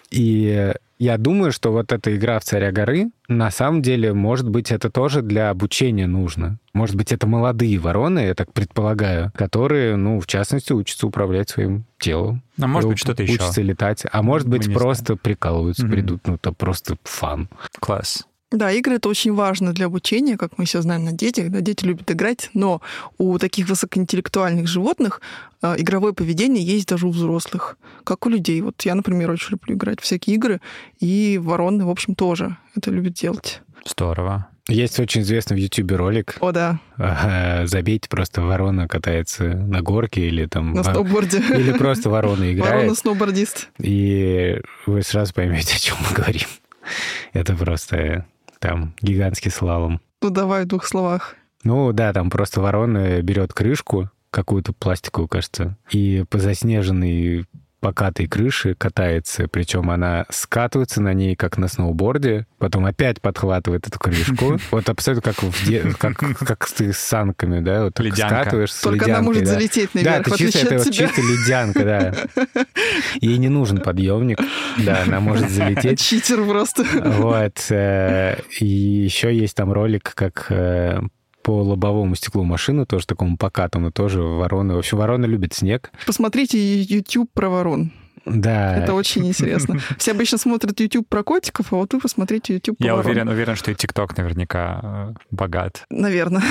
И 0.09 0.73
я 1.01 1.17
думаю, 1.17 1.51
что 1.51 1.71
вот 1.71 1.91
эта 1.91 2.15
игра 2.15 2.37
в 2.37 2.43
«Царя 2.43 2.71
горы», 2.71 3.09
на 3.27 3.49
самом 3.49 3.81
деле, 3.81 4.13
может 4.13 4.47
быть, 4.47 4.71
это 4.71 4.91
тоже 4.91 5.23
для 5.23 5.49
обучения 5.49 6.05
нужно. 6.05 6.59
Может 6.73 6.95
быть, 6.95 7.11
это 7.11 7.25
молодые 7.25 7.79
вороны, 7.79 8.19
я 8.19 8.35
так 8.35 8.53
предполагаю, 8.53 9.31
которые, 9.35 9.95
ну, 9.95 10.19
в 10.19 10.27
частности, 10.27 10.73
учатся 10.73 11.07
управлять 11.07 11.49
своим 11.49 11.85
телом. 11.97 12.43
А 12.61 12.67
может 12.67 12.87
быть, 12.87 12.99
что-то 12.99 13.23
еще. 13.23 13.33
Учатся 13.33 13.63
летать. 13.63 14.03
А 14.11 14.21
может 14.21 14.47
быть, 14.47 14.71
просто 14.71 15.15
прикалываются, 15.15 15.85
Мгм. 15.85 15.91
придут, 15.91 16.21
ну, 16.27 16.35
это 16.35 16.51
просто 16.51 16.97
фан. 17.03 17.49
Класс. 17.79 18.27
Да, 18.51 18.69
игры 18.71 18.95
это 18.95 19.07
очень 19.07 19.33
важно 19.33 19.73
для 19.73 19.85
обучения, 19.85 20.37
как 20.37 20.57
мы 20.57 20.65
все 20.65 20.81
знаем 20.81 21.05
на 21.05 21.13
детях. 21.13 21.49
Да, 21.49 21.61
дети 21.61 21.85
любят 21.85 22.11
играть, 22.11 22.49
но 22.53 22.81
у 23.17 23.37
таких 23.39 23.69
высокоинтеллектуальных 23.69 24.67
животных 24.67 25.21
э, 25.61 25.75
игровое 25.77 26.13
поведение 26.13 26.63
есть 26.63 26.89
даже 26.89 27.07
у 27.07 27.11
взрослых, 27.11 27.77
как 28.03 28.25
у 28.25 28.29
людей. 28.29 28.59
Вот 28.61 28.81
я, 28.81 28.93
например, 28.93 29.31
очень 29.31 29.51
люблю 29.51 29.75
играть 29.75 30.01
в 30.01 30.03
всякие 30.03 30.35
игры, 30.35 30.59
и 30.99 31.39
вороны, 31.41 31.85
в 31.85 31.89
общем, 31.89 32.13
тоже 32.13 32.57
это 32.75 32.91
любят 32.91 33.13
делать. 33.13 33.61
Здорово. 33.85 34.47
Есть 34.67 34.99
очень 34.99 35.21
известный 35.21 35.55
в 35.55 35.59
Ютубе 35.59 35.95
ролик. 35.95 36.37
О, 36.39 36.51
да, 36.51 36.79
Забейте 37.65 38.09
просто 38.09 38.41
ворона 38.41 38.87
катается 38.87 39.43
на 39.43 39.81
горке 39.81 40.27
или 40.27 40.45
там... 40.45 40.73
на 40.73 40.83
сноуборде. 40.83 41.39
Или 41.39 41.71
просто 41.71 42.09
ворона 42.09 42.43
играет. 42.53 42.73
Ворона-сноубордист. 42.73 43.69
И 43.79 44.61
вы 44.85 45.01
сразу 45.03 45.33
поймете, 45.33 45.75
о 45.75 45.79
чем 45.79 45.97
мы 46.07 46.15
говорим. 46.15 46.47
Это 47.33 47.55
просто 47.55 48.25
там 48.61 48.93
гигантский 49.01 49.51
слалом. 49.51 49.99
Ну, 50.21 50.29
давай 50.29 50.63
в 50.63 50.67
двух 50.67 50.85
словах. 50.85 51.35
Ну 51.63 51.91
да, 51.91 52.13
там 52.13 52.29
просто 52.29 52.61
ворона 52.61 53.21
берет 53.21 53.53
крышку, 53.53 54.09
какую-то 54.29 54.71
пластиковую, 54.71 55.27
кажется, 55.27 55.77
и 55.89 56.23
по 56.29 56.37
заснеженной 56.37 57.45
покатой 57.81 58.27
крыши 58.27 58.75
катается, 58.75 59.47
причем 59.49 59.89
она 59.89 60.25
скатывается 60.29 61.01
на 61.01 61.13
ней, 61.13 61.35
как 61.35 61.57
на 61.57 61.67
сноуборде, 61.67 62.45
потом 62.59 62.85
опять 62.85 63.19
подхватывает 63.21 63.87
эту 63.87 63.99
крышку. 63.99 64.57
Вот 64.71 64.87
абсолютно 64.87 65.33
как, 65.33 65.43
в 65.43 65.65
де- 65.65 65.93
как, 65.97 66.17
как 66.17 66.65
ты 66.67 66.93
с 66.93 66.97
санками, 66.99 67.59
да, 67.59 67.85
вот 67.85 67.95
так 67.95 68.05
Ледянка. 68.05 68.41
скатываешь 68.41 68.71
с 68.71 68.81
Только 68.81 69.05
она 69.05 69.15
ледянкой, 69.15 69.27
может 69.27 69.43
да. 69.43 69.49
залететь 69.51 69.89
Да, 69.93 69.99
наверх, 70.01 70.27
это 70.27 70.35
в 70.35 70.37
чисто, 70.37 70.59
это 70.59 70.75
от 70.77 70.85
вот 70.85 70.93
чисто 70.93 71.21
ледянка, 71.21 71.83
да. 71.83 72.15
Ей 73.21 73.37
не 73.37 73.49
нужен 73.49 73.79
подъемник, 73.79 74.39
да, 74.77 75.03
она 75.05 75.19
может 75.19 75.49
залететь. 75.51 75.99
Читер 75.99 76.45
просто. 76.45 76.85
Вот. 76.93 77.65
э, 77.71 78.37
И 78.59 78.65
еще 78.65 79.35
есть 79.35 79.55
там 79.55 79.71
ролик, 79.73 80.13
как 80.15 80.45
э, 80.49 81.01
по 81.41 81.63
лобовому 81.63 82.15
стеклу 82.15 82.43
машины, 82.43 82.85
тоже 82.85 83.07
такому 83.07 83.37
покатому, 83.37 83.91
тоже 83.91 84.21
вороны. 84.21 84.75
В 84.75 84.79
общем, 84.79 84.97
вороны 84.97 85.25
любят 85.25 85.53
снег. 85.53 85.91
Посмотрите 86.05 86.81
YouTube 86.81 87.31
про 87.33 87.49
ворон. 87.49 87.91
Да. 88.25 88.77
Это 88.77 88.93
очень 88.93 89.27
интересно. 89.27 89.79
Все 89.97 90.11
обычно 90.11 90.37
смотрят 90.37 90.79
YouTube 90.79 91.07
про 91.07 91.23
котиков, 91.23 91.73
а 91.73 91.77
вот 91.77 91.93
вы 91.93 91.99
посмотрите 91.99 92.53
YouTube 92.55 92.77
про 92.77 92.85
Я 92.85 92.95
ворон. 92.95 93.11
уверен, 93.11 93.27
уверен, 93.29 93.55
что 93.55 93.71
и 93.71 93.75
ТикТок 93.75 94.15
наверняка 94.17 94.79
э, 94.83 95.13
богат. 95.31 95.85
Наверное. 95.89 96.43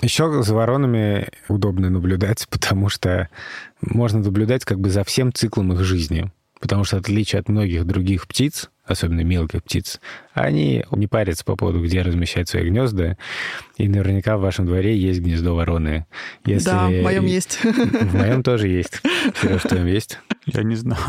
Еще 0.00 0.42
за 0.42 0.54
воронами 0.54 1.28
удобно 1.48 1.90
наблюдать, 1.90 2.46
потому 2.50 2.88
что 2.88 3.28
можно 3.80 4.20
наблюдать 4.20 4.64
как 4.64 4.78
бы 4.78 4.90
за 4.90 5.02
всем 5.02 5.32
циклом 5.32 5.72
их 5.72 5.82
жизни. 5.82 6.30
Потому 6.60 6.84
что, 6.84 6.96
в 6.96 7.00
отличие 7.00 7.40
от 7.40 7.48
многих 7.48 7.84
других 7.84 8.28
птиц, 8.28 8.70
особенно 8.86 9.20
мелких 9.22 9.62
птиц, 9.62 10.00
они 10.34 10.84
не 10.90 11.06
парятся 11.06 11.44
по 11.44 11.56
поводу, 11.56 11.82
где 11.82 12.02
размещать 12.02 12.48
свои 12.48 12.68
гнезда. 12.68 13.16
И 13.76 13.88
наверняка 13.88 14.36
в 14.36 14.40
вашем 14.42 14.66
дворе 14.66 14.96
есть 14.96 15.20
гнездо 15.20 15.54
вороны. 15.54 16.06
Если... 16.44 16.66
Да, 16.66 16.88
в 16.88 17.02
моем 17.02 17.24
есть. 17.26 17.60
В 17.62 18.14
моем 18.14 18.42
тоже 18.42 18.68
есть. 18.68 19.00
Сереж, 19.40 19.62
в 19.62 19.68
твоем 19.68 19.86
есть? 19.86 20.18
Я 20.46 20.62
не 20.62 20.76
знаю. 20.76 21.00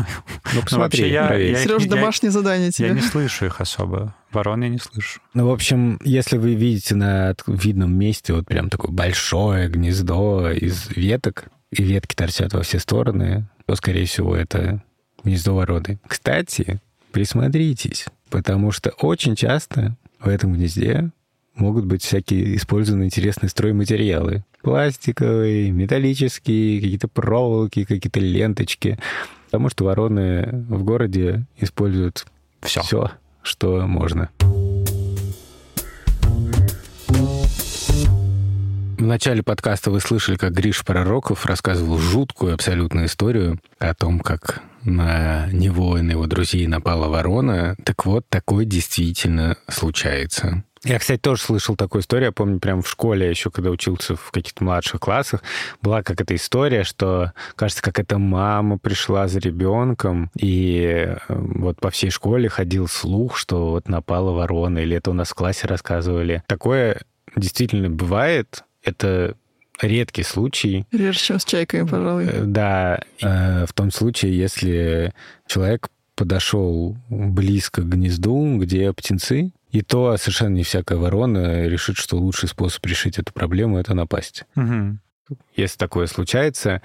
Ну, 0.54 0.62
посмотри, 0.62 1.02
вообще 1.02 1.10
я- 1.12 1.26
проверь. 1.26 1.52
я- 1.52 1.58
Сереж, 1.58 1.84
домашнее 1.84 2.30
задание 2.30 2.66
Я 2.68 2.72
тебе. 2.72 2.90
не 2.92 3.00
слышу 3.02 3.46
их 3.46 3.60
особо. 3.60 4.14
Ворон 4.32 4.62
я 4.62 4.68
не 4.68 4.78
слышу. 4.78 5.20
Ну, 5.34 5.46
в 5.48 5.52
общем, 5.52 5.98
если 6.02 6.38
вы 6.38 6.54
видите 6.54 6.94
на 6.94 7.34
видном 7.46 7.94
месте 7.96 8.32
вот 8.32 8.46
прям 8.46 8.70
такое 8.70 8.90
большое 8.90 9.68
гнездо 9.68 10.50
из 10.50 10.88
веток, 10.96 11.46
и 11.70 11.82
ветки 11.82 12.14
торчат 12.14 12.52
во 12.54 12.62
все 12.62 12.78
стороны, 12.78 13.48
то, 13.66 13.74
скорее 13.74 14.06
всего, 14.06 14.34
это 14.34 14.82
гнездо 15.24 15.54
вороны. 15.54 15.98
Кстати, 16.06 16.80
присмотритесь, 17.16 18.04
потому 18.28 18.72
что 18.72 18.90
очень 18.90 19.36
часто 19.36 19.96
в 20.20 20.28
этом 20.28 20.52
гнезде 20.52 21.12
могут 21.54 21.86
быть 21.86 22.02
всякие 22.02 22.54
использованные 22.56 23.06
интересные 23.06 23.48
стройматериалы. 23.48 24.44
Пластиковые, 24.60 25.70
металлические, 25.70 26.78
какие-то 26.78 27.08
проволоки, 27.08 27.84
какие-то 27.84 28.20
ленточки. 28.20 28.98
Потому 29.46 29.70
что 29.70 29.84
вороны 29.84 30.66
в 30.68 30.82
городе 30.84 31.46
используют 31.56 32.26
Все. 32.60 32.82
все, 32.82 33.10
что 33.42 33.86
можно. 33.86 34.28
Начале 39.06 39.42
подкаста 39.42 39.90
вы 39.90 40.00
слышали, 40.00 40.36
как 40.36 40.52
Гриш 40.52 40.84
Пророков 40.84 41.46
рассказывал 41.46 41.98
жуткую 41.98 42.54
абсолютную 42.54 43.06
историю 43.06 43.60
о 43.78 43.94
том, 43.94 44.20
как 44.20 44.62
на 44.84 45.48
него 45.52 45.98
и 45.98 46.02
на 46.02 46.12
его 46.12 46.26
друзей 46.26 46.66
напала 46.66 47.08
ворона. 47.08 47.76
Так 47.84 48.06
вот, 48.06 48.24
такое 48.28 48.64
действительно 48.64 49.56
случается. 49.68 50.62
Я, 50.84 51.00
кстати, 51.00 51.18
тоже 51.18 51.42
слышал 51.42 51.74
такую 51.74 52.02
историю. 52.02 52.26
Я 52.26 52.32
помню, 52.32 52.60
прямо 52.60 52.82
в 52.82 52.88
школе, 52.88 53.28
еще 53.28 53.50
когда 53.50 53.70
учился 53.70 54.14
в 54.14 54.30
каких-то 54.30 54.62
младших 54.62 55.00
классах, 55.00 55.42
была 55.82 56.02
какая-то 56.02 56.36
история, 56.36 56.84
что, 56.84 57.32
кажется, 57.56 57.82
как 57.82 57.98
эта 57.98 58.18
мама 58.18 58.78
пришла 58.78 59.26
за 59.26 59.40
ребенком, 59.40 60.30
и 60.38 61.06
э, 61.06 61.16
вот 61.28 61.80
по 61.80 61.90
всей 61.90 62.10
школе 62.10 62.48
ходил 62.48 62.86
слух, 62.86 63.36
что 63.36 63.70
вот 63.70 63.88
напала 63.88 64.30
ворона, 64.30 64.78
или 64.78 64.96
это 64.96 65.10
у 65.10 65.14
нас 65.14 65.30
в 65.30 65.34
классе 65.34 65.66
рассказывали. 65.66 66.44
Такое 66.46 67.00
действительно 67.34 67.90
бывает. 67.90 68.62
Это 68.86 69.36
редкий 69.82 70.22
случай. 70.22 70.86
Реже, 70.92 71.18
чем 71.18 71.38
с 71.38 71.44
чайками, 71.44 71.86
пожалуй. 71.86 72.26
Э, 72.26 72.44
Да, 72.44 73.00
э, 73.20 73.66
в 73.66 73.72
том 73.74 73.90
случае, 73.90 74.38
если 74.38 75.12
человек 75.46 75.88
подошел 76.14 76.96
близко 77.10 77.82
к 77.82 77.88
гнезду, 77.88 78.56
где 78.58 78.92
птенцы, 78.92 79.52
и 79.70 79.82
то 79.82 80.16
совершенно 80.16 80.54
не 80.54 80.62
всякая 80.62 80.96
ворона 80.96 81.66
решит, 81.66 81.98
что 81.98 82.16
лучший 82.16 82.48
способ 82.48 82.86
решить 82.86 83.18
эту 83.18 83.32
проблему— 83.34 83.78
это 83.78 83.92
напасть. 83.92 84.44
Мгм. 84.54 85.00
Если 85.56 85.76
такое 85.76 86.06
случается, 86.06 86.80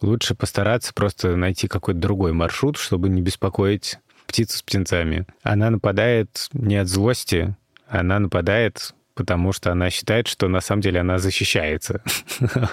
лучше 0.00 0.34
постараться 0.34 0.92
просто 0.92 1.36
найти 1.36 1.68
какой-то 1.68 2.00
другой 2.00 2.32
маршрут, 2.32 2.78
чтобы 2.78 3.08
не 3.08 3.20
беспокоить 3.20 3.98
птицу 4.26 4.58
с 4.58 4.62
птенцами. 4.62 5.26
Она 5.42 5.70
нападает 5.70 6.48
не 6.52 6.76
от 6.76 6.88
злости, 6.88 7.54
она 7.86 8.18
нападает 8.18 8.94
потому 9.14 9.52
что 9.52 9.72
она 9.72 9.90
считает, 9.90 10.26
что 10.26 10.48
на 10.48 10.60
самом 10.60 10.82
деле 10.82 11.00
она 11.00 11.18
защищается. 11.18 12.02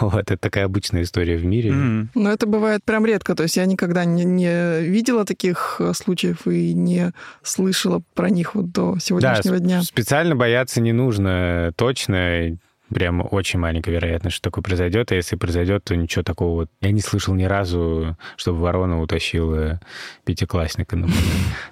Вот, 0.00 0.30
это 0.30 0.36
такая 0.36 0.64
обычная 0.64 1.02
история 1.02 1.36
в 1.36 1.44
мире. 1.44 1.72
Но 2.14 2.30
это 2.30 2.46
бывает 2.46 2.84
прям 2.84 3.06
редко. 3.06 3.34
То 3.34 3.44
есть 3.44 3.56
я 3.56 3.64
никогда 3.64 4.04
не, 4.04 4.80
видела 4.82 5.24
таких 5.24 5.76
э, 5.78 5.92
случаев 5.94 6.46
и 6.46 6.74
не 6.74 7.12
слышала 7.42 8.02
про 8.14 8.30
них 8.30 8.54
вот 8.54 8.72
до 8.72 8.98
сегодняшнего 8.98 9.58
да, 9.58 9.64
дня. 9.64 9.82
специально 9.82 10.34
бояться 10.36 10.80
не 10.80 10.92
нужно, 10.92 11.72
точно. 11.76 12.58
Прям 12.92 13.26
очень 13.30 13.58
маленькая 13.58 13.92
вероятность, 13.92 14.36
что 14.36 14.50
такое 14.50 14.62
произойдет. 14.62 15.10
А 15.10 15.14
если 15.14 15.36
произойдет, 15.36 15.84
то 15.84 15.96
ничего 15.96 16.22
такого 16.22 16.54
вот... 16.54 16.70
Я 16.80 16.90
не 16.90 17.00
слышал 17.00 17.34
ни 17.34 17.44
разу, 17.44 18.16
чтобы 18.36 18.60
ворона 18.60 19.00
утащила 19.00 19.80
пятиклассника, 20.24 20.94
например, 20.96 21.22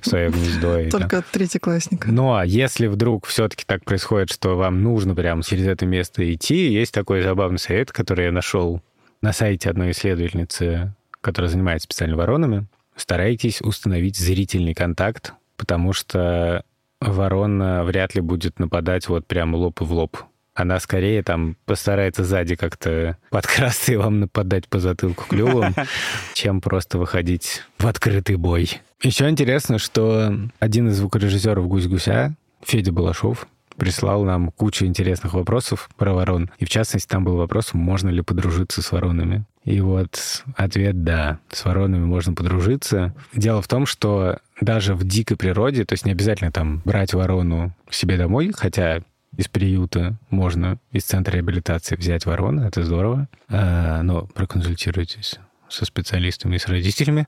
в 0.00 0.08
свое 0.08 0.30
гнездо. 0.30 0.78
и. 0.78 0.90
Только 0.90 1.22
третьеклассника. 1.30 2.10
Но 2.10 2.42
если 2.42 2.86
вдруг 2.86 3.26
все-таки 3.26 3.64
так 3.66 3.84
происходит, 3.84 4.30
что 4.30 4.56
вам 4.56 4.82
нужно 4.82 5.14
прямо 5.14 5.42
через 5.42 5.66
это 5.66 5.84
место 5.84 6.32
идти, 6.32 6.72
есть 6.72 6.94
такой 6.94 7.22
забавный 7.22 7.58
совет, 7.58 7.92
который 7.92 8.26
я 8.26 8.32
нашел 8.32 8.80
на 9.20 9.32
сайте 9.32 9.68
одной 9.68 9.90
исследовательницы, 9.90 10.94
которая 11.20 11.50
занимается 11.50 11.84
специально 11.84 12.16
воронами. 12.16 12.66
Старайтесь 12.96 13.60
установить 13.60 14.16
зрительный 14.16 14.74
контакт, 14.74 15.34
потому 15.56 15.92
что 15.92 16.64
ворона 17.00 17.84
вряд 17.84 18.14
ли 18.14 18.20
будет 18.20 18.58
нападать 18.58 19.08
вот 19.08 19.26
прямо 19.26 19.56
лоб 19.56 19.80
в 19.80 19.92
лоб. 19.92 20.16
Она 20.54 20.78
скорее 20.80 21.22
там 21.22 21.56
постарается 21.64 22.24
сзади 22.24 22.56
как-то 22.56 23.16
подкрасться 23.30 23.92
и 23.92 23.96
вам 23.96 24.20
нападать 24.20 24.68
по 24.68 24.78
затылку 24.78 25.24
клювом, 25.28 25.74
чем 26.34 26.60
просто 26.60 26.98
выходить 26.98 27.62
в 27.78 27.86
открытый 27.86 28.36
бой. 28.36 28.80
Еще 29.02 29.28
интересно, 29.28 29.78
что 29.78 30.32
один 30.60 30.88
из 30.88 30.96
звукорежиссеров 30.96 31.66
«Гусь-гуся», 31.66 32.34
Федя 32.64 32.92
Балашов, 32.92 33.48
прислал 33.76 34.24
нам 34.24 34.50
кучу 34.50 34.84
интересных 34.84 35.34
вопросов 35.34 35.88
про 35.96 36.12
ворон. 36.12 36.50
И 36.58 36.64
в 36.64 36.68
частности, 36.68 37.08
там 37.08 37.24
был 37.24 37.36
вопрос, 37.36 37.74
можно 37.74 38.10
ли 38.10 38.22
подружиться 38.22 38.82
с 38.82 38.92
воронами. 38.92 39.44
И 39.64 39.80
вот 39.80 40.44
ответ 40.56 41.04
«да». 41.04 41.38
С 41.50 41.64
воронами 41.64 42.04
можно 42.04 42.34
подружиться. 42.34 43.14
Дело 43.32 43.62
в 43.62 43.68
том, 43.68 43.86
что 43.86 44.38
даже 44.60 44.94
в 44.94 45.04
дикой 45.04 45.36
природе, 45.36 45.84
то 45.84 45.94
есть 45.94 46.04
не 46.04 46.12
обязательно 46.12 46.52
там 46.52 46.82
брать 46.84 47.14
ворону 47.14 47.74
себе 47.90 48.16
домой, 48.16 48.52
хотя 48.54 49.02
из 49.36 49.48
приюта 49.48 50.16
можно 50.30 50.78
из 50.92 51.04
центра 51.04 51.34
реабилитации 51.34 51.96
взять 51.96 52.26
ворону, 52.26 52.62
это 52.66 52.84
здорово. 52.84 53.28
А, 53.48 54.02
но 54.02 54.26
проконсультируйтесь 54.26 55.38
со 55.68 55.84
специалистами 55.84 56.56
и 56.56 56.58
с 56.58 56.66
родителями. 56.66 57.26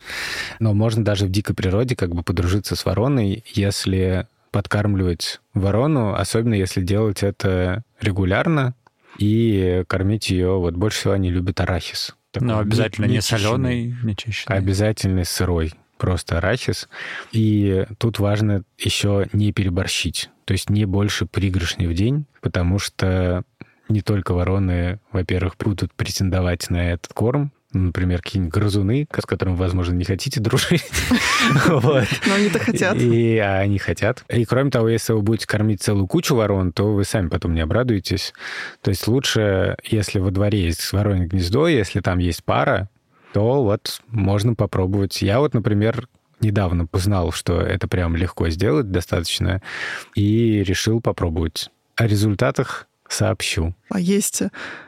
Но 0.60 0.74
можно 0.74 1.04
даже 1.04 1.26
в 1.26 1.30
дикой 1.30 1.54
природе 1.54 1.96
как 1.96 2.14
бы 2.14 2.22
подружиться 2.22 2.76
с 2.76 2.84
вороной, 2.84 3.42
если 3.54 4.26
подкармливать 4.50 5.40
ворону, 5.54 6.14
особенно 6.14 6.54
если 6.54 6.82
делать 6.82 7.22
это 7.22 7.82
регулярно 8.00 8.74
и 9.18 9.82
кормить 9.88 10.30
ее. 10.30 10.58
Вот 10.58 10.74
больше 10.74 10.98
всего 10.98 11.14
они 11.14 11.30
любят 11.30 11.60
арахис. 11.60 12.14
Но 12.38 12.58
обязательно 12.58 13.06
не 13.06 13.20
чищенный. 13.20 13.40
соленый, 13.40 13.96
не 14.02 14.16
чищенный. 14.16 14.58
Обязательно 14.58 15.24
сырой, 15.24 15.72
просто 16.04 16.36
арахис. 16.36 16.86
И 17.32 17.86
тут 17.96 18.18
важно 18.18 18.62
еще 18.76 19.26
не 19.32 19.52
переборщить. 19.52 20.28
То 20.44 20.52
есть 20.52 20.68
не 20.68 20.84
больше 20.84 21.24
пригоршни 21.24 21.86
в 21.86 21.94
день, 21.94 22.26
потому 22.42 22.78
что 22.78 23.42
не 23.88 24.02
только 24.02 24.34
вороны, 24.34 25.00
во-первых, 25.12 25.54
будут 25.58 25.94
претендовать 25.94 26.68
на 26.68 26.92
этот 26.92 27.14
корм, 27.14 27.52
ну, 27.72 27.84
например, 27.84 28.20
какие-нибудь 28.20 28.52
грызуны, 28.52 29.08
с 29.10 29.24
которыми, 29.24 29.56
возможно, 29.56 29.94
не 29.94 30.04
хотите 30.04 30.40
дружить. 30.40 30.84
Но 31.66 32.34
они-то 32.34 32.58
хотят. 32.58 32.96
И 32.96 33.38
а 33.38 33.60
они 33.60 33.78
хотят. 33.78 34.24
И 34.28 34.44
кроме 34.44 34.70
того, 34.70 34.90
если 34.90 35.14
вы 35.14 35.22
будете 35.22 35.46
кормить 35.46 35.82
целую 35.82 36.06
кучу 36.06 36.36
ворон, 36.36 36.70
то 36.70 36.92
вы 36.92 37.04
сами 37.04 37.28
потом 37.28 37.54
не 37.54 37.62
обрадуетесь. 37.62 38.34
То 38.82 38.90
есть 38.90 39.08
лучше, 39.08 39.76
если 39.82 40.18
во 40.18 40.30
дворе 40.30 40.62
есть 40.62 40.92
воронье 40.92 41.26
гнездо, 41.26 41.66
если 41.66 42.00
там 42.00 42.18
есть 42.18 42.44
пара, 42.44 42.90
то 43.34 43.64
вот 43.64 44.00
можно 44.06 44.54
попробовать. 44.54 45.20
Я 45.20 45.40
вот, 45.40 45.54
например, 45.54 46.08
недавно 46.38 46.86
познал, 46.86 47.32
что 47.32 47.60
это 47.60 47.88
прям 47.88 48.14
легко 48.14 48.48
сделать 48.48 48.92
достаточно, 48.92 49.60
и 50.14 50.62
решил 50.62 51.00
попробовать. 51.00 51.68
О 51.96 52.06
результатах 52.06 52.86
сообщу. 53.08 53.74
А 53.90 54.00
есть 54.00 54.42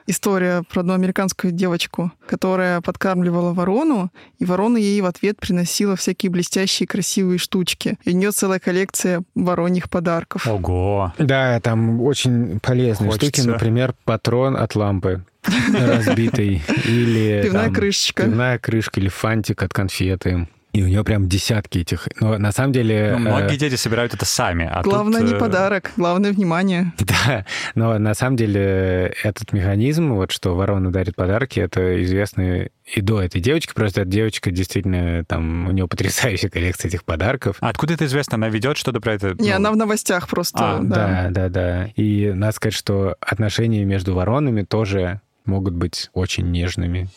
история 0.06 0.62
про 0.70 0.80
одну 0.80 0.94
американскую 0.94 1.52
девочку, 1.52 2.10
которая 2.26 2.80
подкармливала 2.80 3.52
ворону, 3.52 4.10
и 4.38 4.44
ворона 4.44 4.78
ей 4.78 5.00
в 5.00 5.06
ответ 5.06 5.38
приносила 5.38 5.96
всякие 5.96 6.30
блестящие 6.30 6.86
красивые 6.86 7.38
штучки. 7.38 7.98
И 8.04 8.10
у 8.10 8.14
нее 8.14 8.32
целая 8.32 8.58
коллекция 8.58 9.22
вороньих 9.34 9.88
подарков. 9.90 10.46
Ого. 10.46 11.12
Да, 11.18 11.60
там 11.60 12.00
очень 12.02 12.58
полезные 12.60 13.10
Хочется. 13.10 13.42
штуки, 13.42 13.46
например, 13.48 13.94
патрон 14.04 14.56
от 14.56 14.74
лампы 14.74 15.24
разбитый, 15.72 16.62
или 16.84 17.42
Пивная 17.44 17.66
там, 17.66 17.74
крышечка. 17.74 18.24
пивная 18.24 18.58
крышка 18.58 19.00
или 19.00 19.08
фантик 19.08 19.62
от 19.62 19.72
конфеты. 19.72 20.48
И 20.76 20.82
у 20.82 20.88
нее 20.88 21.02
прям 21.04 21.26
десятки 21.26 21.78
этих. 21.78 22.06
Но 22.20 22.36
на 22.36 22.52
самом 22.52 22.74
деле... 22.74 23.16
Ну, 23.18 23.30
э, 23.30 23.32
многие 23.32 23.56
дети 23.56 23.76
собирают 23.76 24.12
это 24.12 24.26
сами. 24.26 24.68
А 24.70 24.82
Главное 24.82 25.22
тут, 25.22 25.30
не 25.30 25.36
э, 25.36 25.38
подарок, 25.38 25.92
главное 25.96 26.32
внимание. 26.32 26.92
Да, 27.06 27.46
но 27.74 27.98
на 27.98 28.12
самом 28.12 28.36
деле 28.36 29.14
этот 29.22 29.52
механизм, 29.54 30.12
вот 30.12 30.32
что 30.32 30.54
ворона 30.54 30.92
дарит 30.92 31.16
подарки, 31.16 31.60
это 31.60 32.02
известно 32.04 32.68
и 32.84 33.00
до 33.00 33.22
этой 33.22 33.40
девочки. 33.40 33.72
Просто 33.74 34.02
эта 34.02 34.10
девочка 34.10 34.50
действительно, 34.50 35.24
там, 35.24 35.68
у 35.68 35.70
нее 35.70 35.88
потрясающая 35.88 36.50
коллекция 36.50 36.90
этих 36.90 37.04
подарков. 37.04 37.56
А 37.60 37.70
откуда 37.70 37.94
это 37.94 38.04
известно? 38.04 38.34
Она 38.34 38.50
ведет 38.50 38.76
что-то 38.76 39.00
про 39.00 39.14
это? 39.14 39.34
Не, 39.38 39.52
Ну, 39.52 39.56
она 39.56 39.70
в 39.72 39.76
новостях 39.76 40.28
просто. 40.28 40.58
А, 40.60 40.78
да. 40.82 40.96
Да, 40.96 41.30
да, 41.30 41.48
да. 41.48 41.86
И 41.96 42.32
надо 42.34 42.52
сказать, 42.52 42.74
что 42.74 43.16
отношения 43.20 43.84
между 43.86 44.14
воронами 44.14 44.62
тоже 44.62 45.22
могут 45.46 45.72
быть 45.72 46.10
очень 46.12 46.50
нежными. 46.50 47.08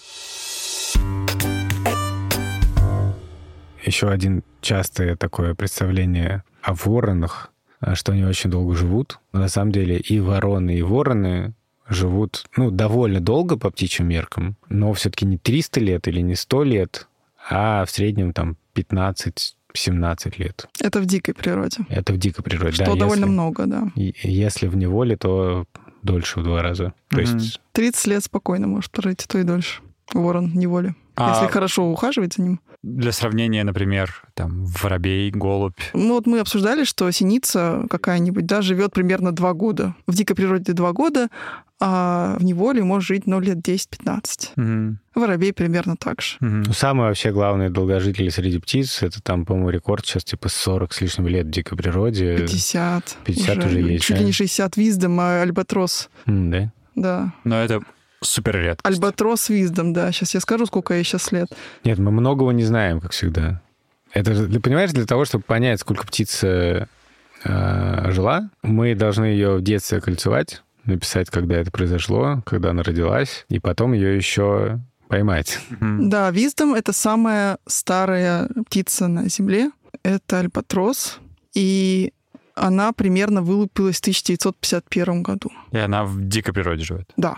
Еще 3.84 4.10
один 4.10 4.44
частое 4.62 5.16
такое 5.16 5.56
представление 5.56 6.44
о 6.62 6.74
воронах, 6.74 7.52
а, 7.80 7.96
что 7.96 8.12
они 8.12 8.24
очень 8.26 8.50
долго 8.50 8.76
живут. 8.76 9.20
Но 9.32 9.40
на 9.40 9.48
самом 9.50 9.72
деле 9.72 9.98
и 9.98 10.20
вороны, 10.20 10.78
и 10.78 10.82
вороны 10.82 11.54
живут, 11.88 12.46
ну, 12.56 12.72
довольно 12.72 13.20
долго 13.20 13.58
по 13.58 13.70
птичьим 13.72 14.08
меркам, 14.08 14.58
но 14.70 14.94
все-таки 14.94 15.26
не 15.26 15.38
300 15.38 15.80
лет 15.80 16.08
или 16.08 16.22
не 16.22 16.36
100 16.36 16.64
лет, 16.64 17.08
а 17.50 17.86
в 17.86 17.90
среднем 17.90 18.34
там 18.34 18.58
15-17 18.76 20.38
лет. 20.38 20.68
Это 20.80 21.00
в 21.00 21.06
дикой 21.06 21.34
природе. 21.34 21.78
Это 21.90 22.14
в 22.14 22.18
дикой 22.18 22.44
природе. 22.44 22.74
Что 22.76 22.86
да, 22.86 22.96
довольно 22.96 23.22
если- 23.26 23.32
много, 23.34 23.66
да. 23.66 23.88
Если 23.96 24.68
в 24.68 24.76
неволе, 24.76 25.16
то 25.18 25.66
дольше 26.04 26.40
в 26.40 26.44
два 26.44 26.62
раза. 26.62 26.94
То 27.10 27.22
есть 27.22 27.60
30 27.74 28.08
лет 28.08 28.24
спокойно 28.24 28.68
может 28.68 28.92
прожить, 28.92 29.24
а 29.26 29.28
то 29.28 29.40
и 29.40 29.44
дольше. 29.44 29.82
Ворон 30.14 30.52
в 30.52 30.56
неволе. 30.56 30.96
А- 31.16 31.34
Если 31.42 31.52
хорошо 31.52 31.90
ухаживать 31.92 32.34
за 32.36 32.42
ним. 32.44 32.60
Для 32.82 33.12
сравнения, 33.12 33.66
например, 33.66 34.24
там, 34.36 34.66
воробей, 34.66 35.32
голубь. 35.32 35.80
Ну 35.94 36.14
вот 36.14 36.28
мы 36.28 36.40
обсуждали, 36.40 36.86
что 36.86 37.12
синица 37.12 37.86
какая-нибудь, 37.90 38.46
да, 38.46 38.62
живет 38.62 38.94
примерно 38.94 39.34
два 39.34 39.54
года. 39.54 39.96
В 40.08 40.16
дикой 40.16 40.36
природе 40.36 40.72
два 40.72 40.94
года, 40.94 41.28
а 41.82 42.38
в 42.40 42.44
неволе 42.44 42.82
может 42.84 43.08
жить, 43.08 43.28
ну, 43.28 43.42
лет 43.42 43.58
10-15. 43.58 44.52
Мгм. 44.56 45.00
Воробей 45.14 45.52
примерно 45.52 45.98
так 45.98 46.22
же. 46.22 46.38
Ну, 46.40 46.72
самые 46.72 47.10
вообще 47.10 47.32
главные 47.32 47.70
долгожители 47.70 48.30
среди 48.30 48.60
птиц, 48.60 49.04
это 49.04 49.22
там, 49.22 49.46
по-моему, 49.46 49.70
рекорд 49.70 50.06
сейчас 50.06 50.24
типа 50.24 50.48
40 50.48 50.94
с 50.94 51.02
лишним 51.02 51.28
лет 51.28 51.48
в 51.48 51.50
дикой 51.50 51.78
природе. 51.78 52.38
50. 52.38 53.18
50 53.26 53.66
уже 53.66 53.80
есть, 53.82 54.06
Чуть 54.06 54.20
ли 54.20 54.26
не 54.26 54.32
60. 54.32 54.78
Виздом, 54.78 55.20
а 55.20 55.42
альбатрос. 55.42 56.10
М, 56.26 56.52
да? 56.52 56.72
да. 56.96 57.34
Но 57.44 57.62
это 57.62 57.82
супер 58.22 58.58
редко. 58.58 58.88
Альбатрос 58.88 59.50
Виздом, 59.50 59.94
да. 59.94 60.12
Сейчас 60.12 60.34
я 60.34 60.40
скажу, 60.40 60.66
сколько 60.66 60.94
ей 60.94 61.04
сейчас 61.04 61.32
лет. 61.32 61.48
Нет, 61.84 62.00
мы 62.00 62.12
многого 62.12 62.52
не 62.52 62.64
знаем, 62.64 63.00
как 63.00 63.12
всегда. 63.12 63.62
Это, 64.12 64.48
ты 64.48 64.60
понимаешь, 64.60 64.92
для 64.92 65.06
того, 65.06 65.26
чтобы 65.26 65.44
понять, 65.44 65.80
сколько 65.80 66.06
птица 66.06 66.88
э, 67.44 68.12
жила, 68.12 68.50
мы 68.64 68.96
должны 68.96 69.26
ее 69.26 69.58
в 69.58 69.62
детстве 69.62 70.02
кольцевать, 70.02 70.64
написать, 70.86 71.30
когда 71.30 71.58
это 71.58 71.72
произошло, 71.72 72.42
когда 72.46 72.72
она 72.72 72.84
родилась, 72.84 73.46
и 73.50 73.60
потом 73.60 73.94
ее 73.94 74.16
еще 74.16 74.80
поймать. 75.08 75.60
Да, 75.82 76.32
Виздом— 76.32 76.74
это 76.76 76.94
самая 76.94 77.58
старая 77.68 78.50
птица 78.68 79.08
на 79.08 79.28
Земле. 79.28 79.72
Это 80.04 80.40
альбатрос. 80.40 81.20
И 81.54 82.14
она 82.56 82.92
примерно 82.94 83.42
вылупилась 83.42 83.98
в 83.98 84.02
1951 84.02 85.24
году. 85.24 85.52
И 85.72 85.78
она 85.78 86.06
в 86.06 86.22
дикой 86.28 86.54
природе 86.54 86.84
живет. 86.84 87.12
Да. 87.18 87.38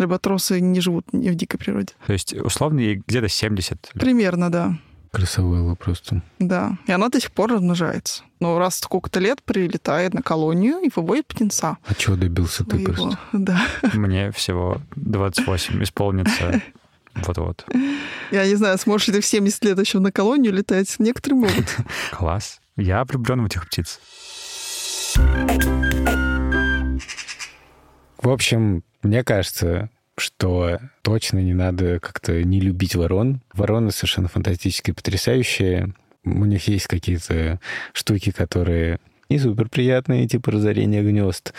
Альбатросы 0.00 0.60
не 0.60 0.80
живут 0.80 1.12
не 1.12 1.30
в 1.30 1.34
дикой 1.34 1.58
природе. 1.58 1.94
То 2.06 2.12
есть, 2.12 2.32
условно, 2.34 2.80
ей 2.80 3.02
где-то 3.06 3.28
70 3.28 3.70
лет. 3.72 4.02
Примерно, 4.02 4.50
да. 4.50 4.78
Красавелла 5.12 5.74
просто. 5.76 6.22
Да. 6.38 6.76
И 6.86 6.92
она 6.92 7.08
до 7.08 7.18
сих 7.20 7.32
пор 7.32 7.52
размножается. 7.52 8.22
Но 8.38 8.58
раз 8.58 8.78
сколько-то 8.78 9.18
лет 9.18 9.42
прилетает 9.42 10.12
на 10.12 10.20
колонию 10.20 10.78
и 10.80 10.90
выводит 10.94 11.26
птенца. 11.26 11.78
А 11.86 11.94
чего 11.94 12.16
добился 12.16 12.64
ты 12.64 12.76
своего. 12.76 12.92
просто? 12.92 13.18
Да. 13.32 13.66
Мне 13.94 14.30
всего 14.32 14.82
28 14.96 15.82
исполнится 15.82 16.60
вот-вот. 17.14 17.64
Я 18.30 18.46
не 18.46 18.56
знаю, 18.56 18.76
сможешь 18.76 19.08
ли 19.08 19.14
ты 19.14 19.20
в 19.22 19.26
70 19.26 19.64
лет 19.64 19.78
еще 19.78 20.00
на 20.00 20.12
колонию 20.12 20.52
летать. 20.52 20.94
Некоторые 20.98 21.40
могут. 21.40 21.76
Класс. 22.12 22.60
Я 22.76 23.02
влюблен 23.04 23.42
в 23.42 23.46
этих 23.46 23.66
птиц. 23.66 24.00
В 28.20 28.30
общем, 28.30 28.82
мне 29.02 29.22
кажется, 29.24 29.90
что 30.18 30.78
точно 31.02 31.38
не 31.38 31.54
надо 31.54 32.00
как-то 32.00 32.42
не 32.42 32.60
любить 32.60 32.94
ворон. 32.94 33.40
Вороны 33.52 33.90
совершенно 33.90 34.28
фантастические, 34.28 34.94
потрясающие. 34.94 35.92
У 36.24 36.44
них 36.44 36.66
есть 36.68 36.86
какие-то 36.86 37.60
штуки, 37.92 38.32
которые 38.32 38.98
не 39.28 39.38
супер 39.38 39.68
приятные, 39.68 40.26
типа 40.26 40.52
разорение 40.52 41.02
гнезд. 41.02 41.52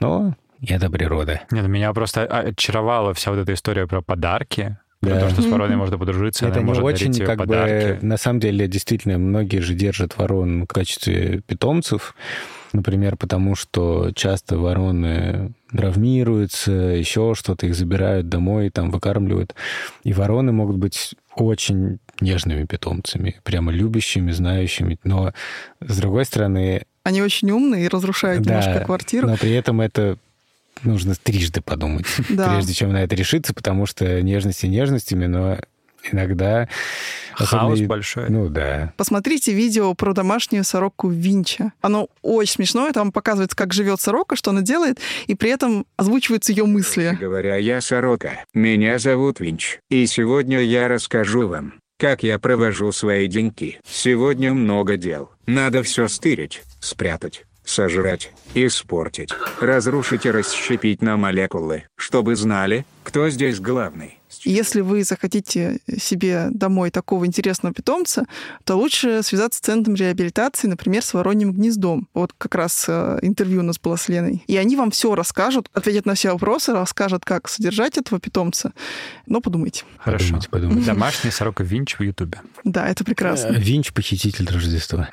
Но 0.00 0.34
это 0.66 0.90
природа. 0.90 1.42
Нет, 1.50 1.66
меня 1.68 1.92
просто 1.92 2.24
очаровала 2.24 3.14
вся 3.14 3.30
вот 3.30 3.38
эта 3.40 3.52
история 3.54 3.86
про 3.86 4.00
подарки. 4.02 4.78
Про 5.00 5.10
Да. 5.10 5.20
то, 5.20 5.30
что 5.30 5.42
с 5.42 5.46
вороной 5.46 5.76
можно 5.76 5.96
подружиться, 5.96 6.46
Это 6.46 6.54
она 6.54 6.62
не 6.62 6.66
может 6.68 6.82
очень, 6.82 6.98
дарить 7.06 7.16
тебе 7.18 7.26
как 7.26 7.38
подарки. 7.38 8.00
бы, 8.00 8.06
на 8.06 8.16
самом 8.16 8.40
деле, 8.40 8.66
действительно, 8.66 9.16
многие 9.18 9.58
же 9.60 9.74
держат 9.74 10.16
ворон 10.18 10.64
в 10.64 10.66
качестве 10.66 11.40
питомцев, 11.46 12.16
например, 12.72 13.16
потому 13.16 13.54
что 13.54 14.10
часто 14.14 14.58
вороны 14.58 15.52
травмируются, 15.70 16.72
еще 16.72 17.34
что-то, 17.36 17.66
их 17.66 17.74
забирают 17.74 18.28
домой, 18.28 18.70
там 18.70 18.90
выкармливают. 18.90 19.54
И 20.04 20.12
вороны 20.12 20.52
могут 20.52 20.76
быть 20.76 21.14
очень 21.34 21.98
нежными 22.20 22.64
питомцами, 22.64 23.36
прямо 23.44 23.70
любящими, 23.72 24.30
знающими. 24.32 24.98
Но, 25.04 25.32
с 25.80 25.96
другой 25.98 26.24
стороны, 26.24 26.82
Они 27.04 27.22
очень 27.22 27.50
умные 27.50 27.84
и 27.84 27.88
разрушают 27.88 28.42
Да, 28.42 28.60
немножко 28.60 28.84
квартиру. 28.84 29.28
но 29.28 29.36
при 29.36 29.52
этом 29.52 29.80
это 29.80 30.18
нужно 30.82 31.14
трижды 31.14 31.60
подумать, 31.60 32.06
Да. 32.28 32.52
прежде 32.54 32.72
чем 32.74 32.92
на 32.92 33.02
это 33.02 33.14
решиться, 33.14 33.54
потому 33.54 33.86
что 33.86 34.20
нежности 34.22 34.66
нежностями, 34.66 35.26
но 35.26 35.58
иногда... 36.12 36.68
Хаос 37.34 37.74
особенно- 37.74 37.88
большой. 37.88 38.30
Ну 38.30 38.48
да. 38.48 38.92
Посмотрите 38.96 39.52
видео 39.52 39.94
про 39.94 40.12
домашнюю 40.12 40.64
сороку 40.64 41.08
Винча. 41.08 41.72
Оно 41.80 42.08
очень 42.20 42.54
смешное, 42.54 42.92
там 42.92 43.12
показывается, 43.12 43.56
как 43.56 43.72
живет 43.72 44.00
сорока, 44.00 44.34
что 44.34 44.50
она 44.50 44.62
делает, 44.62 44.98
и 45.28 45.36
при 45.36 45.50
этом 45.50 45.86
озвучиваются 45.96 46.50
ее 46.52 46.64
мысли. 46.66 47.16
говоря, 47.20 47.56
я 47.56 47.80
Сорока. 47.80 48.44
Меня 48.54 48.98
зовут 48.98 49.38
Винч. 49.38 49.78
И 49.88 50.04
сегодня 50.06 50.60
я 50.60 50.88
расскажу 50.88 51.46
вам, 51.46 51.74
как 51.98 52.24
я 52.24 52.40
провожу 52.40 52.90
свои 52.90 53.28
деньки. 53.28 53.80
Сегодня 53.88 54.52
много 54.52 54.96
дел. 54.96 55.30
Надо 55.46 55.84
все 55.84 56.08
стырить, 56.08 56.62
спрятать, 56.80 57.44
сожрать, 57.64 58.32
испортить, 58.54 59.30
разрушить 59.60 60.26
и 60.26 60.30
расщепить 60.30 61.02
на 61.02 61.16
молекулы, 61.16 61.84
чтобы 61.96 62.34
знали, 62.34 62.84
кто 63.04 63.30
здесь 63.30 63.60
главный. 63.60 64.17
Если 64.44 64.80
вы 64.80 65.04
захотите 65.04 65.80
себе 65.98 66.48
домой 66.50 66.90
такого 66.90 67.26
интересного 67.26 67.74
питомца, 67.74 68.26
то 68.64 68.76
лучше 68.76 69.22
связаться 69.22 69.58
с 69.58 69.62
центром 69.62 69.94
реабилитации, 69.94 70.68
например, 70.68 71.02
с 71.02 71.14
Вороньим 71.14 71.52
гнездом. 71.52 72.08
Вот 72.14 72.32
как 72.36 72.54
раз 72.54 72.86
э, 72.88 73.18
интервью 73.22 73.60
у 73.60 73.64
нас 73.64 73.78
было 73.78 73.96
с 73.96 74.08
Леной. 74.08 74.44
И 74.46 74.56
они 74.56 74.76
вам 74.76 74.90
все 74.90 75.14
расскажут, 75.14 75.70
ответят 75.72 76.06
на 76.06 76.14
все 76.14 76.32
вопросы, 76.32 76.72
расскажут, 76.72 77.24
как 77.24 77.48
содержать 77.48 77.96
этого 77.96 78.20
питомца. 78.20 78.72
Но 79.26 79.40
подумайте. 79.40 79.84
Хорошо. 79.98 80.26
Подумайте, 80.26 80.48
подумайте. 80.50 80.86
Домашний 80.86 81.30
сорока 81.30 81.64
Винч 81.64 81.98
в 81.98 82.02
Ютубе. 82.02 82.40
Да, 82.64 82.88
это 82.88 83.04
прекрасно. 83.04 83.48
Э, 83.48 83.58
Винч— 83.58 83.92
похититель 83.94 84.48
Рождества. 84.50 85.08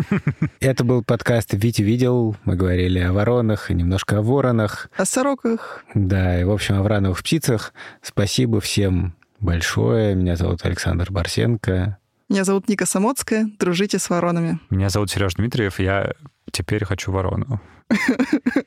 Это 0.60 0.84
был 0.84 1.02
подкаст 1.02 1.52
«Витя 1.52 1.82
видел». 1.82 2.36
Мы 2.44 2.56
говорили 2.56 2.98
о 2.98 3.12
воронах 3.12 3.70
и 3.70 3.74
немножко 3.74 4.18
о 4.18 4.22
воронах. 4.22 4.90
О 4.96 5.04
сороках. 5.04 5.84
Да, 5.94 6.40
и, 6.40 6.44
в 6.44 6.50
общем, 6.50 6.76
о 6.76 6.82
врановых 6.82 7.20
птицах. 7.20 7.72
Спасибо 8.02 8.55
всем 8.60 9.14
большое. 9.40 10.14
Меня 10.14 10.36
зовут 10.36 10.64
Александр 10.64 11.10
Барсенко. 11.10 11.98
Меня 12.28 12.44
зовут 12.44 12.68
Ника 12.68 12.86
Самоцкая. 12.86 13.48
Дружите 13.58 13.98
с 13.98 14.10
воронами. 14.10 14.58
Меня 14.70 14.88
зовут 14.88 15.10
Сереж 15.10 15.34
Дмитриев, 15.34 15.78
я 15.78 16.12
теперь 16.50 16.84
хочу 16.84 17.12
ворону. 17.12 17.60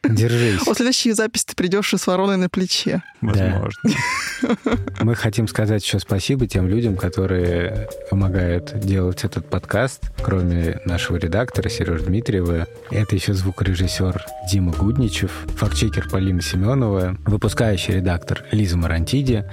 Держись. 0.04 0.66
О 0.66 0.74
следующей 0.74 1.12
записи 1.12 1.46
ты 1.48 1.56
придешь 1.56 1.94
и 1.94 1.98
с 1.98 2.08
вороной 2.08 2.38
на 2.38 2.50
плече. 2.50 3.04
Возможно. 3.22 3.82
Мы 5.02 5.16
хотим 5.16 5.48
сказать 5.48 5.84
еще 5.84 6.00
спасибо 6.00 6.48
тем 6.48 6.68
людям, 6.68 6.96
которые 6.96 7.90
помогают 8.10 8.80
делать 8.80 9.26
этот 9.26 9.50
подкаст, 9.50 10.12
кроме 10.24 10.80
нашего 10.86 11.18
редактора 11.18 11.70
Сережи 11.70 12.06
Дмитриева. 12.06 12.68
Это 12.92 13.16
еще 13.16 13.34
звукорежиссер 13.34 14.26
Дима 14.50 14.72
Гудничев, 14.72 15.32
фактчекер 15.56 16.10
Полина 16.10 16.42
Семенова, 16.42 17.18
выпускающий 17.26 17.96
редактор 17.96 18.46
Лиза 18.52 18.78
Марантиди, 18.78 19.46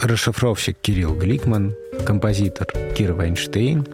расшифровщик 0.00 0.78
Кирилл 0.80 1.14
Гликман, 1.16 1.74
композитор 2.06 2.68
Кира 2.96 3.14
Вайнштейн 3.14 3.86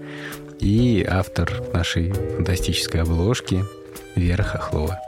и 0.60 1.06
автор 1.08 1.62
нашей 1.72 2.12
фантастической 2.12 3.02
обложки 3.02 3.64
Вера 4.16 4.42
Хохлова. 4.42 5.00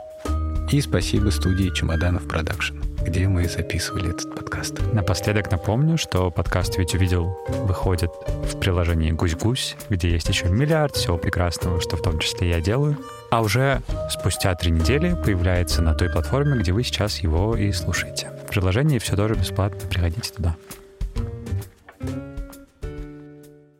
И 0.69 0.81
спасибо 0.81 1.29
студии 1.29 1.69
Чемоданов 1.73 2.27
Продакшн, 2.27 2.75
где 3.01 3.25
мы 3.29 3.47
записывали 3.47 4.09
этот 4.09 4.35
подкаст. 4.35 4.81
Напоследок 4.91 5.49
напомню, 5.49 5.97
что 5.97 6.29
подкаст 6.29 6.77
«Ведь 6.77 6.93
увидел» 6.93 7.39
выходит 7.47 8.11
в 8.27 8.59
приложении 8.59 9.11
«Гусь-гусь», 9.11 9.77
где 9.89 10.09
есть 10.09 10.27
еще 10.27 10.49
миллиард 10.49 10.97
всего 10.97 11.17
прекрасного, 11.17 11.79
что 11.79 11.95
в 11.95 12.01
том 12.01 12.19
числе 12.19 12.49
я 12.49 12.59
делаю. 12.59 12.97
А 13.31 13.41
уже 13.41 13.81
спустя 14.09 14.55
три 14.55 14.71
недели 14.71 15.15
появляется 15.23 15.81
на 15.81 15.93
той 15.93 16.09
платформе, 16.09 16.59
где 16.59 16.73
вы 16.73 16.83
сейчас 16.83 17.19
его 17.19 17.55
и 17.55 17.71
слушаете. 17.71 18.29
В 18.45 18.49
приложении 18.49 18.99
все 18.99 19.15
тоже 19.15 19.35
бесплатно, 19.35 19.79
приходите 19.89 20.33
туда. 20.33 20.57